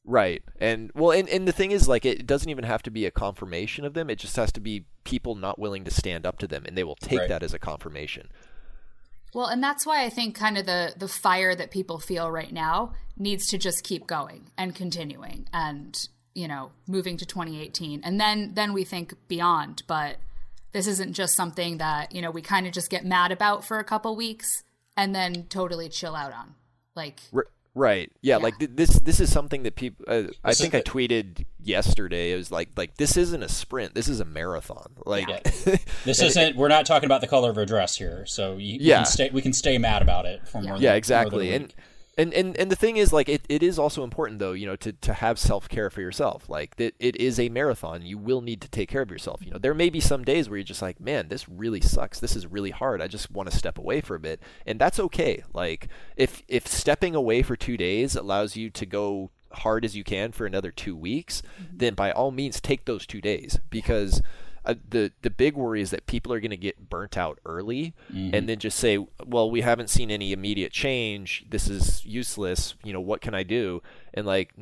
Right. 0.05 0.43
And 0.61 0.91
well 0.95 1.13
and, 1.13 1.29
and 1.29 1.49
the 1.49 1.53
thing 1.53 1.71
is 1.71 1.89
like 1.89 2.05
it 2.05 2.27
doesn't 2.27 2.51
even 2.51 2.65
have 2.65 2.83
to 2.83 2.91
be 2.91 3.07
a 3.07 3.11
confirmation 3.11 3.85
of 3.85 3.95
them. 3.95 4.11
It 4.11 4.19
just 4.19 4.37
has 4.37 4.53
to 4.53 4.61
be 4.61 4.85
people 5.05 5.35
not 5.35 5.59
willing 5.59 5.85
to 5.85 5.91
stand 5.91 6.27
up 6.27 6.39
to 6.39 6.47
them 6.47 6.65
and 6.67 6.77
they 6.77 6.85
will 6.85 6.97
take 6.97 7.21
right. 7.21 7.29
that 7.29 7.43
as 7.43 7.55
a 7.55 7.59
confirmation. 7.59 8.29
Well, 9.35 9.47
and 9.47 9.63
that's 9.63 9.85
why 9.85 10.05
I 10.05 10.11
think 10.11 10.37
kind 10.37 10.57
of 10.57 10.67
the 10.67 10.95
the 10.97 11.09
fire 11.09 11.55
that 11.55 11.71
people 11.71 11.99
feel 11.99 12.31
right 12.31 12.53
now 12.53 12.95
needs 13.17 13.47
to 13.49 13.59
just 13.59 13.83
keep 13.83 14.07
going 14.07 14.51
and 14.57 14.75
continuing 14.75 15.49
and, 15.53 16.09
you 16.35 16.47
know, 16.47 16.71
moving 16.87 17.17
to 17.17 17.27
2018. 17.27 18.03
And 18.05 18.21
then 18.21 18.53
then 18.55 18.73
we 18.73 18.85
think 18.85 19.15
beyond, 19.27 19.83
but 19.89 20.19
this 20.73 20.87
isn't 20.87 21.15
just 21.15 21.35
something 21.35 21.79
that, 21.79 22.15
you 22.15 22.23
know, 22.23 22.31
we 22.31 22.43
kind 22.43 22.67
of 22.67 22.73
just 22.73 22.91
get 22.91 23.05
mad 23.05 23.33
about 23.33 23.65
for 23.65 23.79
a 23.79 23.85
couple 23.85 24.15
weeks 24.15 24.63
and 24.97 25.15
then 25.15 25.47
totally 25.49 25.89
chill 25.89 26.15
out 26.15 26.33
on. 26.33 26.55
Like 26.95 27.21
Right. 27.75 28.11
Yeah, 28.23 28.37
yeah. 28.37 28.43
Like 28.43 28.59
th- 28.59 28.71
this. 28.75 29.01
This 29.01 29.19
is 29.19 29.33
something 29.33 29.65
that 29.65 29.75
people. 29.75 30.05
Uh, 30.07 30.25
I 30.45 30.55
think 30.55 30.75
I 30.75 30.81
tweeted 30.81 31.45
yesterday. 31.61 32.33
It 32.33 32.37
was 32.37 32.53
like, 32.53 32.71
like 32.77 32.97
this 32.97 33.17
isn't 33.17 33.43
a 33.43 33.49
sprint. 33.49 33.95
This 33.95 34.09
is 34.09 34.21
a 34.21 34.25
marathon. 34.25 34.93
Like 35.05 35.29
yeah. 35.29 35.41
this 36.05 36.23
isn't. 36.23 36.57
We're 36.57 36.69
not 36.69 36.87
talking 36.87 37.07
about 37.07 37.21
the 37.21 37.27
color 37.27 37.51
of 37.51 37.59
a 37.59 37.67
dress 37.67 37.97
here. 37.97 38.27
So 38.27 38.59
you, 38.59 38.79
yeah, 38.81 39.01
we 39.01 39.05
can 39.05 39.07
stay. 39.07 39.31
We 39.33 39.43
can 39.43 39.53
stay 39.53 39.79
mad 39.79 40.03
about 40.03 40.25
it 40.25 40.47
for 40.47 40.63
more. 40.63 40.77
Yeah, 40.77 40.91
than, 40.91 40.97
exactly. 40.97 41.53
And 41.53 41.75
And, 42.17 42.33
and 42.33 42.57
and 42.57 42.71
the 42.71 42.77
thing 42.77 42.97
is 42.97 43.13
like 43.13 43.29
it, 43.29 43.45
it 43.49 43.63
is 43.63 43.79
also 43.79 44.05
important 44.05 44.39
though 44.39 44.53
you 44.53 44.67
know 44.67 44.77
to, 44.77 44.93
to 44.93 45.15
have 45.15 45.39
self-care 45.39 45.91
for 45.91 46.01
yourself. 46.01 46.49
Like 46.49 46.77
that 46.77 46.95
it 46.99 47.17
is 47.17 47.41
a 47.41 47.49
marathon. 47.49 48.03
You 48.03 48.19
will 48.19 48.41
need 48.41 48.61
to 48.61 48.69
take 48.69 48.89
care 48.89 49.03
of 49.03 49.11
yourself. 49.11 49.45
You 49.45 49.53
know 49.53 49.59
there 49.59 49.75
may 49.75 49.91
be 49.91 50.01
some 50.01 50.25
days 50.25 50.49
where 50.49 50.59
you're 50.59 50.65
just 50.65 50.83
like 50.83 51.01
man 51.01 51.29
this 51.29 51.49
really 51.49 51.81
sucks. 51.81 52.21
This 52.21 52.37
is 52.37 52.47
really 52.47 52.71
hard. 52.71 53.03
I 53.03 53.09
just 53.09 53.31
want 53.31 53.51
to 53.51 53.57
step 53.57 53.79
away 53.79 54.01
for 54.01 54.15
a 54.15 54.21
bit. 54.21 54.41
And 54.67 54.79
that's 54.79 55.01
okay. 55.01 55.43
Like 55.53 55.89
if 56.17 56.43
if 56.49 56.67
stepping 56.67 57.15
away 57.15 57.43
for 57.43 57.57
two 57.57 57.77
days 57.77 58.15
allows 58.15 58.57
you 58.57 58.71
to 58.71 58.87
go 58.87 59.31
hard 59.53 59.85
as 59.85 59.97
you 59.97 60.03
can 60.03 60.33
for 60.33 60.47
another 60.47 60.73
two 60.73 60.97
weeks 60.97 61.41
mm-hmm. 61.61 61.77
then 61.77 61.95
by 61.95 62.11
all 62.11 62.31
means 62.31 62.61
take 62.61 62.85
those 62.85 63.07
two 63.07 63.21
days. 63.21 63.59
Because 63.71 64.23
uh, 64.67 64.75
the 64.89 65.13
the 65.23 65.31
big 65.31 65.55
worry 65.55 65.81
is 65.81 65.91
that 65.91 66.07
people 66.07 66.33
are 66.33 66.41
going 66.41 66.51
to 66.51 66.57
get 66.57 66.89
burnt 66.89 67.17
out 67.17 67.39
early 67.45 67.95
and 68.35 68.49
then 68.49 68.59
just 68.59 68.79
say 68.79 68.99
well 69.27 69.51
we 69.51 69.61
haven't 69.61 69.91
seen 69.91 70.11
any 70.11 70.33
immediate 70.33 70.73
change. 70.73 71.45
This 71.49 71.69
is 71.69 72.05
useless. 72.05 72.75
You 72.83 72.93
know 72.93 73.01
what 73.01 73.21
can 73.21 73.35
i 73.35 73.43
do? 73.43 73.83
And 74.13 74.27
like 74.27 74.55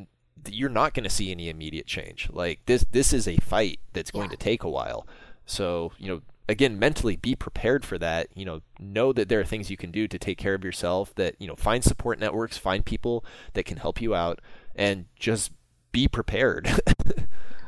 you're 0.48 0.68
not 0.68 0.94
going 0.94 1.04
to 1.04 1.10
see 1.10 1.30
any 1.30 1.48
immediate 1.48 1.86
change. 1.86 2.28
Like 2.32 2.60
this 2.66 2.84
this 2.90 3.12
is 3.12 3.28
a 3.28 3.36
fight 3.36 3.80
that's 3.92 4.10
going 4.10 4.30
to 4.30 4.36
take 4.36 4.62
a 4.64 4.70
while. 4.70 5.06
So 5.46 5.92
you 5.98 6.08
know 6.08 6.22
again 6.48 6.78
mentally 6.78 7.16
be 7.16 7.36
prepared 7.36 7.84
for 7.84 7.98
that. 7.98 8.28
You 8.34 8.44
know 8.44 8.60
know 8.80 9.12
that 9.12 9.28
there 9.28 9.40
are 9.40 9.44
things 9.44 9.70
you 9.70 9.76
can 9.76 9.90
do 9.90 10.08
to 10.08 10.18
take 10.18 10.38
care 10.38 10.54
of 10.54 10.64
yourself 10.64 11.14
that 11.14 11.36
you 11.38 11.46
know 11.46 11.56
find 11.56 11.84
support 11.84 12.18
networks 12.18 12.58
find 12.58 12.84
people 12.84 13.24
that 13.52 13.64
can 13.64 13.78
help 13.78 14.00
you 14.00 14.14
out 14.14 14.40
and 14.74 15.06
just 15.16 15.52
be 15.92 16.08
prepared 16.08 16.68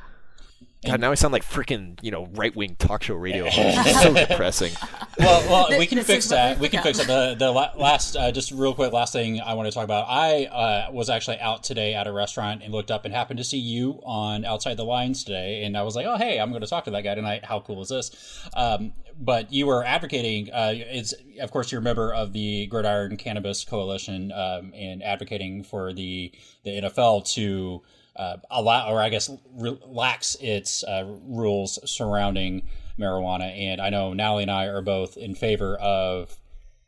God, 0.84 1.00
now 1.00 1.10
I 1.10 1.14
sound 1.14 1.32
like 1.32 1.44
freaking, 1.44 1.98
you 2.02 2.10
know, 2.10 2.26
right 2.34 2.54
wing 2.54 2.76
talk 2.78 3.02
show 3.02 3.14
radio 3.14 3.48
host. 3.48 4.02
so 4.02 4.12
depressing. 4.26 4.72
well, 5.18 5.68
well, 5.70 5.78
we 5.78 5.86
can 5.86 5.98
This 5.98 6.06
fix 6.06 6.28
that. 6.28 6.58
we 6.58 6.62
We 6.62 6.68
can 6.68 6.82
fix 6.82 6.98
it. 6.98 7.06
The 7.06 7.34
the 7.38 7.50
last, 7.50 8.16
uh, 8.16 8.30
just 8.32 8.50
real 8.50 8.74
quick, 8.74 8.92
last 8.92 9.12
thing 9.12 9.40
I 9.40 9.54
want 9.54 9.66
to 9.68 9.72
talk 9.72 9.84
about. 9.84 10.06
I 10.08 10.44
uh, 10.44 10.92
was 10.92 11.08
actually 11.08 11.38
out 11.40 11.62
today 11.62 11.94
at 11.94 12.06
a 12.06 12.12
restaurant 12.12 12.62
and 12.62 12.72
looked 12.72 12.90
up 12.90 13.04
and 13.04 13.14
happened 13.14 13.38
to 13.38 13.44
see 13.44 13.58
you 13.58 14.00
on 14.04 14.44
Outside 14.44 14.76
the 14.76 14.84
Lines 14.84 15.24
today, 15.24 15.64
and 15.64 15.76
I 15.76 15.82
was 15.82 15.96
like, 15.96 16.06
oh 16.06 16.16
hey, 16.16 16.38
I'm 16.38 16.50
going 16.50 16.62
to 16.62 16.68
talk 16.68 16.84
to 16.84 16.90
that 16.90 17.02
guy 17.02 17.14
tonight. 17.14 17.44
How 17.44 17.60
cool 17.60 17.80
is 17.82 17.88
this? 17.88 18.48
Um, 18.54 18.92
but 19.18 19.52
you 19.52 19.66
were 19.66 19.84
advocating. 19.84 20.50
Uh, 20.52 20.72
it's 20.74 21.14
of 21.40 21.50
course 21.50 21.72
you're 21.72 21.80
a 21.80 21.84
member 21.84 22.12
of 22.12 22.32
the 22.32 22.66
Gridiron 22.66 23.16
Cannabis 23.16 23.64
Coalition 23.64 24.32
um, 24.32 24.72
and 24.74 25.02
advocating 25.02 25.62
for 25.62 25.92
the 25.92 26.32
the 26.64 26.70
NFL 26.70 27.32
to 27.34 27.82
uh, 28.16 28.36
allow, 28.50 28.90
or 28.90 29.00
I 29.00 29.08
guess 29.08 29.30
relax 29.52 30.36
its 30.40 30.84
uh, 30.84 31.04
rules 31.26 31.78
surrounding 31.90 32.62
marijuana. 32.98 33.56
And 33.56 33.80
I 33.80 33.90
know 33.90 34.12
Nally 34.12 34.42
and 34.42 34.50
I 34.50 34.66
are 34.66 34.82
both 34.82 35.16
in 35.16 35.34
favor 35.34 35.76
of 35.76 36.38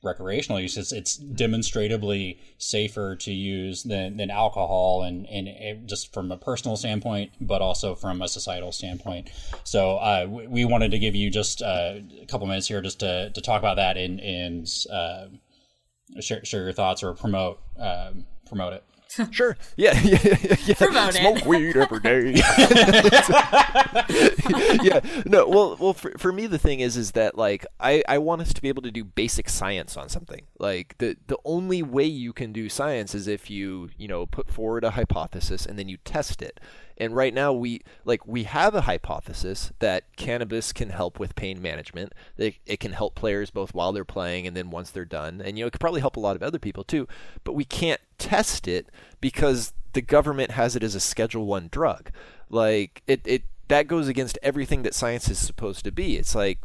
recreational 0.03 0.61
use. 0.61 0.77
It's, 0.77 0.93
it's 0.93 1.17
demonstrably 1.17 2.39
safer 2.59 3.17
to 3.17 3.33
use 3.33 3.83
than, 3.83 4.17
than 4.17 4.31
alcohol, 4.31 5.03
and, 5.03 5.27
and 5.27 5.89
just 5.89 6.13
from 6.15 6.31
a 6.31 6.37
personal 6.37 6.77
standpoint, 6.77 7.33
but 7.41 7.61
also 7.61 7.95
from 7.95 8.23
a 8.23 8.29
societal 8.29 8.73
standpoint. 8.73 9.31
So 9.65 9.97
uh, 9.97 10.27
we, 10.29 10.47
we 10.47 10.65
wanted 10.65 10.93
to 10.93 10.99
give 10.99 11.15
you 11.15 11.31
just 11.31 11.61
uh, 11.61 11.95
a 12.23 12.27
couple 12.27 12.47
minutes 12.47 12.69
here 12.69 12.81
just 12.81 13.01
to, 13.01 13.31
to 13.31 13.41
talk 13.41 13.59
about 13.59 13.77
that 13.77 13.97
and, 13.97 14.21
and 14.21 14.69
uh, 14.93 15.27
share, 16.21 16.45
share 16.45 16.63
your 16.63 16.73
thoughts 16.73 17.03
or 17.03 17.13
promote 17.13 17.59
um, 17.79 18.27
promote 18.47 18.75
it. 18.75 18.85
Sure. 19.31 19.57
Yeah. 19.77 19.99
yeah, 20.03 20.19
yeah, 20.25 20.57
yeah. 20.67 20.75
Promote 20.75 21.15
it. 21.15 21.21
Smoke 21.21 21.45
weed 21.45 21.77
every 21.77 22.01
day. 22.01 22.35
yeah. 24.83 25.01
No. 25.27 25.49
Well. 25.49 25.77
Well. 25.79 25.95
For, 25.95 26.13
for 26.19 26.33
me, 26.33 26.47
the 26.47 26.59
thing 26.59 26.81
is, 26.81 26.97
is 26.97 27.13
that 27.13 27.37
like 27.37 27.67
I 27.81 28.03
I 28.09 28.19
want 28.19 28.43
us 28.43 28.53
to 28.55 28.63
be 28.63 28.69
able 28.69 28.83
to 28.83 28.91
do 28.91 29.05
basic 29.05 29.49
science 29.49 29.97
on 29.97 30.09
something. 30.09 30.43
Like 30.59 30.97
the 30.99 31.17
the 31.27 31.39
only 31.45 31.83
way 31.83 32.05
you 32.05 32.33
can 32.33 32.53
do 32.53 32.69
science 32.69 33.15
is 33.15 33.27
if 33.27 33.51
you 33.51 33.91
you 33.97 34.09
know 34.09 34.27
put 34.27 34.51
forward 34.51 34.85
a 34.85 34.91
hypothesis 34.91 35.67
and 35.67 35.79
then 35.79 35.89
you 35.89 35.97
test 35.99 36.43
it. 36.43 36.61
And 36.99 37.15
right 37.15 37.35
now 37.35 37.53
we 37.53 37.83
like 38.05 38.27
we 38.27 38.45
have 38.45 38.75
a 38.75 38.83
hypothesis 38.83 39.73
that 39.81 40.05
cannabis 40.17 40.73
can 40.73 40.91
help 40.91 41.19
with 41.19 41.35
pain 41.35 41.61
management. 41.61 42.13
That 42.37 42.55
it 42.67 42.81
can 42.81 42.93
help 42.93 43.15
players 43.15 43.51
both 43.51 43.75
while 43.75 43.93
they're 43.93 44.05
playing 44.05 44.47
and 44.47 44.57
then 44.57 44.71
once 44.71 44.91
they're 44.91 45.05
done. 45.05 45.43
And 45.45 45.59
you 45.59 45.65
know 45.65 45.69
it 45.69 45.73
could 45.73 45.81
probably 45.81 46.01
help 46.01 46.17
a 46.17 46.21
lot 46.21 46.37
of 46.37 46.43
other 46.43 46.59
people 46.59 46.85
too. 46.85 47.07
But 47.45 47.53
we 47.53 47.65
can't 47.65 48.01
test 48.19 48.67
it 48.67 48.89
because 49.21 49.73
the 49.93 50.03
government 50.03 50.53
has 50.53 50.77
it 50.77 50.83
as 50.83 50.95
a 50.95 51.01
Schedule 51.01 51.47
One 51.47 51.69
drug. 51.71 52.11
Like 52.49 53.03
it, 53.07 53.21
it 53.25 53.43
that 53.69 53.89
goes 53.89 54.09
against 54.09 54.39
everything 54.43 54.83
that 54.83 54.95
science 54.95 55.29
is 55.29 55.39
supposed 55.39 55.85
to 55.85 55.93
be. 55.93 56.17
It's 56.17 56.35
like 56.35 56.61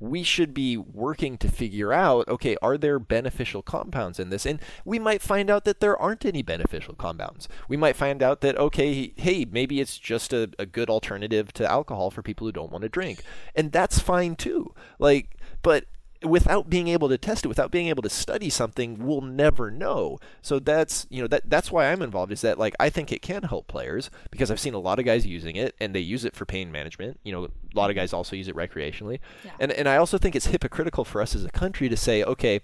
we 0.00 0.22
should 0.22 0.54
be 0.54 0.76
working 0.76 1.36
to 1.36 1.48
figure 1.48 1.92
out 1.92 2.26
okay 2.26 2.56
are 2.62 2.78
there 2.78 2.98
beneficial 2.98 3.62
compounds 3.62 4.18
in 4.18 4.30
this? 4.30 4.46
And 4.46 4.60
we 4.84 4.98
might 4.98 5.22
find 5.22 5.50
out 5.50 5.64
that 5.64 5.80
there 5.80 5.96
aren't 5.96 6.24
any 6.24 6.42
beneficial 6.42 6.94
compounds. 6.94 7.48
We 7.68 7.76
might 7.76 7.96
find 7.96 8.22
out 8.22 8.40
that 8.40 8.58
okay 8.58 9.12
hey 9.16 9.46
maybe 9.50 9.80
it's 9.80 9.98
just 9.98 10.32
a, 10.32 10.50
a 10.58 10.66
good 10.66 10.90
alternative 10.90 11.52
to 11.54 11.70
alcohol 11.70 12.10
for 12.10 12.22
people 12.22 12.46
who 12.46 12.52
don't 12.52 12.72
want 12.72 12.82
to 12.82 12.88
drink. 12.88 13.22
And 13.54 13.70
that's 13.70 13.98
fine 13.98 14.36
too. 14.36 14.74
Like 14.98 15.36
but 15.62 15.84
without 16.22 16.68
being 16.68 16.88
able 16.88 17.08
to 17.08 17.16
test 17.16 17.44
it 17.44 17.48
without 17.48 17.70
being 17.70 17.88
able 17.88 18.02
to 18.02 18.10
study 18.10 18.50
something 18.50 19.06
we'll 19.06 19.20
never 19.20 19.70
know. 19.70 20.18
So 20.42 20.58
that's 20.58 21.06
you 21.10 21.22
know 21.22 21.28
that 21.28 21.48
that's 21.48 21.72
why 21.72 21.90
i'm 21.90 22.02
involved 22.02 22.32
is 22.32 22.42
that 22.42 22.58
like 22.58 22.74
i 22.78 22.90
think 22.90 23.10
it 23.10 23.22
can 23.22 23.44
help 23.44 23.66
players 23.66 24.10
because 24.30 24.50
i've 24.50 24.60
seen 24.60 24.74
a 24.74 24.78
lot 24.78 24.98
of 24.98 25.04
guys 25.04 25.26
using 25.26 25.56
it 25.56 25.74
and 25.80 25.94
they 25.94 26.00
use 26.00 26.24
it 26.24 26.36
for 26.36 26.44
pain 26.44 26.70
management. 26.70 27.18
You 27.24 27.32
know 27.32 27.44
a 27.44 27.50
lot 27.74 27.90
of 27.90 27.96
guys 27.96 28.12
also 28.12 28.36
use 28.36 28.48
it 28.48 28.56
recreationally. 28.56 29.18
And 29.58 29.72
and 29.72 29.88
i 29.88 29.96
also 29.96 30.18
think 30.18 30.36
it's 30.36 30.46
hypocritical 30.46 31.04
for 31.04 31.22
us 31.22 31.34
as 31.34 31.44
a 31.44 31.50
country 31.50 31.88
to 31.88 31.96
say 31.96 32.22
okay 32.24 32.60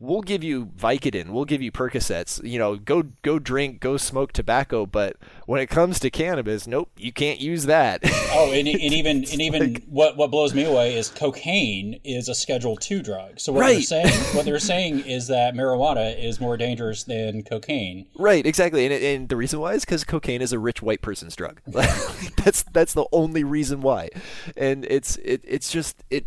we'll 0.00 0.22
give 0.22 0.44
you 0.44 0.66
Vicodin, 0.66 1.30
we'll 1.30 1.44
give 1.44 1.60
you 1.60 1.72
Percocets, 1.72 2.42
you 2.48 2.58
know, 2.58 2.76
go 2.76 3.02
go 3.22 3.38
drink, 3.38 3.80
go 3.80 3.96
smoke 3.96 4.32
tobacco, 4.32 4.86
but 4.86 5.16
when 5.46 5.60
it 5.60 5.66
comes 5.66 5.98
to 6.00 6.10
cannabis, 6.10 6.66
nope, 6.66 6.90
you 6.96 7.12
can't 7.12 7.40
use 7.40 7.66
that. 7.66 8.02
Oh, 8.30 8.52
and, 8.52 8.68
and 8.68 8.92
even 8.92 9.16
and 9.16 9.40
even 9.40 9.76
what 9.88 10.16
what 10.18 10.30
blows 10.30 10.52
me 10.52 10.64
away 10.64 10.96
is 10.96 11.08
cocaine 11.08 11.98
is 12.04 12.28
a 12.28 12.34
Schedule 12.34 12.76
Two 12.76 13.02
drug. 13.02 13.40
So 13.40 13.52
what 13.52 13.66
they're 13.66 13.80
saying 13.80 14.08
what 14.34 14.44
they're 14.44 14.58
saying 14.58 15.00
is 15.00 15.28
that 15.28 15.54
marijuana 15.54 16.16
is 16.22 16.38
more 16.38 16.58
dangerous 16.58 17.04
than 17.04 17.42
cocaine. 17.42 18.06
Right, 18.16 18.44
exactly, 18.44 18.84
and, 18.84 18.92
and 18.92 19.28
the 19.30 19.36
reason 19.36 19.60
why 19.60 19.72
is 19.72 19.84
because 19.84 20.04
cocaine 20.04 20.42
is 20.42 20.52
a 20.52 20.58
rich 20.58 20.82
white 20.82 21.00
person's 21.00 21.34
drug. 21.34 21.62
that's 21.66 22.64
that's 22.64 22.92
the 22.92 23.06
only 23.12 23.44
reason 23.44 23.80
why, 23.80 24.10
and 24.58 24.84
it's 24.84 25.16
it 25.16 25.40
it's 25.44 25.70
just 25.72 26.04
it. 26.10 26.26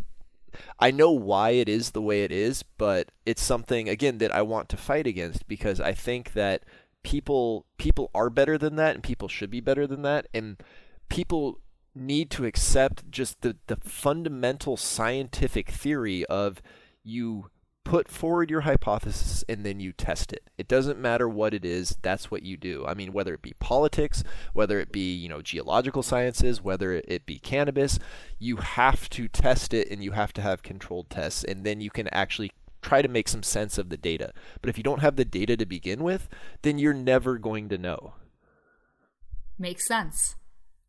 I 0.82 0.90
know 0.90 1.12
why 1.12 1.52
it 1.52 1.70
is 1.70 1.92
the 1.92 2.02
way 2.02 2.24
it 2.24 2.32
is, 2.32 2.64
but 2.64 3.10
it's 3.24 3.44
something 3.44 3.88
again 3.88 4.18
that 4.18 4.34
I 4.34 4.42
want 4.42 4.68
to 4.70 4.78
fight 4.78 5.06
against 5.06 5.48
because 5.48 5.80
I 5.80 5.94
think 5.94 6.34
that 6.34 6.64
people 7.04 7.68
people 7.78 8.10
are 8.16 8.32
better 8.32 8.58
than 8.58 8.76
that, 8.78 8.96
and 8.96 9.04
people 9.04 9.28
should 9.28 9.52
be 9.52 9.62
better 9.62 9.86
than 9.86 10.02
that, 10.02 10.28
and 10.34 10.58
people 11.08 11.60
need 11.94 12.32
to 12.32 12.46
accept 12.46 13.12
just 13.12 13.42
the 13.42 13.58
the 13.68 13.76
fundamental 13.76 14.76
scientific 14.76 15.70
theory 15.70 16.26
of 16.26 16.62
you 17.04 17.52
put 17.84 18.08
forward 18.08 18.50
your 18.50 18.62
hypothesis 18.62 19.44
and 19.50 19.66
then 19.66 19.80
you 19.80 19.92
test 19.92 20.32
it. 20.32 20.50
It 20.58 20.68
doesn't 20.68 21.00
matter 21.00 21.28
what 21.28 21.54
it 21.54 21.66
is, 21.66 21.98
that's 22.02 22.30
what 22.30 22.44
you 22.44 22.58
do. 22.58 22.86
I 22.88 22.94
mean, 22.94 23.12
whether 23.12 23.34
it 23.34 23.42
be 23.42 23.54
politics, 23.60 24.24
whether 24.54 24.80
it 24.80 24.92
be, 24.92 25.14
you 25.14 25.28
know, 25.28 25.42
geological 25.42 26.04
sciences, 26.04 26.64
whether 26.64 27.02
it 27.08 27.26
be 27.26 27.40
cannabis, 27.40 28.00
you 28.40 28.58
have 28.58 29.10
to 29.12 29.28
test 29.28 29.74
it 29.74 29.90
and 29.90 30.04
you 30.04 30.12
have 30.12 30.34
to 30.34 30.42
have 30.42 30.64
controlled 30.64 31.10
tests 31.10 31.44
and 31.44 31.64
then 31.64 31.82
you 31.82 31.90
can 31.90 32.08
actually 32.10 32.52
try 32.82 33.02
to 33.02 33.08
make 33.08 33.28
some 33.28 33.44
sense 33.44 33.78
of 33.78 33.90
the 33.90 33.98
data. 33.98 34.34
But 34.62 34.70
if 34.70 34.78
you 34.78 34.84
don't 34.84 35.02
have 35.02 35.16
the 35.16 35.26
data 35.26 35.58
to 35.58 35.66
begin 35.66 36.04
with, 36.04 36.28
then 36.62 36.78
you're 36.78 36.94
never 36.94 37.38
going 37.38 37.70
to 37.70 37.78
know. 37.78 38.14
Makes 39.58 39.88
sense, 39.88 40.36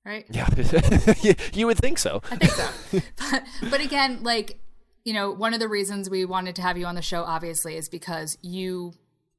right? 0.05 0.25
Yeah. 0.31 0.49
you 1.53 1.67
would 1.67 1.79
think 1.79 1.99
so. 1.99 2.23
I 2.31 2.37
think 2.37 2.53
so. 2.53 3.01
but, 3.31 3.43
but 3.71 3.81
again, 3.81 4.23
like, 4.23 4.59
you 5.05 5.13
know, 5.13 5.31
one 5.31 5.55
of 5.55 5.61
the 5.61 5.69
reasons 5.69 6.09
we 6.09 6.25
wanted 6.25 6.57
to 6.57 6.63
have 6.63 6.79
you 6.79 6.87
on 6.87 6.95
the 6.95 7.03
show, 7.03 7.23
obviously, 7.25 7.77
is 7.77 7.89
because 7.89 8.39
you 8.43 8.93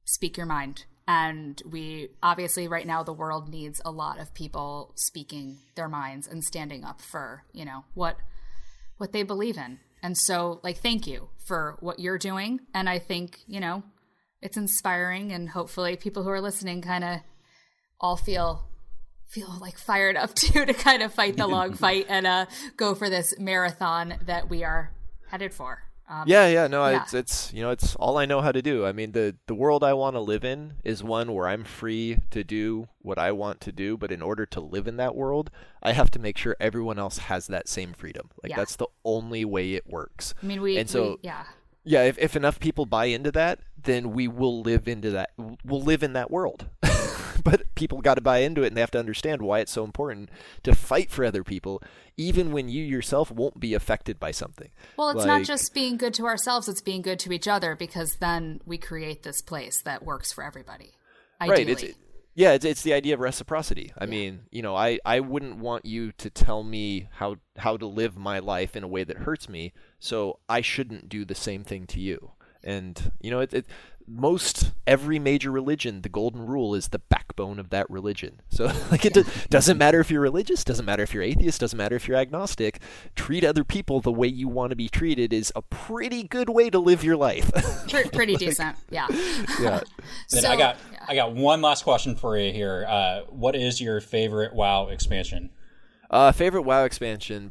speak 0.04 0.36
your 0.36 0.46
mind. 0.46 0.84
And 1.06 1.60
we 1.70 2.10
obviously, 2.22 2.66
right 2.68 2.86
now, 2.86 3.02
the 3.02 3.12
world 3.12 3.48
needs 3.48 3.80
a 3.84 3.90
lot 3.90 4.18
of 4.18 4.32
people 4.34 4.92
speaking 4.94 5.58
their 5.74 5.88
minds 5.88 6.26
and 6.26 6.42
standing 6.42 6.84
up 6.84 7.00
for, 7.00 7.44
you 7.52 7.64
know, 7.64 7.84
what 7.94 8.16
what 8.96 9.12
they 9.12 9.22
believe 9.22 9.58
in. 9.58 9.80
And 10.02 10.16
so, 10.16 10.60
like, 10.62 10.78
thank 10.78 11.06
you 11.06 11.28
for 11.46 11.76
what 11.80 11.98
you're 11.98 12.18
doing. 12.18 12.60
And 12.72 12.88
I 12.88 12.98
think, 12.98 13.40
you 13.46 13.60
know, 13.60 13.82
it's 14.40 14.56
inspiring, 14.56 15.32
and 15.32 15.48
hopefully, 15.48 15.96
people 15.96 16.22
who 16.22 16.30
are 16.30 16.40
listening 16.40 16.82
kind 16.82 17.04
of 17.04 17.20
all 18.00 18.16
feel 18.16 18.66
feel 19.26 19.56
like 19.60 19.78
fired 19.78 20.16
up 20.16 20.34
too 20.34 20.64
to 20.64 20.74
kind 20.74 21.02
of 21.02 21.12
fight 21.12 21.36
the 21.36 21.46
long 21.46 21.74
fight 21.84 22.06
and 22.08 22.26
uh, 22.26 22.46
go 22.76 22.94
for 22.94 23.10
this 23.10 23.34
marathon 23.38 24.14
that 24.26 24.48
we 24.48 24.64
are 24.64 24.90
headed 25.34 25.52
for. 25.52 25.82
Um, 26.08 26.24
Yeah, 26.26 26.46
yeah, 26.48 26.66
no, 26.68 26.86
Yeah. 26.88 27.02
it's 27.02 27.14
it's 27.14 27.52
you 27.52 27.62
know 27.62 27.70
it's 27.70 27.96
all 27.96 28.18
I 28.18 28.26
know 28.26 28.40
how 28.42 28.52
to 28.52 28.60
do. 28.62 28.84
I 28.86 28.92
mean, 28.92 29.12
the 29.12 29.34
the 29.46 29.54
world 29.54 29.82
I 29.82 29.94
want 29.94 30.14
to 30.16 30.20
live 30.20 30.44
in 30.44 30.74
is 30.84 31.02
one 31.02 31.32
where 31.32 31.48
I'm 31.48 31.64
free 31.64 32.18
to 32.30 32.44
do 32.44 32.88
what 33.00 33.18
I 33.18 33.32
want 33.32 33.60
to 33.62 33.72
do, 33.72 33.96
but 33.96 34.12
in 34.12 34.20
order 34.22 34.44
to 34.46 34.60
live 34.60 34.86
in 34.86 34.96
that 34.98 35.16
world, 35.16 35.50
I 35.82 35.92
have 35.92 36.10
to 36.12 36.18
make 36.18 36.36
sure 36.38 36.56
everyone 36.60 36.98
else 36.98 37.18
has 37.18 37.46
that 37.48 37.68
same 37.68 37.94
freedom. 37.94 38.28
Like 38.42 38.50
Yeah. 38.50 38.56
that's 38.56 38.76
the 38.76 38.86
only 39.04 39.44
way 39.44 39.72
it 39.74 39.86
works. 39.86 40.34
I 40.42 40.46
mean, 40.46 40.60
we, 40.62 40.76
And 40.78 40.88
so- 40.90 41.12
we 41.12 41.16
yeah, 41.22 41.44
Yeah, 41.84 42.02
if, 42.04 42.16
if 42.18 42.36
enough 42.36 42.60
people 42.60 42.86
buy 42.86 43.06
into 43.06 43.32
that, 43.32 43.58
then 43.82 44.12
we 44.12 44.28
will 44.28 44.60
live 44.62 44.86
into 44.86 45.10
that. 45.10 45.30
We'll 45.64 45.82
live 45.82 46.02
in 46.02 46.12
that 46.14 46.30
world. 46.30 46.66
but 47.44 47.62
people 47.74 48.00
got 48.00 48.14
to 48.14 48.20
buy 48.20 48.38
into 48.38 48.62
it 48.62 48.68
and 48.68 48.76
they 48.76 48.80
have 48.80 48.90
to 48.90 48.98
understand 48.98 49.42
why 49.42 49.60
it's 49.60 49.72
so 49.72 49.84
important 49.84 50.30
to 50.62 50.74
fight 50.74 51.10
for 51.10 51.24
other 51.24 51.44
people 51.44 51.82
even 52.16 52.52
when 52.52 52.68
you 52.68 52.84
yourself 52.84 53.30
won't 53.30 53.58
be 53.58 53.74
affected 53.74 54.20
by 54.20 54.30
something 54.30 54.70
well 54.96 55.10
it's 55.10 55.18
like, 55.18 55.26
not 55.26 55.42
just 55.42 55.74
being 55.74 55.96
good 55.96 56.14
to 56.14 56.26
ourselves 56.26 56.68
it's 56.68 56.80
being 56.80 57.02
good 57.02 57.18
to 57.18 57.32
each 57.32 57.48
other 57.48 57.74
because 57.74 58.16
then 58.16 58.60
we 58.64 58.78
create 58.78 59.22
this 59.22 59.40
place 59.42 59.82
that 59.82 60.04
works 60.04 60.32
for 60.32 60.44
everybody 60.44 60.92
ideally. 61.40 61.64
right 61.64 61.82
it's, 61.82 61.98
yeah 62.34 62.52
it's, 62.52 62.64
it's 62.64 62.82
the 62.82 62.92
idea 62.92 63.14
of 63.14 63.20
reciprocity 63.20 63.92
i 63.98 64.04
yeah. 64.04 64.10
mean 64.10 64.40
you 64.50 64.62
know 64.62 64.76
I, 64.76 64.98
I 65.04 65.20
wouldn't 65.20 65.58
want 65.58 65.84
you 65.84 66.12
to 66.12 66.30
tell 66.30 66.62
me 66.62 67.08
how 67.12 67.36
how 67.56 67.76
to 67.76 67.86
live 67.86 68.16
my 68.16 68.38
life 68.38 68.76
in 68.76 68.84
a 68.84 68.88
way 68.88 69.04
that 69.04 69.18
hurts 69.18 69.48
me 69.48 69.72
so 69.98 70.38
i 70.48 70.60
shouldn't 70.60 71.08
do 71.08 71.24
the 71.24 71.34
same 71.34 71.64
thing 71.64 71.86
to 71.88 72.00
you 72.00 72.32
and 72.64 73.12
you 73.20 73.30
know 73.30 73.40
it, 73.40 73.54
it 73.54 73.66
most 74.06 74.72
every 74.86 75.18
major 75.18 75.50
religion, 75.50 76.02
the 76.02 76.08
golden 76.08 76.46
rule 76.46 76.74
is 76.74 76.88
the 76.88 76.98
backbone 76.98 77.58
of 77.58 77.70
that 77.70 77.88
religion. 77.88 78.40
So 78.48 78.66
like 78.90 79.04
it 79.04 79.16
doesn't 79.50 79.78
matter 79.78 80.00
if 80.00 80.10
you're 80.10 80.20
religious, 80.20 80.64
doesn't 80.64 80.84
matter 80.84 81.02
if 81.02 81.14
you're 81.14 81.22
atheist, 81.22 81.60
doesn't 81.60 81.76
matter 81.76 81.96
if 81.96 82.06
you're 82.06 82.16
agnostic. 82.16 82.80
Treat 83.16 83.44
other 83.44 83.64
people 83.64 84.00
the 84.00 84.12
way 84.12 84.26
you 84.26 84.48
want 84.48 84.70
to 84.70 84.76
be 84.76 84.88
treated 84.88 85.32
is 85.32 85.52
a 85.56 85.62
pretty 85.62 86.22
good 86.22 86.48
way 86.48 86.70
to 86.70 86.78
live 86.78 87.02
your 87.04 87.16
life. 87.16 87.50
pretty 88.12 88.32
like, 88.34 88.40
decent, 88.40 88.76
yeah. 88.90 89.06
Yeah. 89.60 89.80
so, 90.28 90.48
I 90.48 90.56
got 90.56 90.76
yeah. 90.92 91.04
I 91.08 91.14
got 91.14 91.34
one 91.34 91.62
last 91.62 91.84
question 91.84 92.16
for 92.16 92.36
you 92.36 92.52
here. 92.52 92.84
Uh, 92.88 93.20
what 93.28 93.56
is 93.56 93.80
your 93.80 94.00
favorite 94.00 94.54
WoW 94.54 94.88
expansion? 94.88 95.50
Uh, 96.14 96.30
favorite 96.30 96.62
WoW 96.62 96.84
expansion, 96.84 97.50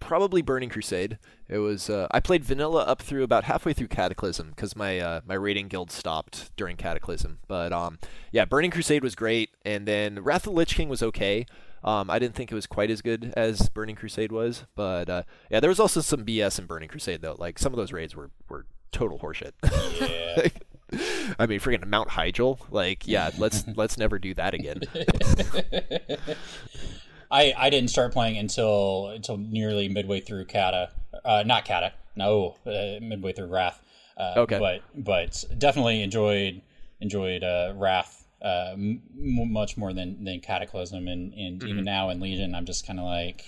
probably 0.00 0.42
Burning 0.42 0.68
Crusade. 0.68 1.16
It 1.48 1.58
was 1.58 1.88
uh, 1.88 2.08
I 2.10 2.18
played 2.18 2.44
vanilla 2.44 2.82
up 2.82 3.00
through 3.00 3.22
about 3.22 3.44
halfway 3.44 3.72
through 3.72 3.86
Cataclysm 3.86 4.50
because 4.50 4.74
my 4.74 4.98
uh, 4.98 5.20
my 5.24 5.34
raiding 5.34 5.68
guild 5.68 5.92
stopped 5.92 6.50
during 6.56 6.76
Cataclysm. 6.76 7.38
But 7.46 7.72
um, 7.72 8.00
yeah, 8.32 8.46
Burning 8.46 8.72
Crusade 8.72 9.04
was 9.04 9.14
great, 9.14 9.50
and 9.64 9.86
then 9.86 10.24
Wrath 10.24 10.44
of 10.44 10.54
the 10.54 10.58
Lich 10.58 10.74
King 10.74 10.88
was 10.88 11.04
okay. 11.04 11.46
Um, 11.84 12.10
I 12.10 12.18
didn't 12.18 12.34
think 12.34 12.50
it 12.50 12.56
was 12.56 12.66
quite 12.66 12.90
as 12.90 13.00
good 13.00 13.32
as 13.36 13.68
Burning 13.68 13.94
Crusade 13.94 14.32
was, 14.32 14.64
but 14.74 15.08
uh, 15.08 15.22
yeah, 15.48 15.60
there 15.60 15.70
was 15.70 15.78
also 15.78 16.00
some 16.00 16.24
BS 16.24 16.58
in 16.58 16.66
Burning 16.66 16.88
Crusade 16.88 17.22
though. 17.22 17.36
Like 17.38 17.60
some 17.60 17.72
of 17.72 17.76
those 17.76 17.92
raids 17.92 18.16
were 18.16 18.32
were 18.48 18.66
total 18.90 19.20
horseshit. 19.20 19.52
Yeah. 20.00 20.48
I 21.38 21.46
mean, 21.46 21.60
freaking 21.60 21.86
Mount 21.86 22.08
Hyjal. 22.08 22.58
Like, 22.70 23.06
yeah, 23.06 23.30
let's 23.38 23.64
let's 23.76 23.98
never 23.98 24.18
do 24.18 24.34
that 24.34 24.54
again. 24.54 24.80
I, 27.30 27.54
I 27.56 27.70
didn't 27.70 27.90
start 27.90 28.12
playing 28.12 28.38
until 28.38 29.08
until 29.08 29.36
nearly 29.36 29.88
midway 29.88 30.20
through 30.20 30.46
Kata, 30.46 30.90
uh, 31.24 31.42
not 31.46 31.64
Kata, 31.66 31.92
no, 32.16 32.56
uh, 32.66 33.00
midway 33.00 33.32
through 33.32 33.48
Wrath. 33.48 33.82
Uh, 34.16 34.34
okay, 34.38 34.58
but 34.58 34.82
but 34.94 35.44
definitely 35.58 36.02
enjoyed 36.02 36.62
enjoyed 37.00 37.44
uh, 37.44 37.72
Wrath 37.76 38.24
uh, 38.42 38.70
m- 38.72 39.02
much 39.14 39.76
more 39.76 39.92
than 39.92 40.24
than 40.24 40.40
Cataclysm, 40.40 41.08
and, 41.08 41.32
and 41.34 41.60
mm-hmm. 41.60 41.68
even 41.68 41.84
now 41.84 42.10
in 42.10 42.20
Legion, 42.20 42.54
I'm 42.54 42.66
just 42.66 42.86
kind 42.86 42.98
of 42.98 43.04
like, 43.04 43.44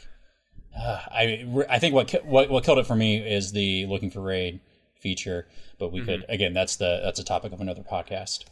uh, 0.79 1.01
I 1.11 1.47
I 1.69 1.79
think 1.79 1.95
what 1.95 2.13
what 2.25 2.51
what 2.51 2.65
killed 2.65 2.79
it 2.79 2.87
for 2.87 2.97
me 2.97 3.19
is 3.19 3.53
the 3.53 3.87
looking 3.87 4.11
for 4.11 4.21
raid 4.21 4.61
feature, 5.01 5.47
but 5.79 5.93
we 5.93 6.01
mm-hmm. 6.01 6.09
could 6.09 6.25
again 6.29 6.53
that's 6.53 6.77
the 6.77 7.01
that's 7.03 7.19
a 7.19 7.25
topic 7.25 7.53
of 7.53 7.61
another 7.61 7.83
podcast. 7.83 8.45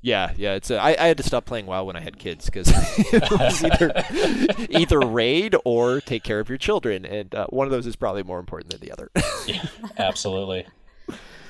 Yeah, 0.00 0.32
yeah. 0.36 0.54
It's 0.54 0.70
a, 0.70 0.78
I, 0.78 0.96
I 0.98 1.08
had 1.08 1.16
to 1.16 1.22
stop 1.22 1.44
playing 1.44 1.66
WoW 1.66 1.84
when 1.84 1.96
I 1.96 2.00
had 2.00 2.18
kids 2.18 2.46
because 2.46 2.68
it 3.12 3.30
was 3.30 3.64
either 3.64 3.92
either 4.70 5.00
raid 5.00 5.56
or 5.64 6.00
take 6.00 6.22
care 6.22 6.40
of 6.40 6.48
your 6.48 6.58
children, 6.58 7.04
and 7.04 7.34
uh, 7.34 7.46
one 7.48 7.66
of 7.66 7.70
those 7.70 7.86
is 7.86 7.96
probably 7.96 8.22
more 8.22 8.38
important 8.38 8.70
than 8.70 8.80
the 8.80 8.92
other. 8.92 9.10
yeah, 9.46 9.64
absolutely. 9.98 10.66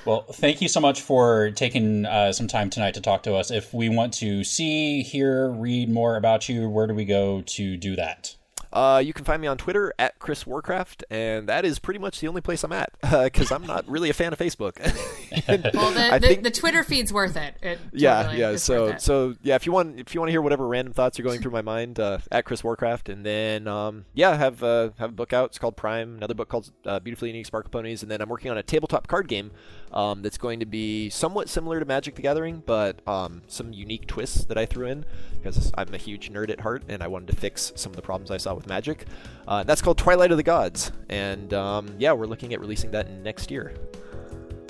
Well, 0.05 0.21
thank 0.21 0.61
you 0.61 0.67
so 0.67 0.79
much 0.79 1.01
for 1.01 1.51
taking 1.51 2.05
uh, 2.05 2.31
some 2.31 2.47
time 2.47 2.69
tonight 2.69 2.93
to 2.95 3.01
talk 3.01 3.23
to 3.23 3.35
us. 3.35 3.51
If 3.51 3.73
we 3.73 3.89
want 3.89 4.13
to 4.15 4.43
see, 4.43 5.03
hear, 5.03 5.49
read 5.49 5.89
more 5.89 6.15
about 6.15 6.47
you, 6.49 6.69
where 6.69 6.87
do 6.87 6.93
we 6.93 7.05
go 7.05 7.41
to 7.41 7.77
do 7.77 7.95
that? 7.97 8.35
Uh, 8.71 9.01
you 9.03 9.13
can 9.13 9.25
find 9.25 9.41
me 9.41 9.47
on 9.47 9.57
Twitter 9.57 9.93
at 9.97 10.19
Chris 10.19 10.45
Warcraft, 10.45 11.03
and 11.09 11.49
that 11.49 11.65
is 11.65 11.79
pretty 11.79 11.99
much 11.99 12.19
the 12.19 12.27
only 12.27 12.41
place 12.41 12.63
I'm 12.63 12.71
at 12.71 12.91
because 13.01 13.51
uh, 13.51 13.55
I'm 13.55 13.65
not 13.65 13.87
really 13.87 14.09
a 14.09 14.13
fan 14.13 14.33
of 14.33 14.39
Facebook. 14.39 14.77
well, 15.73 15.91
the, 15.91 16.19
the, 16.21 16.27
think, 16.27 16.43
the, 16.43 16.51
Twitter 16.51 16.83
feed's 16.83 17.11
worth 17.11 17.35
it. 17.35 17.55
it 17.61 17.79
yeah, 17.91 18.23
totally 18.23 18.39
yeah. 18.39 18.55
So, 18.57 18.97
so 18.97 19.35
yeah, 19.41 19.55
if 19.55 19.65
you 19.65 19.71
want, 19.71 19.99
if 19.99 20.13
you 20.13 20.21
want 20.21 20.29
to 20.29 20.31
hear 20.31 20.41
whatever 20.41 20.67
random 20.67 20.93
thoughts 20.93 21.19
are 21.19 21.23
going 21.23 21.41
through 21.41 21.51
my 21.51 21.61
mind, 21.61 21.99
uh, 21.99 22.19
at 22.31 22.45
Chris 22.45 22.63
Warcraft, 22.63 23.09
and 23.09 23.25
then 23.25 23.67
um, 23.67 24.05
yeah, 24.13 24.35
have 24.35 24.61
uh, 24.63 24.91
have 24.97 25.09
a 25.09 25.13
book 25.13 25.33
out. 25.33 25.49
It's 25.49 25.59
called 25.59 25.75
Prime. 25.75 26.17
Another 26.17 26.35
book 26.35 26.49
called 26.49 26.71
uh, 26.85 26.99
Beautifully 26.99 27.29
Unique 27.29 27.47
Sparkleponies, 27.47 28.03
and 28.03 28.11
then 28.11 28.21
I'm 28.21 28.29
working 28.29 28.51
on 28.51 28.57
a 28.57 28.63
tabletop 28.63 29.07
card 29.07 29.27
game 29.27 29.51
um, 29.93 30.21
that's 30.21 30.37
going 30.37 30.59
to 30.59 30.65
be 30.65 31.09
somewhat 31.09 31.49
similar 31.49 31.79
to 31.79 31.85
Magic 31.85 32.15
the 32.15 32.21
Gathering, 32.21 32.63
but 32.65 32.99
um, 33.07 33.41
some 33.47 33.73
unique 33.73 34.07
twists 34.07 34.45
that 34.45 34.57
I 34.57 34.65
threw 34.65 34.87
in 34.87 35.05
because 35.41 35.71
I'm 35.75 35.93
a 35.93 35.97
huge 35.97 36.31
nerd 36.31 36.49
at 36.49 36.59
heart 36.59 36.83
and 36.89 37.01
I 37.01 37.07
wanted 37.07 37.27
to 37.27 37.35
fix 37.35 37.71
some 37.75 37.91
of 37.91 37.95
the 37.95 38.01
problems 38.01 38.31
I 38.31 38.37
saw 38.37 38.53
with 38.53 38.67
Magic. 38.67 39.05
Uh, 39.47 39.63
that's 39.63 39.81
called 39.81 39.97
Twilight 39.97 40.31
of 40.31 40.37
the 40.37 40.43
Gods, 40.43 40.91
and 41.09 41.53
um, 41.53 41.93
yeah, 41.97 42.11
we're 42.11 42.27
looking 42.27 42.53
at 42.53 42.59
releasing 42.59 42.91
that 42.91 43.09
next 43.11 43.49
year. 43.51 43.73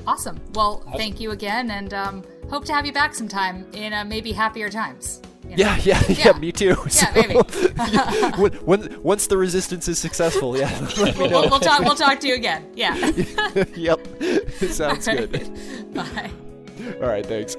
Awesome. 0.07 0.39
Well, 0.53 0.83
thank 0.95 1.19
you 1.19 1.31
again, 1.31 1.71
and 1.71 1.93
um, 1.93 2.23
hope 2.49 2.65
to 2.65 2.73
have 2.73 2.85
you 2.85 2.93
back 2.93 3.13
sometime 3.13 3.67
in 3.73 3.93
uh, 3.93 4.05
maybe 4.05 4.31
happier 4.31 4.69
times. 4.69 5.21
You 5.49 5.55
know? 5.55 5.63
yeah, 5.63 5.77
yeah, 5.77 6.03
yeah, 6.07 6.15
yeah, 6.25 6.39
me 6.39 6.51
too. 6.51 6.75
Yeah, 6.91 7.11
maybe. 7.15 7.33
when, 8.65 9.01
once 9.01 9.27
the 9.27 9.37
resistance 9.37 9.87
is 9.87 9.97
successful, 9.97 10.55
yeah. 10.55 10.69
we'll, 10.97 11.29
we'll, 11.29 11.49
we'll, 11.49 11.59
talk. 11.59 11.79
We'll 11.79 11.95
talk 11.95 12.19
to 12.19 12.27
you 12.27 12.35
again. 12.35 12.69
Yeah. 12.75 12.95
yep. 13.75 13.99
Sounds 14.59 15.07
good. 15.07 15.49
Bye. 15.93 16.31
All 17.01 17.07
right. 17.07 17.25
Thanks. 17.25 17.55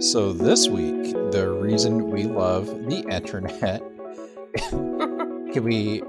So 0.00 0.32
this 0.32 0.68
week, 0.68 1.12
the 1.32 1.50
reason 1.60 2.10
we 2.10 2.24
love 2.24 2.66
the 2.88 3.04
internet 3.10 3.82
can 4.56 5.64
we 5.64 6.02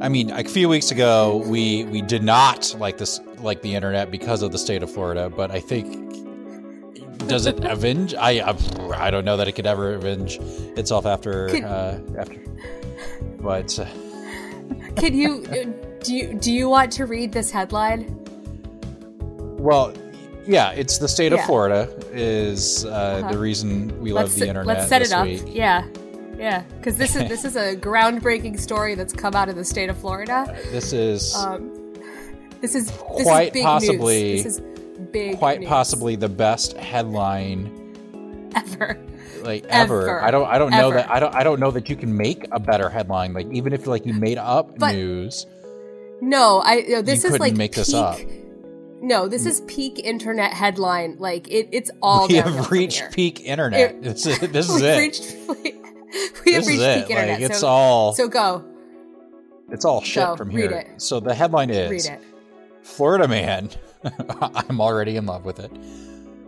I 0.00 0.08
mean, 0.08 0.30
a 0.30 0.44
few 0.44 0.68
weeks 0.68 0.90
ago 0.90 1.42
we 1.46 1.84
we 1.84 2.02
did 2.02 2.22
not 2.22 2.74
like 2.78 2.98
this 2.98 3.20
like 3.38 3.62
the 3.62 3.74
internet 3.74 4.10
because 4.10 4.42
of 4.42 4.52
the 4.52 4.58
state 4.58 4.82
of 4.82 4.90
Florida, 4.90 5.30
but 5.30 5.50
I 5.50 5.60
think 5.60 6.14
does 7.26 7.46
it 7.46 7.64
avenge? 7.64 8.14
I, 8.14 8.54
I, 8.94 9.10
don't 9.10 9.24
know 9.24 9.38
that 9.38 9.48
it 9.48 9.52
could 9.52 9.66
ever 9.66 9.94
avenge 9.94 10.38
itself 10.76 11.06
after 11.06 11.48
uh, 11.48 11.98
after. 12.18 12.40
But 13.40 13.78
uh, 13.78 13.86
can 14.96 15.14
you 15.14 15.44
do 16.02 16.14
you 16.14 16.34
do 16.34 16.52
you 16.52 16.68
want 16.68 16.92
to 16.92 17.06
read 17.06 17.32
this 17.32 17.50
headline? 17.50 18.20
Well, 19.58 19.94
yeah, 20.46 20.72
it's 20.72 20.98
the 20.98 21.08
state 21.08 21.32
yeah. 21.32 21.38
of 21.38 21.46
Florida 21.46 21.88
is 22.12 22.84
uh, 22.84 22.88
uh-huh. 22.88 23.32
the 23.32 23.38
reason 23.38 23.98
we 24.00 24.12
love 24.12 24.34
the 24.34 24.48
internet. 24.48 24.66
Let's 24.66 24.88
set 24.88 25.00
it 25.02 25.12
up. 25.12 25.24
Week. 25.24 25.42
Yeah. 25.46 25.86
Yeah, 26.38 26.62
because 26.78 26.96
this 26.96 27.16
is 27.16 27.28
this 27.28 27.44
is 27.44 27.56
a 27.56 27.76
groundbreaking 27.76 28.58
story 28.58 28.94
that's 28.94 29.12
come 29.12 29.34
out 29.34 29.48
of 29.48 29.56
the 29.56 29.64
state 29.64 29.90
of 29.90 29.98
Florida. 29.98 30.44
This 30.70 30.92
is 30.92 31.34
um, 31.34 31.94
this 32.60 32.74
is 32.74 32.86
this 32.86 33.22
quite 33.22 33.54
is 33.54 33.62
possibly 33.62 34.34
news. 34.34 34.44
this 34.44 34.58
is 34.58 34.62
big 35.12 35.38
quite 35.38 35.60
news. 35.60 35.68
possibly 35.68 36.16
the 36.16 36.28
best 36.28 36.76
headline 36.76 38.52
ever. 38.54 38.98
Like 39.42 39.64
ever. 39.66 40.02
ever. 40.02 40.22
I 40.22 40.30
don't 40.30 40.46
I 40.46 40.58
don't 40.58 40.72
ever. 40.72 40.82
know 40.82 40.90
that 40.92 41.10
I 41.10 41.20
don't 41.20 41.34
I 41.34 41.44
don't 41.44 41.60
know 41.60 41.70
that 41.70 41.88
you 41.88 41.96
can 41.96 42.16
make 42.16 42.46
a 42.52 42.58
better 42.58 42.88
headline. 42.88 43.34
Like 43.34 43.46
even 43.52 43.72
if 43.72 43.86
like 43.86 44.06
you 44.06 44.14
made 44.14 44.38
up 44.38 44.78
but, 44.78 44.94
news. 44.94 45.46
No, 46.20 46.60
I 46.64 46.76
you 46.76 46.88
know, 46.96 47.02
this 47.02 47.24
is 47.24 47.38
like 47.38 47.54
make 47.54 47.72
peak, 47.72 47.76
this 47.76 47.94
up. 47.94 48.18
No, 49.02 49.28
this 49.28 49.44
is 49.44 49.60
peak 49.62 49.98
internet 49.98 50.54
headline. 50.54 51.16
Like 51.18 51.48
it, 51.48 51.68
it's 51.72 51.90
all. 52.00 52.26
We 52.34 52.36
have 52.36 52.70
reached 52.70 53.12
peak 53.12 53.40
internet. 53.40 53.96
It, 53.96 54.02
this 54.14 54.26
is, 54.26 54.38
this 54.38 54.70
is 54.70 54.80
it. 54.80 54.98
Reached, 54.98 55.36
we 56.44 56.52
have 56.52 56.64
this 56.64 56.68
reached 56.68 56.82
peak 56.82 57.10
internet. 57.10 57.40
Like, 57.40 57.50
it's 57.50 57.60
so, 57.60 57.66
all. 57.66 58.12
So 58.12 58.28
go. 58.28 58.64
It's 59.70 59.84
all 59.84 60.02
shit 60.02 60.24
go, 60.24 60.36
from 60.36 60.50
here. 60.50 60.94
So 60.98 61.20
the 61.20 61.34
headline 61.34 61.70
is 61.70 61.90
read 61.90 62.18
it. 62.18 62.22
Florida 62.82 63.26
man. 63.26 63.70
I'm 64.40 64.80
already 64.80 65.16
in 65.16 65.26
love 65.26 65.44
with 65.44 65.58
it. 65.58 65.70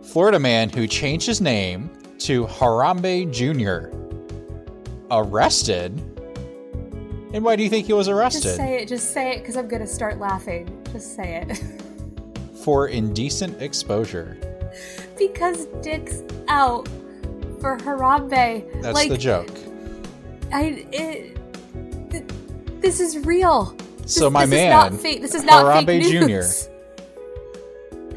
Florida 0.03 0.39
man 0.39 0.69
who 0.69 0.87
changed 0.87 1.25
his 1.25 1.41
name 1.41 1.89
to 2.19 2.45
Harambe 2.45 3.31
Jr. 3.31 3.95
arrested. 5.11 5.91
And 7.33 7.43
why 7.43 7.55
do 7.55 7.63
you 7.63 7.69
think 7.69 7.87
he 7.87 7.93
was 7.93 8.07
arrested? 8.07 8.43
Just 8.43 8.55
say 8.55 8.81
it. 8.81 8.87
Just 8.87 9.13
say 9.13 9.35
it 9.35 9.39
because 9.39 9.57
I'm 9.57 9.67
gonna 9.67 9.87
start 9.87 10.19
laughing. 10.19 10.81
Just 10.91 11.15
say 11.15 11.43
it. 11.47 11.61
For 12.63 12.87
indecent 12.87 13.61
exposure. 13.61 14.37
Because 15.17 15.65
Dick's 15.81 16.21
out 16.47 16.87
for 17.59 17.77
Harambe. 17.77 18.81
That's 18.81 18.93
like, 18.95 19.09
the 19.09 19.17
joke. 19.17 19.51
I 20.53 20.85
it, 20.91 21.37
th- 22.11 22.23
this 22.79 22.99
is 22.99 23.25
real. 23.25 23.75
So 24.05 24.25
this, 24.25 24.31
my 24.31 24.45
this 24.45 24.51
man, 24.51 24.67
is 24.67 24.91
not 24.91 25.01
fake. 25.01 25.21
This 25.21 25.35
is 25.35 25.43
not 25.43 25.65
Harambe. 25.65 26.01
Jr., 26.01 26.77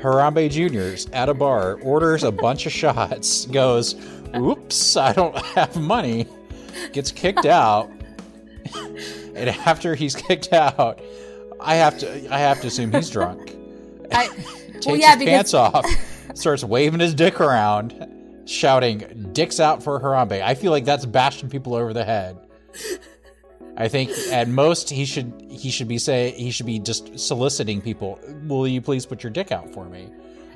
Harambe 0.00 0.50
Jr.'s 0.50 1.08
at 1.12 1.28
a 1.28 1.34
bar, 1.34 1.74
orders 1.82 2.24
a 2.24 2.32
bunch 2.32 2.66
of 2.66 2.72
shots, 2.72 3.46
goes, 3.46 3.96
oops, 4.34 4.96
I 4.96 5.12
don't 5.12 5.36
have 5.36 5.76
money, 5.76 6.26
gets 6.92 7.12
kicked 7.12 7.44
out. 7.46 7.90
and 9.34 9.50
after 9.50 9.94
he's 9.94 10.14
kicked 10.14 10.52
out, 10.52 11.00
I 11.60 11.74
have 11.74 11.98
to 11.98 12.34
I 12.34 12.38
have 12.38 12.60
to 12.62 12.68
assume 12.68 12.92
he's 12.92 13.10
drunk. 13.10 13.56
I, 14.12 14.28
Takes 14.80 14.86
well, 14.86 14.96
yeah, 14.96 15.10
his 15.10 15.18
because 15.18 15.52
pants 15.52 15.54
off, 15.54 15.86
starts 16.34 16.64
waving 16.64 17.00
his 17.00 17.14
dick 17.14 17.40
around, 17.40 17.92
shouting, 18.50 19.30
Dicks 19.32 19.60
out 19.60 19.82
for 19.82 20.00
Harambe. 20.00 20.42
I 20.42 20.54
feel 20.54 20.72
like 20.72 20.84
that's 20.84 21.06
bashing 21.06 21.48
people 21.48 21.74
over 21.74 21.92
the 21.92 22.04
head. 22.04 22.38
I 23.76 23.88
think 23.88 24.10
at 24.30 24.48
most 24.48 24.90
he 24.90 25.04
should 25.04 25.32
he 25.48 25.70
should 25.70 25.88
be 25.88 25.98
say 25.98 26.32
he 26.32 26.50
should 26.50 26.66
be 26.66 26.78
just 26.78 27.18
soliciting 27.18 27.80
people. 27.80 28.20
Will 28.44 28.68
you 28.68 28.82
please 28.82 29.06
put 29.06 29.22
your 29.22 29.30
dick 29.30 29.52
out 29.52 29.72
for 29.72 29.86
me? 29.86 30.10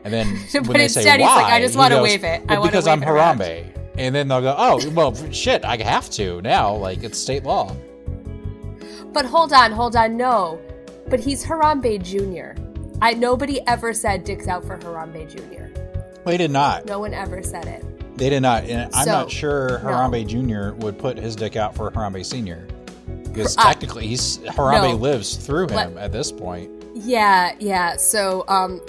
And 0.04 0.12
then 0.12 0.26
when 0.66 0.76
they 0.76 0.88
say 0.88 1.04
why, 1.18 1.42
like, 1.42 1.52
"I 1.52 1.60
just 1.60 1.76
wanna 1.76 2.02
wave 2.02 2.24
it. 2.24 2.46
"Well, 2.46 2.62
because 2.62 2.84
wave 2.84 2.92
I'm 2.92 3.02
it 3.02 3.08
around." 3.08 3.40
Harambe. 3.40 3.80
And 3.96 4.14
then 4.14 4.26
they'll 4.26 4.40
go, 4.40 4.54
oh 4.58 4.90
well, 4.90 5.14
shit, 5.30 5.64
I 5.64 5.76
have 5.76 6.10
to 6.10 6.42
now. 6.42 6.74
Like 6.74 7.02
it's 7.04 7.18
state 7.18 7.44
law. 7.44 7.74
But 9.12 9.24
hold 9.24 9.52
on, 9.52 9.70
hold 9.70 9.94
on, 9.94 10.16
no. 10.16 10.60
But 11.08 11.20
he's 11.20 11.44
Harambe 11.44 12.02
Jr. 12.02 12.60
I 13.00 13.14
nobody 13.14 13.60
ever 13.68 13.94
said 13.94 14.24
dicks 14.24 14.48
out 14.48 14.64
for 14.64 14.78
Harambe 14.78 15.30
Jr. 15.30 15.83
They 16.24 16.36
did 16.36 16.50
not. 16.50 16.86
No 16.86 16.98
one 16.98 17.14
ever 17.14 17.42
said 17.42 17.66
it. 17.66 17.84
They 18.16 18.30
did 18.30 18.40
not. 18.42 18.64
And 18.64 18.94
I'm 18.94 19.06
not 19.06 19.30
sure 19.30 19.80
no. 19.82 19.90
Harambe 19.90 20.26
Jr. 20.26 20.74
would 20.84 20.98
put 20.98 21.16
his 21.18 21.34
dick 21.36 21.56
out 21.56 21.74
for 21.74 21.90
Harambe 21.90 22.24
Sr. 22.24 22.66
Because 23.24 23.56
Uh, 23.58 23.64
technically, 23.64 24.06
he's 24.06 24.38
Harambe 24.38 24.90
no. 24.90 24.96
lives 24.96 25.36
through 25.36 25.68
him 25.68 25.74
Let- 25.94 25.96
at 25.96 26.12
this 26.12 26.30
point. 26.30 26.70
Yeah, 26.94 27.54
yeah. 27.58 27.96
So, 27.96 28.44
um, 28.46 28.80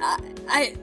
I, 0.00 0.18
I, 0.48 0.74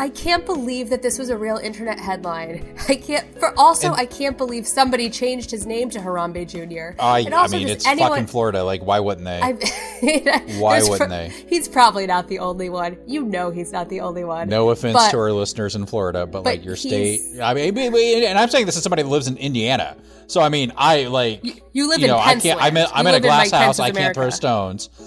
I 0.00 0.08
can't 0.08 0.46
believe 0.46 0.88
that 0.88 1.02
this 1.02 1.18
was 1.18 1.28
a 1.28 1.36
real 1.36 1.58
internet 1.58 2.00
headline. 2.00 2.74
I 2.88 2.94
can't. 2.96 3.38
For 3.38 3.52
also, 3.58 3.88
And- 3.88 3.96
I 3.96 4.06
can't 4.06 4.38
believe 4.38 4.66
somebody 4.66 5.10
changed 5.10 5.50
his 5.50 5.66
name 5.66 5.90
to 5.90 5.98
Harambe 5.98 6.48
Jr. 6.48 6.98
I, 6.98 7.20
And 7.20 7.34
I 7.34 7.46
mean, 7.48 7.68
it's 7.68 7.86
anyone, 7.86 8.10
fucking 8.10 8.26
Florida. 8.28 8.64
Like, 8.64 8.82
why 8.82 8.98
wouldn't 8.98 9.26
they? 9.26 9.40
I, 9.42 9.52
Why 10.58 10.80
wouldn't 10.80 10.98
pro- 10.98 11.08
they? 11.08 11.28
He's 11.28 11.68
probably 11.68 12.06
not 12.06 12.28
the 12.28 12.38
only 12.38 12.70
one. 12.70 12.96
You 13.06 13.24
know, 13.24 13.50
he's 13.50 13.72
not 13.72 13.90
the 13.90 14.00
only 14.00 14.24
one. 14.24 14.48
no 14.48 14.70
offense 14.70 14.94
but- 14.94 15.10
to 15.10 15.18
our 15.18 15.32
listeners 15.32 15.76
in 15.76 15.84
Florida, 15.84 16.24
but, 16.26 16.44
but 16.44 16.44
like 16.46 16.64
your 16.64 16.76
state. 16.76 17.20
I 17.42 17.52
mean, 17.52 17.76
and 17.76 18.38
I'm 18.38 18.48
saying 18.48 18.64
this 18.64 18.76
is 18.76 18.82
somebody 18.82 19.02
that 19.02 19.08
lives 19.10 19.28
in 19.28 19.36
Indiana. 19.36 19.98
So 20.28 20.40
I 20.40 20.48
mean, 20.48 20.72
I 20.78 21.04
like 21.08 21.44
You, 21.44 21.54
you 21.72 21.88
live 21.90 21.98
you 21.98 22.06
in 22.06 22.12
know, 22.12 22.18
I 22.18 22.36
can't. 22.36 22.62
I'm 22.62 22.74
in. 22.74 22.86
I'm 22.94 23.06
in 23.06 23.16
a 23.16 23.20
glass 23.20 23.50
house. 23.50 23.78
I 23.78 23.90
can't 23.90 24.14
throw 24.14 24.30
stones. 24.30 24.88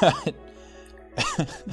But 0.00 0.34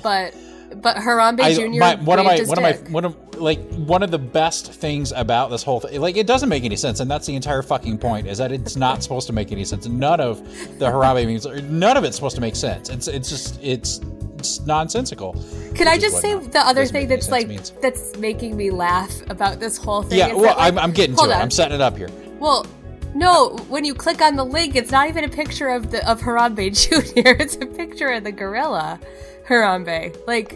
But 0.04 0.34
but 0.82 0.98
Harambe 0.98 1.42
I, 1.42 1.54
Jr. 1.54 1.70
my, 1.80 1.96
one 1.96 2.20
of 2.20 2.26
my 2.26 2.40
one 2.44 2.58
of 2.58 2.64
my 2.64 2.74
one 2.92 3.06
of 3.06 3.16
like 3.38 3.60
one 3.76 4.04
of 4.04 4.12
the 4.12 4.20
best 4.20 4.72
things 4.74 5.12
about 5.12 5.50
this 5.50 5.64
whole 5.64 5.80
thing 5.80 6.00
like 6.00 6.16
it 6.18 6.28
doesn't 6.28 6.50
make 6.50 6.64
any 6.64 6.76
sense 6.76 7.00
and 7.00 7.10
that's 7.10 7.26
the 7.28 7.36
entire 7.36 7.62
fucking 7.62 7.98
point 7.98 8.28
is 8.28 8.38
that 8.38 8.52
it's 8.52 8.76
not 8.76 9.04
supposed 9.04 9.28
to 9.28 9.34
make 9.34 9.52
any 9.52 9.66
sense 9.66 9.88
none 9.88 10.20
of 10.20 10.40
the 10.80 10.86
Harambe 10.86 11.26
means 11.26 11.46
none 11.46 11.98
of 11.98 12.04
it's 12.04 12.16
supposed 12.16 12.36
to 12.36 12.42
make 12.42 12.56
sense 12.56 12.90
it's 12.90 13.08
it's 13.08 13.30
just 13.30 13.60
it's 13.62 14.00
it's 14.38 14.60
nonsensical 14.62 15.34
Can 15.76 15.88
I 15.88 15.98
just 15.98 16.20
say 16.22 16.36
the 16.36 16.60
other 16.60 16.86
thing 16.86 17.08
that's 17.08 17.30
like 17.30 17.48
means. 17.48 17.72
that's 17.82 18.16
making 18.18 18.56
me 18.56 18.70
laugh 18.72 19.14
about 19.30 19.60
this 19.60 19.78
whole 19.78 20.04
thing? 20.04 20.18
yeah 20.20 20.34
well 20.34 20.44
that, 20.44 20.58
like- 20.58 20.74
I'm, 20.74 20.80
I'm 20.80 20.92
getting 20.92 21.16
to 21.16 21.24
it 21.24 21.32
on. 21.32 21.42
I'm 21.42 21.52
setting 21.52 21.76
it 21.76 21.82
up 21.82 21.98
here 21.98 22.10
Well, 22.40 22.66
no. 23.16 23.58
When 23.70 23.84
you 23.86 23.96
click 23.96 24.22
on 24.22 24.36
the 24.36 24.46
link, 24.46 24.76
it's 24.76 24.92
not 24.92 25.08
even 25.10 25.24
a 25.24 25.30
picture 25.30 25.70
of 25.70 25.90
the 25.92 26.08
of 26.10 26.22
Harambe 26.22 26.72
Jr. 27.16 27.42
It's 27.42 27.56
a 27.56 27.66
picture 27.66 28.10
of 28.10 28.24
the 28.24 28.32
gorilla 28.32 29.00
Harambe. 29.48 30.16
Like 30.28 30.50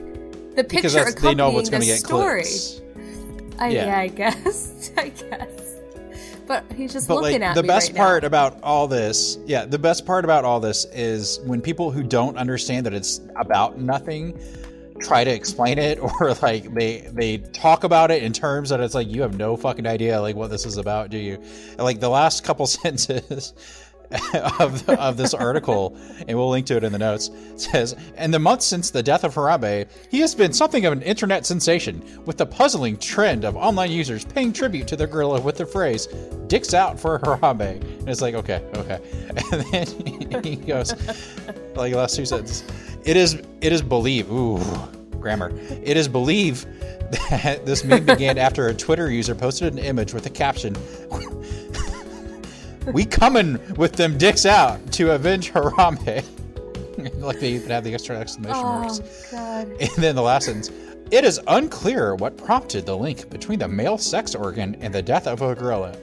the 0.55 0.63
because 0.63 0.93
picture 0.93 1.05
that's, 1.05 1.15
they 1.21 1.33
know 1.33 1.49
accompanying 1.49 1.53
what's 1.55 1.69
the 1.69 1.79
get 1.79 1.99
story. 1.99 2.41
clicks 2.43 2.81
I, 3.59 3.69
Yeah. 3.69 3.85
yeah. 3.85 3.99
I 3.99 4.07
guess. 4.07 4.91
I 4.97 5.09
guess. 5.09 5.75
But 6.47 6.65
he's 6.75 6.91
just 6.93 7.07
but 7.07 7.21
looking 7.21 7.41
like 7.41 7.49
at 7.49 7.55
the 7.55 7.63
best 7.63 7.89
right 7.91 7.97
part 7.97 8.23
now. 8.23 8.27
about 8.27 8.59
all 8.63 8.87
this 8.87 9.37
yeah 9.45 9.65
the 9.65 9.77
best 9.77 10.05
part 10.05 10.25
about 10.25 10.45
all 10.45 10.59
this 10.59 10.85
is 10.85 11.39
when 11.45 11.61
people 11.61 11.91
who 11.91 12.01
don't 12.01 12.37
understand 12.37 12.85
that 12.87 12.93
it's 12.93 13.21
about 13.35 13.77
nothing 13.77 14.39
try 14.99 15.23
to 15.23 15.31
explain 15.31 15.77
it 15.77 15.99
or 16.21 16.33
like 16.41 16.73
they 16.73 17.09
they 17.11 17.37
talk 17.37 17.83
about 17.83 18.11
it 18.11 18.23
in 18.23 18.33
terms 18.33 18.69
that 18.69 18.79
it's 18.79 18.95
like 18.95 19.07
you 19.07 19.21
have 19.21 19.37
no 19.37 19.55
fucking 19.55 19.87
idea 19.87 20.21
like 20.21 20.35
what 20.35 20.49
this 20.49 20.65
is 20.65 20.77
about 20.77 21.09
do 21.09 21.17
you? 21.17 21.35
And, 21.35 21.79
like 21.79 21.99
the 21.99 22.09
last 22.09 22.43
couple 22.43 22.67
sentences 22.67 23.53
of, 24.59 24.87
of 24.89 25.17
this 25.17 25.33
article 25.33 25.95
and 26.27 26.37
we'll 26.37 26.49
link 26.49 26.65
to 26.65 26.75
it 26.75 26.83
in 26.83 26.91
the 26.91 26.97
notes 26.97 27.29
says 27.55 27.95
in 28.17 28.31
the 28.31 28.39
months 28.39 28.65
since 28.65 28.89
the 28.89 29.03
death 29.03 29.23
of 29.23 29.35
Harambe 29.35 29.87
he 30.09 30.19
has 30.19 30.33
been 30.33 30.51
something 30.51 30.85
of 30.85 30.93
an 30.93 31.01
internet 31.03 31.45
sensation 31.45 32.03
with 32.25 32.37
the 32.37 32.45
puzzling 32.45 32.97
trend 32.97 33.45
of 33.45 33.55
online 33.55 33.91
users 33.91 34.25
paying 34.25 34.51
tribute 34.51 34.87
to 34.87 34.95
the 34.95 35.05
gorilla 35.05 35.39
with 35.39 35.57
the 35.57 35.65
phrase 35.65 36.07
dicks 36.47 36.73
out 36.73 36.99
for 36.99 37.19
Harambe 37.19 37.81
and 37.81 38.09
it's 38.09 38.21
like 38.21 38.35
okay 38.35 38.63
okay. 38.75 38.99
And 39.51 39.61
then 39.71 40.43
he 40.43 40.55
goes 40.55 40.93
like 41.75 41.93
last 41.93 42.15
two 42.15 42.25
sentences 42.25 42.63
it 43.05 43.15
is 43.15 43.41
it 43.61 43.71
is 43.71 43.81
believed 43.81 44.29
ooh 44.31 44.59
grammar. 45.19 45.51
It 45.83 45.97
is 45.97 46.07
believed 46.07 46.65
that 47.11 47.65
this 47.65 47.83
meme 47.83 48.05
began 48.05 48.37
after 48.37 48.67
a 48.67 48.73
twitter 48.73 49.11
user 49.11 49.35
posted 49.35 49.73
an 49.73 49.79
image 49.79 50.13
with 50.13 50.25
a 50.25 50.29
caption 50.29 50.75
we 52.93 53.05
coming 53.05 53.59
with 53.75 53.93
them 53.93 54.17
dicks 54.17 54.45
out 54.45 54.91
to 54.91 55.11
avenge 55.11 55.51
harambe 55.51 56.23
like 57.21 57.39
they 57.39 57.51
even 57.51 57.69
have 57.69 57.83
the 57.83 57.93
extra 57.93 58.17
exclamation 58.17 58.55
oh, 58.55 58.63
marks 58.63 58.99
Oh 58.99 59.31
God. 59.31 59.67
and 59.79 59.91
then 59.97 60.15
the 60.15 60.21
last 60.21 60.45
sentence 60.45 60.71
it 61.11 61.23
is 61.23 61.39
unclear 61.47 62.15
what 62.15 62.37
prompted 62.37 62.85
the 62.85 62.95
link 62.95 63.29
between 63.29 63.59
the 63.59 63.67
male 63.67 63.97
sex 63.97 64.35
organ 64.35 64.75
and 64.75 64.93
the 64.93 65.01
death 65.01 65.27
of 65.27 65.41
a 65.41 65.55
gorilla 65.55 65.95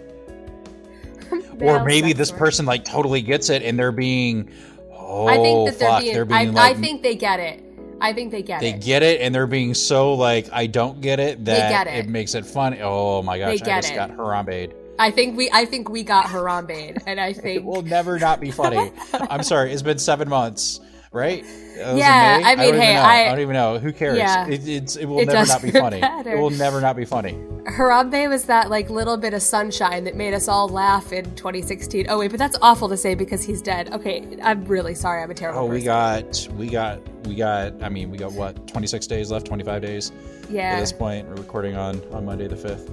or 1.60 1.84
maybe 1.84 2.12
this 2.12 2.30
organ. 2.30 2.38
person 2.38 2.66
like 2.66 2.84
totally 2.84 3.22
gets 3.22 3.50
it 3.50 3.62
and 3.62 3.78
they're 3.78 3.92
being 3.92 4.50
oh 4.92 5.26
I 5.26 5.36
think 5.36 5.46
oh, 5.46 5.66
that 5.66 5.78
they're 5.78 5.88
fuck 5.88 6.00
being. 6.02 6.14
they're 6.14 6.24
being 6.24 6.48
I, 6.48 6.52
like 6.52 6.76
I 6.76 6.80
think 6.80 7.02
they 7.02 7.14
get 7.14 7.40
it. 7.40 7.62
I 8.00 8.12
think 8.12 8.30
they 8.30 8.42
get 8.42 8.60
they 8.60 8.70
it. 8.70 8.72
They 8.72 8.78
get 8.78 9.02
it 9.02 9.20
and 9.20 9.34
they're 9.34 9.46
being 9.46 9.74
so 9.74 10.14
like 10.14 10.48
I 10.52 10.66
don't 10.66 11.00
get 11.00 11.18
it 11.18 11.44
that 11.46 11.70
get 11.70 11.86
it. 11.92 12.06
it. 12.06 12.08
makes 12.08 12.34
it 12.34 12.44
funny. 12.44 12.80
Oh 12.82 13.22
my 13.22 13.38
gosh, 13.38 13.60
They 13.60 13.72
I 13.72 13.80
just 13.80 13.92
it. 13.92 13.96
got 13.96 14.10
Harambe. 14.10 14.72
I 14.98 15.10
think 15.10 15.36
we. 15.36 15.50
I 15.52 15.64
think 15.64 15.88
we 15.88 16.02
got 16.02 16.26
Harambe, 16.26 17.02
and 17.06 17.20
I 17.20 17.28
It 17.30 17.36
think. 17.36 17.64
will 17.64 17.82
never 17.82 18.18
not 18.18 18.40
be 18.40 18.50
funny. 18.50 18.90
I'm 19.12 19.42
sorry, 19.42 19.72
it's 19.72 19.82
been 19.82 19.98
seven 19.98 20.28
months, 20.28 20.80
right? 21.12 21.44
It 21.44 21.96
Yeah? 21.98 22.40
I 22.44 22.56
mean, 22.56 22.68
even 22.68 22.80
hey, 22.80 22.94
know. 22.94 23.02
I- 23.02 23.24
don't 23.28 23.40
even 23.40 23.52
know. 23.54 23.78
Who 23.78 23.92
cares? 23.92 24.16
Yeah. 24.18 24.46
It, 24.48 24.66
it's, 24.66 24.96
it 24.96 25.04
will 25.04 25.20
It 25.20 25.26
never 25.26 25.46
not 25.46 25.60
be 25.62 25.70
funny. 25.70 26.00
matter. 26.00 26.30
It 26.36 26.40
will 26.40 26.48
never 26.50 26.80
not 26.80 26.96
be 26.96 27.04
funny. 27.04 27.34
Harambe 27.66 28.28
was 28.30 28.44
that 28.44 28.70
like 28.70 28.88
little 28.90 29.16
bit 29.16 29.34
of 29.34 29.42
sunshine 29.42 30.04
that 30.04 30.14
made 30.14 30.32
us 30.32 30.46
all 30.48 30.68
laugh 30.68 31.12
in 31.12 31.24
2016. 31.34 32.06
Oh 32.08 32.20
wait, 32.20 32.30
but 32.30 32.38
that's 32.38 32.56
awful 32.62 32.88
to 32.88 32.96
say 32.96 33.14
because 33.14 33.44
he's 33.44 33.60
dead. 33.60 33.92
Okay, 33.92 34.38
I'm 34.42 34.64
really 34.66 34.94
sorry. 34.94 35.22
I'm 35.22 35.30
a 35.30 35.34
terrible. 35.34 35.60
Oh, 35.60 35.66
we 35.66 35.82
got, 35.82 36.48
we 36.54 36.68
got, 36.68 37.00
we 37.26 37.34
got. 37.34 37.74
I 37.82 37.88
mean, 37.90 38.10
we 38.10 38.16
got 38.18 38.32
what? 38.32 38.66
26 38.68 39.06
days 39.08 39.30
left. 39.30 39.46
25 39.46 39.82
days 39.82 40.12
Yeah. 40.48 40.74
at 40.76 40.80
this 40.80 40.92
point. 40.92 41.28
We're 41.28 41.34
recording 41.34 41.76
on 41.76 42.00
on 42.12 42.24
Monday 42.24 42.46
the 42.48 42.54
5th. 42.56 42.88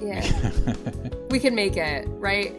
yeah. 0.00 1.08
we 1.32 1.40
can 1.40 1.54
make 1.54 1.76
it, 1.76 2.06
right? 2.08 2.54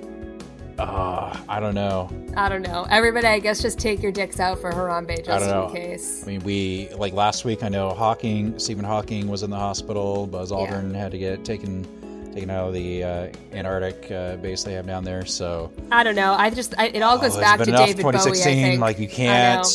Uh, 0.79 1.37
I 1.47 1.59
don't 1.59 1.75
know. 1.75 2.09
I 2.35 2.49
don't 2.49 2.63
know. 2.63 2.87
Everybody, 2.89 3.27
I 3.27 3.37
guess, 3.37 3.61
just 3.61 3.77
take 3.77 4.01
your 4.01 4.11
dicks 4.11 4.39
out 4.39 4.59
for 4.59 4.71
Harambe 4.71 5.17
just 5.23 5.29
I 5.29 5.39
don't 5.39 5.47
know. 5.49 5.67
in 5.67 5.75
case. 5.75 6.23
I 6.23 6.27
mean, 6.31 6.39
we 6.43 6.89
like 6.97 7.13
last 7.13 7.45
week. 7.45 7.61
I 7.63 7.69
know 7.69 7.91
Hawking, 7.91 8.57
Stephen 8.57 8.83
Hawking 8.83 9.27
was 9.27 9.43
in 9.43 9.51
the 9.51 9.57
hospital. 9.57 10.25
Buzz 10.25 10.51
Aldrin 10.51 10.95
had 10.95 11.11
to 11.11 11.19
get 11.19 11.45
taken 11.45 11.85
taken 12.33 12.49
out 12.49 12.69
of 12.69 12.73
the 12.73 13.03
uh, 13.03 13.27
Antarctic 13.53 14.11
uh, 14.11 14.37
base 14.37 14.63
they 14.63 14.73
have 14.73 14.87
down 14.87 15.03
there. 15.03 15.23
So 15.27 15.71
I 15.91 16.03
don't 16.03 16.15
know. 16.15 16.33
I 16.33 16.49
just 16.49 16.73
I, 16.79 16.87
it 16.87 17.01
all 17.03 17.19
goes 17.19 17.37
Oh, 17.37 17.39
back 17.41 17.59
to 17.59 17.65
David 17.65 18.01
Bowie. 18.01 18.09
I 18.09 18.11
2016. 18.13 18.63
think. 18.63 18.81
like 18.81 18.97
you 18.97 19.07
can't 19.07 19.67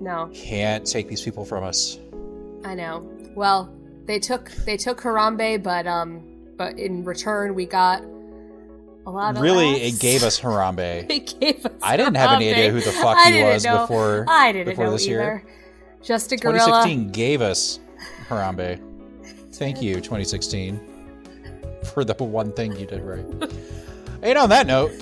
No, 0.00 0.30
can't 0.32 0.86
take 0.86 1.08
these 1.08 1.20
people 1.22 1.44
from 1.44 1.64
us. 1.64 1.98
I 2.64 2.76
know. 2.76 3.00
Well, 3.34 3.68
they 4.04 4.20
took 4.20 4.52
they 4.64 4.76
took 4.76 5.00
Harambe, 5.00 5.60
but 5.60 5.88
um, 5.88 6.22
but 6.58 6.78
in 6.78 7.04
return 7.04 7.54
we 7.54 7.64
got 7.64 8.02
a 9.06 9.10
lot 9.10 9.36
of. 9.36 9.42
Really, 9.42 9.72
laughs. 9.72 9.94
it 9.94 10.00
gave 10.00 10.22
us 10.22 10.38
Harambe. 10.38 11.06
It 11.10 11.40
gave 11.40 11.64
us 11.64 11.72
I 11.82 11.96
didn't 11.96 12.16
have 12.16 12.32
any 12.32 12.50
idea 12.52 12.70
who 12.70 12.80
the 12.80 12.92
fuck 12.92 13.16
he 13.26 13.42
was 13.42 13.64
know. 13.64 13.78
before- 13.82 14.26
I 14.28 14.52
didn't 14.52 14.68
before 14.72 14.84
know 14.86 14.92
this 14.92 15.06
year. 15.06 15.20
either. 15.22 15.44
Just 16.02 16.30
a 16.32 16.36
gorilla. 16.36 16.58
2016 16.58 17.10
gave 17.12 17.40
us 17.40 17.80
Harambe. 18.28 18.78
Thank 19.54 19.80
you, 19.82 19.94
2016, 19.96 20.78
for 21.92 22.04
the 22.04 22.14
one 22.22 22.52
thing 22.52 22.76
you 22.78 22.86
did 22.86 23.02
right. 23.02 23.24
And 24.20 24.36
on 24.36 24.48
that 24.48 24.66
note, 24.66 24.90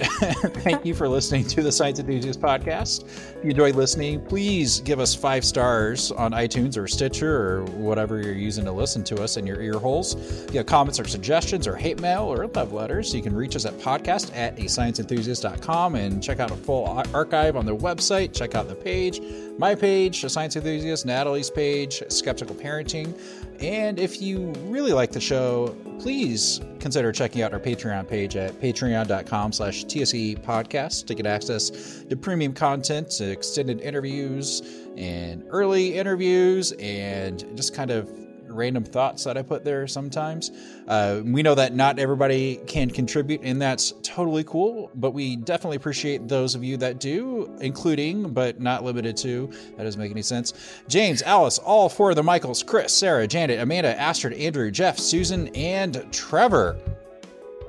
thank 0.63 0.85
you 0.85 0.95
for 0.95 1.09
listening 1.09 1.47
to 1.49 1.63
the 1.63 1.73
Science 1.73 1.99
Enthusiast 1.99 2.39
podcast. 2.39 3.05
If 3.05 3.43
you 3.43 3.51
enjoyed 3.51 3.75
listening, 3.75 4.23
please 4.27 4.81
give 4.81 5.01
us 5.01 5.15
five 5.15 5.43
stars 5.43 6.13
on 6.13 6.33
iTunes 6.33 6.77
or 6.77 6.87
Stitcher 6.87 7.35
or 7.35 7.65
whatever 7.65 8.21
you're 8.21 8.35
using 8.35 8.67
to 8.67 8.73
listen 8.73 9.03
to 9.05 9.23
us 9.23 9.39
in 9.39 9.47
your 9.47 9.59
ear 9.63 9.79
holes. 9.79 10.17
If 10.45 10.53
you 10.53 10.59
have 10.59 10.67
comments 10.67 11.01
or 11.01 11.05
suggestions 11.09 11.67
or 11.67 11.77
hate 11.77 11.99
mail 11.99 12.25
or 12.25 12.47
love 12.47 12.75
letters, 12.75 13.15
you 13.15 13.23
can 13.23 13.35
reach 13.35 13.57
us 13.57 13.65
at 13.65 13.73
podcast 13.79 14.37
at 14.37 14.57
ascienceenthusiast.com 14.57 15.95
and 15.95 16.23
check 16.23 16.39
out 16.39 16.51
a 16.51 16.57
full 16.57 16.85
archive 17.15 17.57
on 17.57 17.65
their 17.65 17.77
website. 17.77 18.35
Check 18.35 18.55
out 18.55 18.69
the 18.69 18.75
page, 18.75 19.23
my 19.57 19.75
page, 19.75 20.23
a 20.25 20.29
science 20.29 20.57
enthusiast, 20.57 21.07
Natalie's 21.07 21.49
page, 21.49 22.03
skeptical 22.11 22.55
parenting. 22.55 23.19
And 23.61 23.99
if 23.99 24.21
you 24.21 24.53
really 24.65 24.93
like 24.93 25.13
the 25.13 25.21
show, 25.21 25.77
please 25.99 26.61
consider 26.79 27.11
checking 27.13 27.43
out 27.43 27.53
our 27.53 27.61
Patreon 27.61 28.07
page 28.09 28.37
at 28.37 28.53
patreon.com 28.61 29.53
slash 29.53 29.85
TSE 29.85 30.37
podcast 30.37 31.07
to 31.07 31.15
get 31.15 31.27
access 31.27 32.05
to 32.05 32.17
premium 32.17 32.53
content, 32.53 33.21
extended 33.21 33.81
interviews, 33.81 34.63
and 34.97 35.45
early 35.49 35.99
interviews, 35.99 36.73
and 36.73 37.45
just 37.57 37.75
kind 37.75 37.91
of 37.91 38.11
random 38.57 38.85
thoughts 38.85 39.25
that 39.25 39.37
I 39.37 39.43
put 39.43 39.65
there 39.65 39.87
sometimes. 39.87 40.51
Uh, 40.89 41.21
we 41.25 41.43
know 41.43 41.55
that 41.55 41.75
not 41.75 41.99
everybody 41.99 42.57
can 42.67 42.91
contribute, 42.91 43.41
and 43.43 43.61
that's 43.61 43.95
totally 44.03 44.45
cool, 44.45 44.91
but 44.95 45.13
we 45.13 45.37
definitely 45.37 45.77
appreciate 45.77 46.27
those 46.29 46.55
of 46.55 46.65
you 46.65 46.77
that 46.79 46.99
do, 46.99 47.55
including, 47.61 48.33
but 48.33 48.61
not 48.61 48.85
limited 48.85 49.17
to, 49.19 49.47
that 49.77 49.85
doesn't 49.85 50.01
make 50.01 50.11
any 50.11 50.23
sense, 50.23 50.55
James, 50.89 51.23
Alice, 51.23 51.59
all 51.59 51.89
four 51.89 52.11
of 52.11 52.17
the 52.17 52.23
Michaels, 52.23 52.63
Chris, 52.63 52.93
Sarah, 52.93 53.27
Janet, 53.27 53.61
Amanda, 53.61 53.99
Astrid, 54.01 54.33
Andrew, 54.35 54.71
Jeff, 54.71 54.99
Susan, 54.99 55.49
and 55.55 56.07
Trevor. 56.13 56.79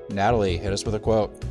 Natalie, 0.09 0.57
hit 0.57 0.71
us 0.71 0.85
with 0.85 0.95
a 0.95 0.99
quote. 0.99 1.43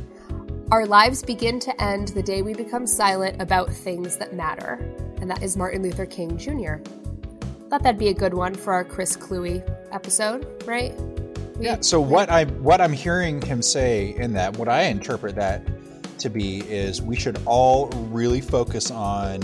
Our 0.69 0.85
lives 0.85 1.23
begin 1.23 1.59
to 1.61 1.81
end 1.81 2.09
the 2.09 2.21
day 2.21 2.41
we 2.41 2.53
become 2.53 2.85
silent 2.85 3.41
about 3.41 3.69
things 3.69 4.17
that 4.17 4.33
matter. 4.33 4.73
And 5.21 5.31
that 5.31 5.41
is 5.41 5.55
Martin 5.55 5.81
Luther 5.81 6.05
King 6.05 6.37
Jr. 6.37 6.75
Thought 7.69 7.83
that'd 7.83 7.99
be 7.99 8.07
a 8.07 8.13
good 8.13 8.33
one 8.33 8.55
for 8.55 8.71
our 8.71 8.85
Chris 8.85 9.17
Kluwe 9.17 9.61
episode, 9.91 10.63
right? 10.65 10.93
We, 11.57 11.65
yeah. 11.65 11.77
So 11.81 11.99
what 11.99 12.29
I 12.29 12.45
what 12.45 12.79
I'm 12.79 12.93
hearing 12.93 13.41
him 13.41 13.61
say 13.61 14.15
in 14.15 14.31
that, 14.33 14.57
what 14.57 14.69
I 14.69 14.83
interpret 14.83 15.35
that 15.35 15.67
to 16.19 16.29
be 16.29 16.59
is 16.61 17.01
we 17.01 17.17
should 17.17 17.37
all 17.45 17.87
really 18.09 18.39
focus 18.39 18.89
on 18.89 19.41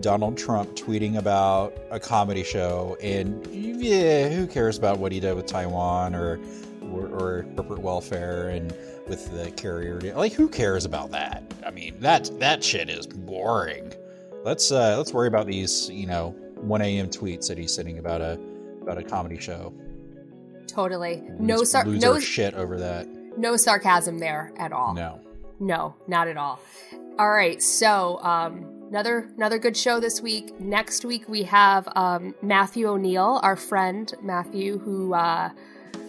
Donald 0.00 0.38
Trump 0.38 0.74
tweeting 0.74 1.18
about 1.18 1.76
a 1.90 2.00
comedy 2.00 2.42
show, 2.42 2.96
and 3.02 3.46
yeah, 3.48 4.30
who 4.30 4.46
cares 4.46 4.78
about 4.78 4.98
what 4.98 5.12
he 5.12 5.20
did 5.20 5.36
with 5.36 5.44
Taiwan 5.44 6.14
or 6.14 6.40
or, 6.90 7.08
or 7.08 7.46
corporate 7.56 7.80
welfare 7.80 8.48
and 8.48 8.74
with 9.06 9.30
the 9.36 9.50
carrier? 9.50 10.00
Like, 10.14 10.32
who 10.32 10.48
cares 10.48 10.86
about 10.86 11.10
that? 11.10 11.42
I 11.66 11.70
mean, 11.72 12.00
that 12.00 12.30
that 12.38 12.64
shit 12.64 12.88
is 12.88 13.06
boring. 13.06 13.92
Let's 14.44 14.72
uh, 14.72 14.96
let's 14.96 15.12
worry 15.12 15.28
about 15.28 15.46
these, 15.46 15.90
you 15.90 16.06
know, 16.06 16.34
1 16.66 16.82
a.m. 16.82 17.08
tweets 17.08 17.48
that 17.48 17.58
he's 17.58 17.72
sending 17.74 17.98
about 17.98 18.20
a 18.20 18.38
about 18.82 18.98
a 18.98 19.02
comedy 19.02 19.38
show. 19.38 19.72
Totally. 20.66 21.22
No 21.38 21.64
sar- 21.64 21.84
no 21.84 22.20
shit 22.20 22.54
over 22.54 22.78
that. 22.78 23.06
No 23.38 23.56
sarcasm 23.56 24.18
there 24.18 24.52
at 24.56 24.72
all. 24.72 24.94
No. 24.94 25.20
No, 25.58 25.94
not 26.06 26.28
at 26.28 26.36
all. 26.36 26.60
All 27.18 27.30
right. 27.30 27.62
So, 27.62 28.20
um 28.22 28.72
another 28.88 29.28
another 29.36 29.58
good 29.58 29.76
show 29.76 30.00
this 30.00 30.20
week. 30.20 30.58
Next 30.60 31.04
week 31.04 31.28
we 31.28 31.44
have 31.44 31.88
um 31.96 32.34
Matthew 32.42 32.88
O'Neill, 32.88 33.40
our 33.42 33.56
friend 33.56 34.12
Matthew 34.22 34.78
who 34.78 35.14
uh 35.14 35.50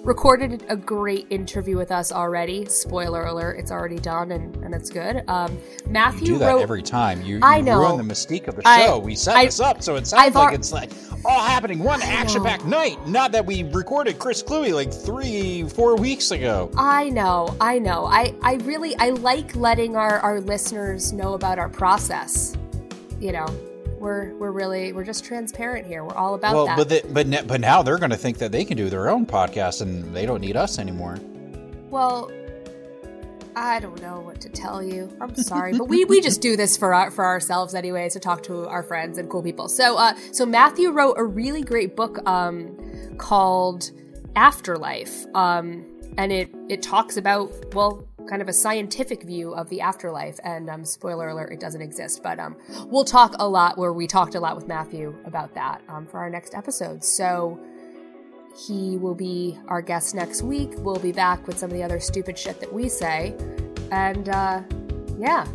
recorded 0.03 0.65
a 0.69 0.75
great 0.75 1.27
interview 1.29 1.77
with 1.77 1.91
us 1.91 2.11
already. 2.11 2.65
Spoiler 2.65 3.25
alert, 3.25 3.59
it's 3.59 3.71
already 3.71 3.99
done 3.99 4.31
and, 4.31 4.55
and 4.63 4.73
it's 4.73 4.89
good. 4.89 5.23
Um, 5.27 5.59
Matthew 5.87 6.27
you 6.27 6.33
do 6.33 6.39
that 6.39 6.53
wrote, 6.53 6.61
every 6.61 6.81
time. 6.81 7.21
You, 7.21 7.35
you 7.35 7.41
I 7.43 7.61
know. 7.61 7.79
ruin 7.79 7.97
the 7.97 8.13
mystique 8.13 8.47
of 8.47 8.55
the 8.55 8.61
show. 8.63 8.95
I, 8.95 8.97
we 8.97 9.15
set 9.15 9.35
I, 9.35 9.45
this 9.45 9.59
up, 9.59 9.83
so 9.83 9.95
it 9.95 10.07
sounds 10.07 10.23
I've 10.23 10.35
like 10.35 10.47
ar- 10.47 10.53
it's 10.53 10.71
like 10.71 10.91
all 11.25 11.41
happening 11.41 11.79
one 11.79 12.01
action-packed 12.01 12.65
night. 12.65 13.05
Not 13.07 13.31
that 13.33 13.45
we 13.45 13.63
recorded 13.63 14.19
Chris 14.19 14.41
Kluwe 14.41 14.73
like 14.73 14.93
three, 14.93 15.63
four 15.63 15.95
weeks 15.97 16.31
ago. 16.31 16.71
I 16.77 17.09
know, 17.09 17.55
I 17.59 17.79
know. 17.79 18.05
I, 18.05 18.33
I 18.41 18.55
really 18.63 18.95
I 18.97 19.09
like 19.09 19.55
letting 19.55 19.95
our, 19.95 20.19
our 20.19 20.39
listeners 20.39 21.11
know 21.11 21.33
about 21.33 21.59
our 21.59 21.69
process. 21.69 22.55
You 23.19 23.31
know, 23.31 23.47
we're 23.99 24.33
we're 24.35 24.51
really 24.51 24.93
we're 24.93 25.03
just 25.03 25.25
transparent 25.25 25.85
here. 25.85 26.03
We're 26.03 26.15
all 26.15 26.35
about 26.35 26.55
well, 26.55 26.65
that. 26.67 26.77
but 26.77 26.89
the, 26.89 27.03
but 27.09 27.47
but 27.47 27.61
now 27.61 27.81
they're 27.81 27.97
going 27.97 28.11
to 28.11 28.17
think 28.17 28.37
that 28.37 28.51
they 28.51 28.63
can 28.63 28.77
do 28.77 28.89
their 28.89 29.09
own 29.09 29.25
podcast 29.25 29.81
and 29.81 30.15
they 30.15 30.25
don't 30.25 30.41
need 30.41 30.55
us 30.55 30.79
anymore. 30.79 31.17
Well, 31.89 32.31
I 33.55 33.79
don't 33.79 33.99
know 34.03 34.19
what 34.19 34.39
to 34.41 34.49
tell 34.49 34.83
you. 34.83 35.09
I'm 35.19 35.35
sorry, 35.35 35.75
but 35.75 35.85
we, 35.85 36.05
we 36.05 36.21
just 36.21 36.41
do 36.41 36.55
this 36.55 36.77
for 36.77 36.93
our, 36.93 37.09
for 37.09 37.25
ourselves 37.25 37.73
anyway, 37.73 38.07
to 38.09 38.19
talk 38.19 38.43
to 38.43 38.67
our 38.67 38.83
friends 38.83 39.17
and 39.17 39.27
cool 39.29 39.41
people. 39.41 39.67
So 39.67 39.97
uh, 39.97 40.13
so 40.31 40.45
Matthew 40.45 40.91
wrote 40.91 41.15
a 41.17 41.23
really 41.23 41.63
great 41.63 41.95
book 41.95 42.19
um, 42.27 42.77
called 43.17 43.91
Afterlife, 44.35 45.25
um, 45.33 45.85
and 46.17 46.31
it 46.31 46.49
it 46.69 46.83
talks 46.83 47.17
about 47.17 47.73
well 47.73 48.06
kind 48.27 48.41
of 48.41 48.47
a 48.47 48.53
scientific 48.53 49.23
view 49.23 49.53
of 49.53 49.69
the 49.69 49.81
afterlife. 49.81 50.39
And 50.43 50.69
um, 50.69 50.85
spoiler 50.85 51.29
alert, 51.29 51.51
it 51.51 51.59
doesn't 51.59 51.81
exist. 51.81 52.21
But 52.23 52.39
um, 52.39 52.55
we'll 52.85 53.05
talk 53.05 53.35
a 53.39 53.47
lot 53.47 53.77
where 53.77 53.93
we 53.93 54.07
talked 54.07 54.35
a 54.35 54.39
lot 54.39 54.55
with 54.55 54.67
Matthew 54.67 55.15
about 55.25 55.53
that 55.55 55.81
um, 55.89 56.05
for 56.05 56.19
our 56.19 56.29
next 56.29 56.53
episode. 56.55 57.03
So 57.03 57.59
he 58.67 58.97
will 58.97 59.15
be 59.15 59.57
our 59.67 59.81
guest 59.81 60.15
next 60.15 60.41
week. 60.41 60.71
We'll 60.77 60.99
be 60.99 61.11
back 61.11 61.45
with 61.47 61.57
some 61.57 61.69
of 61.69 61.77
the 61.77 61.83
other 61.83 61.99
stupid 61.99 62.37
shit 62.37 62.59
that 62.59 62.73
we 62.73 62.89
say. 62.89 63.35
And 63.91 64.29
uh, 64.29 64.63
yeah, 65.17 65.45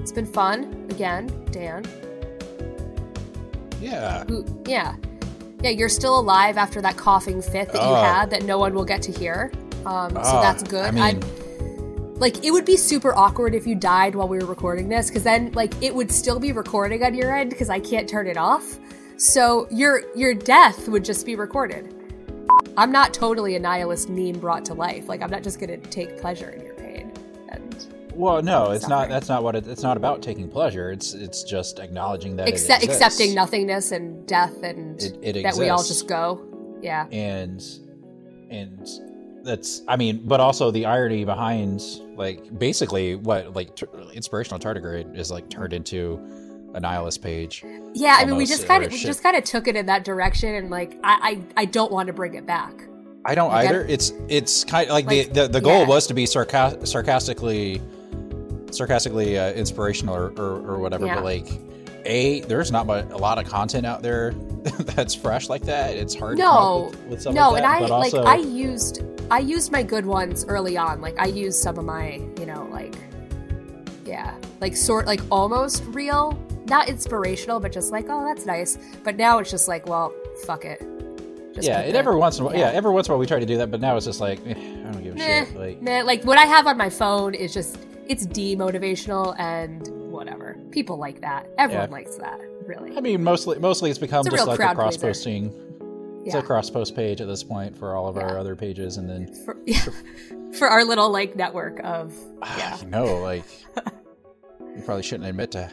it's 0.00 0.12
been 0.12 0.26
fun 0.26 0.86
again, 0.90 1.26
Dan. 1.50 1.84
Yeah. 3.80 4.24
Yeah. 4.66 4.96
Yeah, 5.62 5.70
you're 5.70 5.88
still 5.88 6.20
alive 6.20 6.58
after 6.58 6.82
that 6.82 6.96
coughing 6.96 7.40
fit 7.40 7.72
that 7.72 7.82
you 7.82 7.88
oh. 7.88 8.02
had 8.02 8.30
that 8.30 8.44
no 8.44 8.58
one 8.58 8.74
will 8.74 8.84
get 8.84 9.00
to 9.02 9.12
hear. 9.12 9.50
Um, 9.86 10.10
so 10.10 10.20
oh, 10.22 10.40
that's 10.42 10.62
good. 10.62 10.84
I 10.84 10.90
mean, 10.90 11.22
like 12.18 12.44
it 12.44 12.50
would 12.50 12.64
be 12.64 12.76
super 12.76 13.14
awkward 13.14 13.54
if 13.54 13.66
you 13.66 13.74
died 13.74 14.14
while 14.14 14.28
we 14.28 14.38
were 14.38 14.46
recording 14.46 14.88
this 14.88 15.08
because 15.08 15.22
then 15.22 15.52
like 15.52 15.80
it 15.82 15.94
would 15.94 16.10
still 16.10 16.38
be 16.38 16.52
recording 16.52 17.02
on 17.04 17.14
your 17.14 17.34
end 17.34 17.50
because 17.50 17.70
I 17.70 17.80
can't 17.80 18.08
turn 18.08 18.26
it 18.26 18.36
off. 18.36 18.78
So 19.18 19.66
your 19.70 20.02
your 20.14 20.34
death 20.34 20.88
would 20.88 21.04
just 21.04 21.26
be 21.26 21.36
recorded. 21.36 21.94
I'm 22.76 22.92
not 22.92 23.14
totally 23.14 23.56
a 23.56 23.58
nihilist 23.58 24.08
meme 24.08 24.38
brought 24.38 24.64
to 24.66 24.74
life. 24.74 25.08
Like 25.08 25.22
I'm 25.22 25.30
not 25.30 25.42
just 25.42 25.60
going 25.60 25.80
to 25.80 25.88
take 25.88 26.18
pleasure 26.18 26.50
in 26.50 26.64
your 26.64 26.74
pain. 26.74 27.12
And 27.48 27.86
well, 28.12 28.42
no, 28.42 28.70
it's 28.70 28.88
not. 28.88 29.08
That's 29.08 29.28
not 29.28 29.42
what 29.42 29.54
it, 29.54 29.66
it's 29.66 29.82
not 29.82 29.96
about 29.96 30.22
taking 30.22 30.48
pleasure. 30.48 30.90
It's 30.90 31.14
it's 31.14 31.42
just 31.42 31.78
acknowledging 31.78 32.36
that 32.36 32.48
Accept, 32.48 32.82
accepting 32.82 33.34
nothingness 33.34 33.92
and 33.92 34.26
death 34.26 34.62
and 34.62 35.00
it, 35.02 35.36
it 35.36 35.42
that 35.42 35.56
we 35.56 35.68
all 35.68 35.82
just 35.82 36.08
go. 36.08 36.42
Yeah. 36.82 37.06
And 37.10 37.62
and 38.50 38.86
that's 39.42 39.82
I 39.88 39.96
mean, 39.96 40.22
but 40.26 40.40
also 40.40 40.70
the 40.70 40.86
irony 40.86 41.24
behind 41.24 41.82
like 42.16 42.58
basically 42.58 43.14
what 43.14 43.54
like 43.54 43.76
t- 43.76 43.86
inspirational 44.12 44.58
tardigrade 44.58 45.16
is 45.16 45.30
like 45.30 45.48
turned 45.48 45.72
into 45.72 46.20
a 46.74 46.80
nihilist 46.80 47.22
page. 47.22 47.64
Yeah, 47.94 48.16
I 48.18 48.24
mean, 48.24 48.36
we 48.36 48.46
just 48.46 48.66
kind 48.66 48.84
of 48.84 48.92
we 48.92 48.98
just 48.98 49.22
kind 49.22 49.36
of 49.36 49.44
took 49.44 49.68
it 49.68 49.76
in 49.76 49.86
that 49.86 50.04
direction, 50.04 50.54
and 50.54 50.70
like 50.70 50.98
I 51.02 51.42
I, 51.56 51.62
I 51.62 51.64
don't 51.64 51.92
want 51.92 52.08
to 52.08 52.12
bring 52.12 52.34
it 52.34 52.46
back. 52.46 52.88
I 53.24 53.34
don't 53.34 53.50
like, 53.50 53.68
either. 53.68 53.84
I, 53.84 53.88
it's 53.88 54.12
it's 54.28 54.64
kind 54.64 54.88
of 54.88 54.92
like, 54.92 55.06
like 55.06 55.32
the, 55.32 55.42
the 55.42 55.48
the 55.48 55.60
goal 55.60 55.80
yeah. 55.80 55.86
was 55.86 56.06
to 56.06 56.14
be 56.14 56.26
sarcastically 56.26 57.80
sarcastically 58.70 59.38
uh, 59.38 59.52
inspirational 59.52 60.14
or, 60.14 60.32
or, 60.36 60.72
or 60.72 60.78
whatever, 60.78 61.06
yeah. 61.06 61.16
but 61.16 61.24
like 61.24 61.48
a 62.06 62.40
there's 62.40 62.72
not 62.72 62.88
a 62.88 63.16
lot 63.16 63.38
of 63.38 63.46
content 63.46 63.86
out 63.86 64.02
there 64.02 64.32
that's 64.78 65.14
fresh 65.14 65.48
like 65.48 65.62
that. 65.62 65.96
It's 65.96 66.14
hard. 66.14 66.38
No, 66.38 66.92
with, 67.08 67.24
with 67.24 67.34
no, 67.34 67.50
like 67.50 67.62
that, 67.62 67.82
and 67.82 67.84
I 67.84 67.88
also, 67.88 68.22
like 68.22 68.40
I 68.40 68.42
used 68.42 69.02
I 69.30 69.38
used 69.38 69.72
my 69.72 69.82
good 69.82 70.06
ones 70.06 70.44
early 70.46 70.76
on. 70.76 71.00
Like 71.00 71.18
I 71.18 71.26
used 71.26 71.60
some 71.60 71.78
of 71.78 71.84
my, 71.84 72.20
you 72.38 72.46
know, 72.46 72.68
like 72.70 72.96
yeah, 74.04 74.36
like 74.60 74.76
sort 74.76 75.06
like 75.06 75.20
almost 75.30 75.84
real, 75.86 76.38
not 76.66 76.88
inspirational, 76.88 77.60
but 77.60 77.72
just 77.72 77.92
like, 77.92 78.06
oh, 78.08 78.24
that's 78.24 78.46
nice. 78.46 78.78
But 79.04 79.16
now 79.16 79.38
it's 79.38 79.50
just 79.50 79.68
like, 79.68 79.86
well, 79.86 80.14
fuck 80.44 80.64
it. 80.64 80.80
Just 81.54 81.66
yeah, 81.66 81.80
it 81.80 81.94
every 81.94 82.16
once 82.16 82.38
in 82.38 82.42
a 82.42 82.46
while. 82.46 82.54
Yeah. 82.54 82.70
yeah. 82.70 82.76
every 82.76 82.92
once 82.92 83.08
in 83.08 83.12
a 83.12 83.14
while 83.14 83.20
we 83.20 83.26
try 83.26 83.40
to 83.40 83.46
do 83.46 83.56
that, 83.58 83.70
but 83.70 83.80
now 83.80 83.96
it's 83.96 84.06
just 84.06 84.20
like 84.20 84.40
eh, 84.46 84.52
I 84.52 84.92
don't 84.92 85.02
give 85.02 85.14
a 85.14 85.18
nah, 85.18 85.24
shit. 85.24 85.56
Like, 85.56 85.82
nah, 85.82 86.00
like 86.00 86.24
what 86.24 86.38
I 86.38 86.44
have 86.44 86.66
on 86.66 86.76
my 86.76 86.90
phone 86.90 87.34
is 87.34 87.52
just 87.52 87.78
it's 88.06 88.26
demotivational 88.26 89.34
and. 89.38 89.88
People 90.76 90.98
like 90.98 91.22
that. 91.22 91.48
Everyone 91.56 91.88
yeah. 91.88 91.92
likes 91.92 92.16
that. 92.16 92.38
Really. 92.66 92.94
I 92.94 93.00
mean, 93.00 93.24
mostly 93.24 93.58
mostly 93.58 93.88
it's 93.88 93.98
become 93.98 94.26
it's 94.26 94.34
just 94.36 94.46
like 94.46 94.60
a 94.60 94.74
cross 94.74 94.98
posting 94.98 95.50
it's 96.26 96.34
a 96.34 96.42
cross 96.42 96.68
post 96.68 96.94
page 96.94 97.22
at 97.22 97.28
this 97.28 97.42
point 97.42 97.74
for 97.78 97.94
all 97.94 98.08
of 98.08 98.16
yeah. 98.16 98.22
our 98.22 98.38
other 98.38 98.54
pages, 98.54 98.96
and 98.96 99.08
then 99.08 99.32
for, 99.44 99.56
yeah. 99.66 99.86
for 100.58 100.68
our 100.68 100.84
little 100.84 101.10
like 101.10 101.34
network 101.34 101.80
of 101.84 102.14
ah, 102.42 102.58
yeah. 102.58 102.88
no, 102.88 103.16
like 103.22 103.44
you 104.76 104.82
probably 104.84 105.02
shouldn't 105.02 105.28
admit 105.28 105.52
to, 105.52 105.70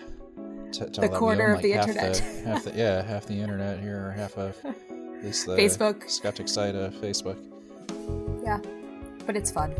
to, 0.72 0.90
to 0.90 1.02
the 1.02 1.10
corner 1.10 1.54
of 1.54 1.62
the 1.62 1.74
internet. 1.74 2.14
The, 2.14 2.50
half 2.50 2.64
the, 2.64 2.72
yeah, 2.76 3.02
half 3.02 3.26
the 3.26 3.34
internet 3.34 3.80
here, 3.82 4.08
or 4.08 4.12
half 4.12 4.38
of 4.38 4.56
at 4.64 5.24
least 5.24 5.48
the 5.48 5.54
Facebook 5.58 6.10
skeptic 6.10 6.48
side 6.48 6.76
of 6.76 6.94
Facebook. 6.94 7.38
Yeah, 8.44 8.60
but 9.26 9.36
it's 9.36 9.52
fun. 9.52 9.76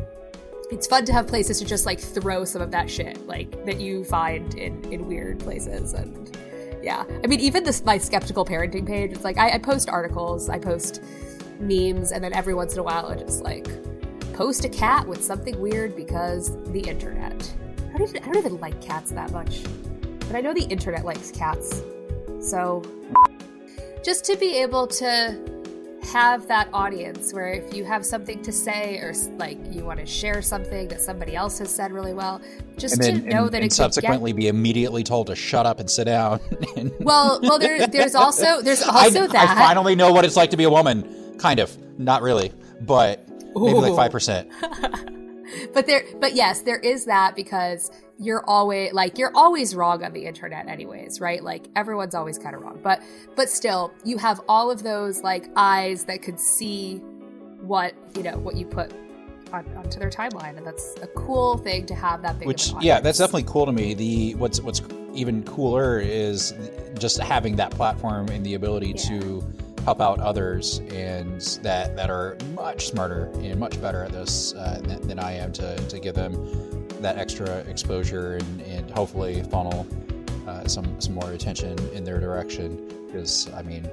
It's 0.74 0.88
fun 0.88 1.06
to 1.06 1.14
have 1.14 1.28
places 1.28 1.60
to 1.60 1.66
just 1.66 1.86
like 1.86 2.00
throw 2.00 2.44
some 2.44 2.62
of 2.62 2.72
that 2.72 2.90
shit 2.90 3.26
like 3.28 3.64
that 3.66 3.80
you 3.80 4.04
find 4.04 4.56
in 4.56 4.84
in 4.92 5.08
weird 5.08 5.40
places 5.40 5.94
and 5.94 6.36
yeah. 6.82 7.06
I 7.24 7.28
mean 7.28 7.40
even 7.40 7.64
this 7.64 7.86
my 7.86 7.98
skeptical 7.98 8.44
parenting 8.44 8.86
page 8.86 9.12
it's 9.12 9.24
like 9.24 9.38
I, 9.38 9.52
I 9.52 9.58
post 9.58 9.88
articles 9.88 10.50
i 10.50 10.60
post 10.60 11.02
memes 11.60 12.12
and 12.12 12.24
then 12.24 12.34
every 12.34 12.54
once 12.54 12.74
in 12.74 12.80
a 12.80 12.84
while 12.84 13.06
i 13.06 13.16
just 13.16 13.44
like 13.44 13.68
post 14.34 14.66
a 14.66 14.70
cat 14.70 15.08
with 15.08 15.24
something 15.24 15.60
weird 15.62 15.96
because 15.96 16.58
the 16.72 16.82
internet. 16.82 17.54
I 17.94 17.98
don't 17.98 18.10
even 18.10 18.24
i 18.24 18.26
don't 18.26 18.38
even 18.38 18.60
like 18.60 18.82
cats 18.82 19.12
that 19.12 19.32
much 19.32 19.64
but 20.22 20.36
i 20.36 20.42
know 20.42 20.54
the 20.54 20.66
internet 20.66 21.06
likes 21.06 21.32
cats. 21.32 21.84
So 22.42 22.82
just 24.04 24.26
to 24.26 24.36
be 24.36 24.58
able 24.58 24.88
to 24.88 25.53
have 26.14 26.48
that 26.48 26.70
audience 26.74 27.34
where 27.34 27.50
if 27.50 27.74
you 27.74 27.84
have 27.84 28.06
something 28.06 28.40
to 28.44 28.52
say 28.52 28.98
or 28.98 29.14
like 29.38 29.58
you 29.72 29.84
want 29.84 30.00
to 30.00 30.06
share 30.06 30.44
something 30.44 30.88
that 30.88 31.02
somebody 31.02 31.36
else 31.36 31.58
has 31.58 31.74
said 31.74 31.92
really 31.92 32.14
well, 32.14 32.40
just 32.78 33.02
then, 33.02 33.22
to 33.22 33.28
know 33.28 33.46
and, 33.46 33.52
that 33.52 33.64
and 33.64 33.66
it 33.66 33.74
subsequently 33.74 34.32
could 34.32 34.38
be 34.38 34.48
immediately 34.48 35.04
told 35.04 35.26
to 35.26 35.36
shut 35.36 35.66
up 35.66 35.80
and 35.80 35.90
sit 35.90 36.04
down. 36.04 36.40
get, 36.76 37.00
well, 37.00 37.40
well, 37.42 37.58
there, 37.58 37.88
there's 37.88 38.14
also 38.14 38.62
there's 38.62 38.84
I, 38.88 39.06
also 39.06 39.26
that 39.26 39.50
I 39.50 39.56
finally 39.56 39.96
know 39.96 40.14
what 40.14 40.24
it's 40.24 40.36
like 40.36 40.52
to 40.52 40.58
be 40.58 40.66
a 40.66 40.70
woman. 40.70 41.38
Kind 41.40 41.60
of, 41.60 41.76
not 41.98 42.22
really, 42.22 42.52
but 42.82 43.28
maybe 43.56 43.80
like 43.80 43.96
five 43.96 44.12
percent. 44.12 44.52
but 45.74 45.88
there 45.88 46.04
but 46.20 46.36
yes 46.36 46.62
there 46.62 46.80
is 46.80 47.06
that 47.06 47.36
because 47.36 47.90
you're 48.24 48.44
always 48.48 48.94
like 48.94 49.18
you're 49.18 49.32
always 49.36 49.76
wrong 49.76 50.04
on 50.04 50.14
the 50.14 50.26
internet 50.26 50.68
anyways 50.68 51.20
right 51.20 51.44
like 51.44 51.68
everyone's 51.76 52.16
always 52.16 52.38
kind 52.38 52.56
of 52.56 52.62
wrong 52.62 52.80
but 52.82 53.02
but 53.36 53.50
still 53.50 53.94
you 54.04 54.18
have 54.18 54.40
all 54.48 54.72
of 54.72 54.84
those 54.84 55.22
like 55.22 55.50
eyes 55.56 56.06
that 56.06 56.22
could 56.22 56.40
see 56.40 56.98
what 57.62 57.94
you 58.16 58.24
know 58.24 58.38
what 58.38 58.56
you 58.56 58.66
put 58.66 58.92
on, 59.54 59.66
onto 59.78 60.00
their 60.00 60.10
timeline 60.10 60.58
and 60.58 60.66
that's 60.66 60.96
a 61.02 61.08
cool 61.08 61.58
thing 61.58 61.86
to 61.86 61.96
have 61.96 62.22
that 62.22 62.40
big 62.40 62.48
Which 62.48 62.74
yeah, 62.82 63.00
that's 63.00 63.20
definitely 63.20 63.44
cool 63.44 63.66
to 63.66 63.72
me. 63.72 63.94
The 63.94 64.36
what's 64.36 64.60
what's 64.60 64.82
even 65.14 65.44
cooler 65.44 66.00
is 66.00 66.54
just 66.98 67.20
having 67.20 67.56
that 67.58 67.72
platform 67.72 68.30
and 68.30 68.44
the 68.46 68.56
ability 68.56 68.94
Yeah. 68.96 69.20
to 69.20 69.54
help 69.86 70.02
out 70.02 70.20
others 70.20 70.80
and 70.92 71.40
that 71.62 71.96
that 71.96 72.10
are 72.10 72.38
much 72.56 72.88
smarter 72.88 73.30
and 73.36 73.60
much 73.60 73.80
better 73.82 74.04
at 74.04 74.12
this 74.12 74.54
uh, 74.56 74.80
than, 74.84 75.08
than 75.08 75.20
I 75.20 75.34
am 75.34 75.52
to, 75.54 75.76
to 75.76 76.00
give 76.00 76.16
them 76.16 76.34
that 77.04 77.18
extra 77.18 77.58
exposure 77.62 78.38
and, 78.38 78.62
and 78.62 78.90
hopefully 78.92 79.44
funnel 79.44 79.86
uh, 80.48 80.68
some 80.68 81.00
some 81.00 81.14
more 81.14 81.32
attention 81.32 81.78
in 81.94 82.04
their 82.04 82.20
direction. 82.20 82.90
Because 83.08 83.52
I 83.54 83.62
mean 83.62 83.90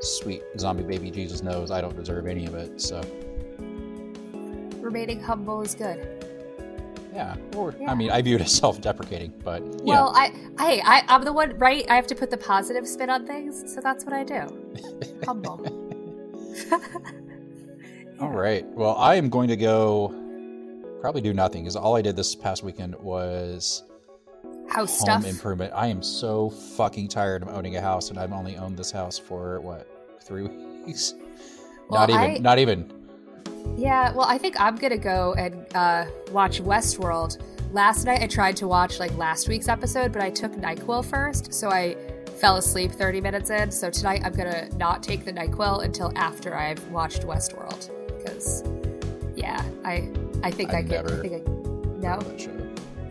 sweet 0.00 0.42
zombie 0.58 0.84
baby 0.84 1.10
Jesus 1.10 1.42
knows 1.42 1.70
I 1.70 1.80
don't 1.80 1.96
deserve 1.96 2.26
any 2.26 2.46
of 2.46 2.54
it 2.54 2.80
so. 2.80 3.00
Remaining 4.80 5.20
humble 5.20 5.60
is 5.62 5.74
good. 5.74 6.24
Yeah 7.12 7.36
or 7.56 7.74
Yeah. 7.80 7.90
I 7.90 7.94
mean 7.94 8.10
I 8.10 8.22
view 8.22 8.36
it 8.36 8.42
as 8.42 8.52
self-deprecating 8.52 9.32
but 9.42 9.62
you 9.62 9.78
well 9.82 10.12
know 10.12 10.18
i 10.18 10.32
i 10.58 10.80
I, 10.84 11.04
i'm 11.08 11.24
the 11.24 11.32
one 11.32 11.58
right? 11.58 11.84
I 11.90 11.96
have 11.96 12.06
to 12.08 12.14
put 12.14 12.30
the 12.30 12.36
positive 12.36 12.86
spin 12.86 13.10
on 13.10 13.26
things 13.26 13.74
so 13.74 13.80
that's 13.80 14.04
what 14.04 14.14
i 14.14 14.22
do. 14.22 14.46
Humble. 15.24 15.66
All 18.20 18.30
right. 18.30 18.64
Well, 18.70 18.96
I 18.96 19.14
am 19.14 19.28
going 19.28 19.48
to 19.48 19.56
go 19.56 20.12
probably 21.00 21.20
do 21.20 21.32
nothing 21.32 21.62
because 21.62 21.76
all 21.76 21.96
I 21.96 22.02
did 22.02 22.16
this 22.16 22.34
past 22.34 22.62
weekend 22.62 22.94
was 22.96 23.84
house 24.68 24.98
home 24.98 25.22
stuff 25.22 25.26
improvement. 25.26 25.72
I 25.74 25.86
am 25.88 26.02
so 26.02 26.50
fucking 26.50 27.08
tired 27.08 27.42
of 27.42 27.48
owning 27.48 27.76
a 27.76 27.80
house, 27.80 28.10
and 28.10 28.18
I've 28.18 28.32
only 28.32 28.56
owned 28.56 28.76
this 28.76 28.90
house 28.90 29.18
for 29.18 29.60
what 29.60 29.86
three 30.22 30.42
weeks? 30.86 31.14
Well, 31.88 32.00
not 32.06 32.10
even. 32.10 32.20
I- 32.22 32.38
Not 32.38 32.58
even. 32.58 32.92
Yeah, 33.76 34.12
well, 34.12 34.26
I 34.26 34.38
think 34.38 34.58
I'm 34.60 34.76
gonna 34.76 34.96
go 34.98 35.34
and 35.34 35.66
uh, 35.74 36.06
watch 36.32 36.60
Westworld. 36.62 37.40
Last 37.72 38.04
night 38.06 38.22
I 38.22 38.26
tried 38.26 38.56
to 38.56 38.66
watch 38.66 38.98
like 38.98 39.14
last 39.16 39.48
week's 39.48 39.68
episode, 39.68 40.10
but 40.12 40.22
I 40.22 40.30
took 40.30 40.52
Nyquil 40.52 41.04
first, 41.04 41.52
so 41.52 41.68
I 41.70 41.96
fell 42.40 42.56
asleep 42.56 42.92
30 42.92 43.20
minutes 43.20 43.50
in. 43.50 43.70
So 43.70 43.90
tonight 43.90 44.22
I'm 44.24 44.32
gonna 44.32 44.68
not 44.76 45.02
take 45.02 45.24
the 45.24 45.32
Nyquil 45.32 45.84
until 45.84 46.12
after 46.16 46.54
I've 46.56 46.82
watched 46.90 47.22
Westworld, 47.22 47.90
because 48.16 48.64
yeah, 49.36 49.62
I 49.84 50.08
I 50.42 50.50
think 50.50 50.72
i 50.72 50.78
I've 50.78 50.88
get. 50.88 51.10
I 51.10 51.16
think 51.20 51.34
I, 51.34 51.50
no, 52.00 52.18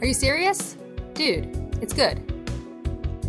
are 0.01 0.05
you 0.05 0.13
serious, 0.13 0.78
dude? 1.13 1.55
It's 1.82 1.93
good. 1.93 2.36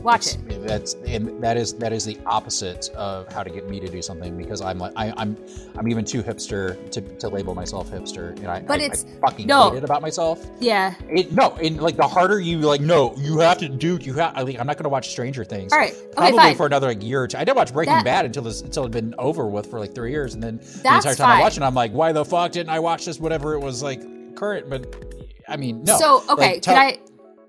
Watch 0.02 0.34
it. 0.34 0.66
That's 0.66 0.94
and 1.06 1.42
that 1.42 1.56
is 1.56 1.74
that 1.74 1.92
is 1.92 2.04
the 2.04 2.18
opposite 2.26 2.88
of 2.90 3.30
how 3.32 3.42
to 3.42 3.50
get 3.50 3.68
me 3.68 3.80
to 3.80 3.88
do 3.88 4.00
something 4.00 4.36
because 4.36 4.60
I'm 4.60 4.78
like 4.78 4.92
I, 4.96 5.12
I'm 5.16 5.36
I'm 5.76 5.88
even 5.88 6.04
too 6.04 6.22
hipster 6.22 6.90
to, 6.92 7.00
to 7.00 7.28
label 7.28 7.54
myself 7.54 7.90
hipster 7.90 8.36
and 8.38 8.46
I 8.48 8.60
But 8.60 8.80
I, 8.80 8.84
it's- 8.84 9.04
I 9.04 9.20
fucking 9.28 9.46
no. 9.46 9.70
hate 9.70 9.78
it 9.78 9.84
about 9.84 10.00
myself. 10.02 10.46
Yeah. 10.60 10.94
It, 11.08 11.32
no, 11.32 11.50
and 11.62 11.80
like 11.80 11.96
the 11.96 12.06
harder 12.08 12.38
you 12.40 12.58
like, 12.60 12.80
no, 12.80 13.14
you 13.16 13.38
have 13.38 13.58
to 13.58 13.68
do. 13.68 13.98
You 14.00 14.14
have. 14.14 14.32
I 14.36 14.44
mean, 14.44 14.58
I'm 14.60 14.66
not 14.66 14.76
going 14.76 14.84
to 14.84 14.88
watch 14.88 15.08
Stranger 15.10 15.44
Things. 15.44 15.72
All 15.72 15.78
right. 15.78 15.92
Okay, 15.92 16.06
probably 16.16 16.38
fine. 16.38 16.56
for 16.56 16.66
another 16.66 16.86
like, 16.88 17.02
year 17.02 17.22
or 17.22 17.28
two. 17.28 17.36
I 17.38 17.44
didn't 17.44 17.56
watch 17.56 17.72
Breaking 17.72 17.94
That- 17.94 18.04
Bad 18.04 18.24
until 18.24 18.42
this 18.44 18.62
until 18.62 18.84
it'd 18.84 18.92
been 18.92 19.14
over 19.18 19.46
with 19.46 19.66
for 19.70 19.78
like 19.80 19.94
three 19.94 20.10
years, 20.10 20.34
and 20.34 20.42
then 20.42 20.58
the 20.58 20.94
entire 20.94 21.00
time 21.02 21.10
I 21.10 21.14
fine. 21.34 21.40
watched 21.40 21.56
it, 21.58 21.62
I'm 21.62 21.74
like, 21.74 21.92
why 21.92 22.12
the 22.12 22.24
fuck 22.24 22.52
didn't 22.52 22.70
I 22.70 22.78
watch 22.78 23.04
this? 23.04 23.18
Whatever 23.18 23.54
it 23.54 23.60
was 23.60 23.82
like 23.82 24.00
current, 24.36 24.70
but 24.70 25.04
I 25.48 25.56
mean, 25.56 25.82
no. 25.84 25.98
So 25.98 26.22
okay, 26.30 26.52
Like, 26.54 26.62
tell- 26.62 26.76
I? 26.76 26.98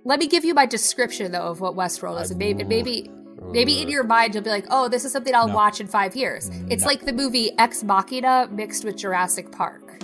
Let 0.06 0.20
me 0.20 0.28
give 0.28 0.46
you 0.46 0.54
my 0.54 0.66
description 0.66 1.32
though 1.32 1.42
of 1.48 1.62
what 1.62 1.76
Westworld 1.76 2.22
is, 2.22 2.32
and 2.32 2.40
maybe 2.40 2.64
maybe 2.64 3.12
maybe 3.52 3.82
in 3.82 3.90
your 3.90 4.04
mind 4.04 4.34
you'll 4.34 4.44
be 4.44 4.50
like, 4.50 4.66
oh, 4.70 4.88
this 4.88 5.06
is 5.06 5.12
something 5.12 5.36
I'll 5.36 5.48
No. 5.48 5.56
watch 5.56 5.80
in 5.82 5.88
five 5.88 6.16
years. 6.16 6.50
It's 6.70 6.84
No. 6.84 6.88
like 6.88 7.06
the 7.06 7.14
movie 7.14 7.52
Ex 7.58 7.84
Machina 7.84 8.48
mixed 8.52 8.84
with 8.86 8.96
Jurassic 8.98 9.52
Park. 9.52 10.02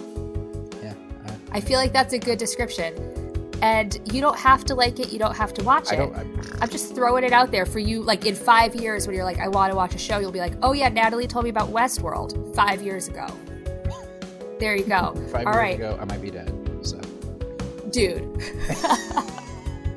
Yeah, 0.84 0.94
I 1.52 1.62
feel 1.62 1.80
like 1.80 1.94
that's 1.94 2.14
a 2.14 2.20
good 2.20 2.38
description. 2.38 2.94
And 3.62 4.00
you 4.14 4.20
don't 4.22 4.38
have 4.38 4.66
to 4.66 4.76
like 4.76 5.00
it. 5.00 5.12
You 5.14 5.18
don't 5.18 5.36
have 5.36 5.54
to 5.56 5.64
watch 5.64 5.92
I 5.92 5.96
it. 5.96 5.98
don't. 5.98 6.14
I, 6.16 6.26
I'm 6.62 6.70
just 6.70 6.94
throwing 6.94 7.24
it 7.24 7.32
out 7.32 7.52
there 7.52 7.66
for 7.66 7.80
you. 7.80 8.04
Like 8.04 8.26
in 8.26 8.36
five 8.36 8.76
years, 8.76 9.08
when 9.08 9.16
you're 9.16 9.26
like, 9.26 9.40
I 9.40 9.48
want 9.48 9.72
to 9.72 9.76
watch 9.78 9.96
a 9.96 9.98
show, 9.98 10.20
you'll 10.20 10.34
be 10.34 10.40
like, 10.40 10.54
Oh 10.62 10.74
yeah, 10.74 10.90
Natalie 10.90 11.26
told 11.26 11.46
me 11.46 11.50
about 11.52 11.70
Westworld 11.70 12.54
five 12.54 12.82
years 12.82 13.08
ago. 13.08 13.26
There 14.60 14.76
you 14.76 14.84
go. 14.84 15.14
five 15.32 15.48
All 15.48 15.54
years 15.54 15.56
right, 15.56 15.76
ago, 15.76 15.98
I 16.00 16.06
might 16.06 16.22
be 16.22 16.30
dead. 16.32 16.52
So 16.84 17.00
dude. 17.92 18.28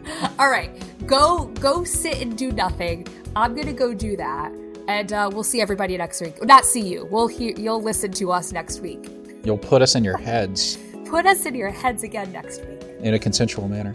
All 0.38 0.50
right, 0.50 0.70
go 1.06 1.46
go 1.60 1.84
sit 1.84 2.20
and 2.20 2.36
do 2.36 2.52
nothing. 2.52 3.06
I'm 3.36 3.54
gonna 3.54 3.72
go 3.72 3.92
do 3.94 4.16
that, 4.16 4.52
and 4.88 5.12
uh, 5.12 5.30
we'll 5.32 5.44
see 5.44 5.60
everybody 5.60 5.96
next 5.96 6.20
week. 6.20 6.42
Not 6.44 6.64
see 6.64 6.80
you. 6.88 7.06
We'll 7.10 7.28
hear. 7.28 7.52
You'll 7.56 7.82
listen 7.82 8.12
to 8.12 8.32
us 8.32 8.52
next 8.52 8.80
week. 8.80 9.08
you'll 9.44 9.58
put 9.58 9.82
us 9.82 9.94
in 9.94 10.04
your 10.04 10.16
heads 10.18 10.78
Put 11.06 11.24
us 11.24 11.46
in 11.46 11.54
your 11.54 11.70
heads 11.70 12.02
again 12.02 12.30
next 12.32 12.60
week. 12.66 12.82
in 13.00 13.14
a 13.14 13.18
consensual 13.18 13.66
manner. 13.68 13.94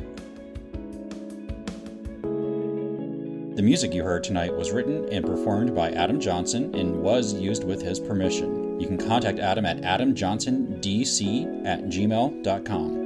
The 3.55 3.61
music 3.61 3.93
you 3.93 4.03
heard 4.03 4.23
tonight 4.23 4.51
was 4.55 4.71
written 4.71 5.07
and 5.11 5.23
performed 5.23 5.75
by 5.75 5.91
Adam 5.91 6.19
Johnson 6.19 6.73
and 6.73 7.01
was 7.03 7.33
used 7.35 7.63
with 7.65 7.83
his 7.83 7.99
permission. 7.99 8.79
You 8.79 8.87
can 8.87 8.97
contact 8.97 9.37
Adam 9.37 9.63
at 9.65 9.77
adamjohnsondc 9.81 11.65
at 11.67 11.83
gmail.com. 11.83 13.02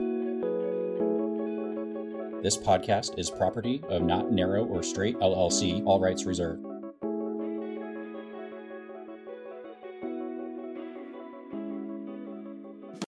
This 2.47 2.55
podcast 2.55 3.19
is 3.19 3.29
property 3.29 3.83
of 3.89 4.03
Not 4.03 4.31
Narrow 4.31 4.63
or 4.63 4.81
Straight 4.81 5.17
LLC, 5.19 5.85
all 5.85 5.99
rights 5.99 6.23
reserved. 6.23 6.65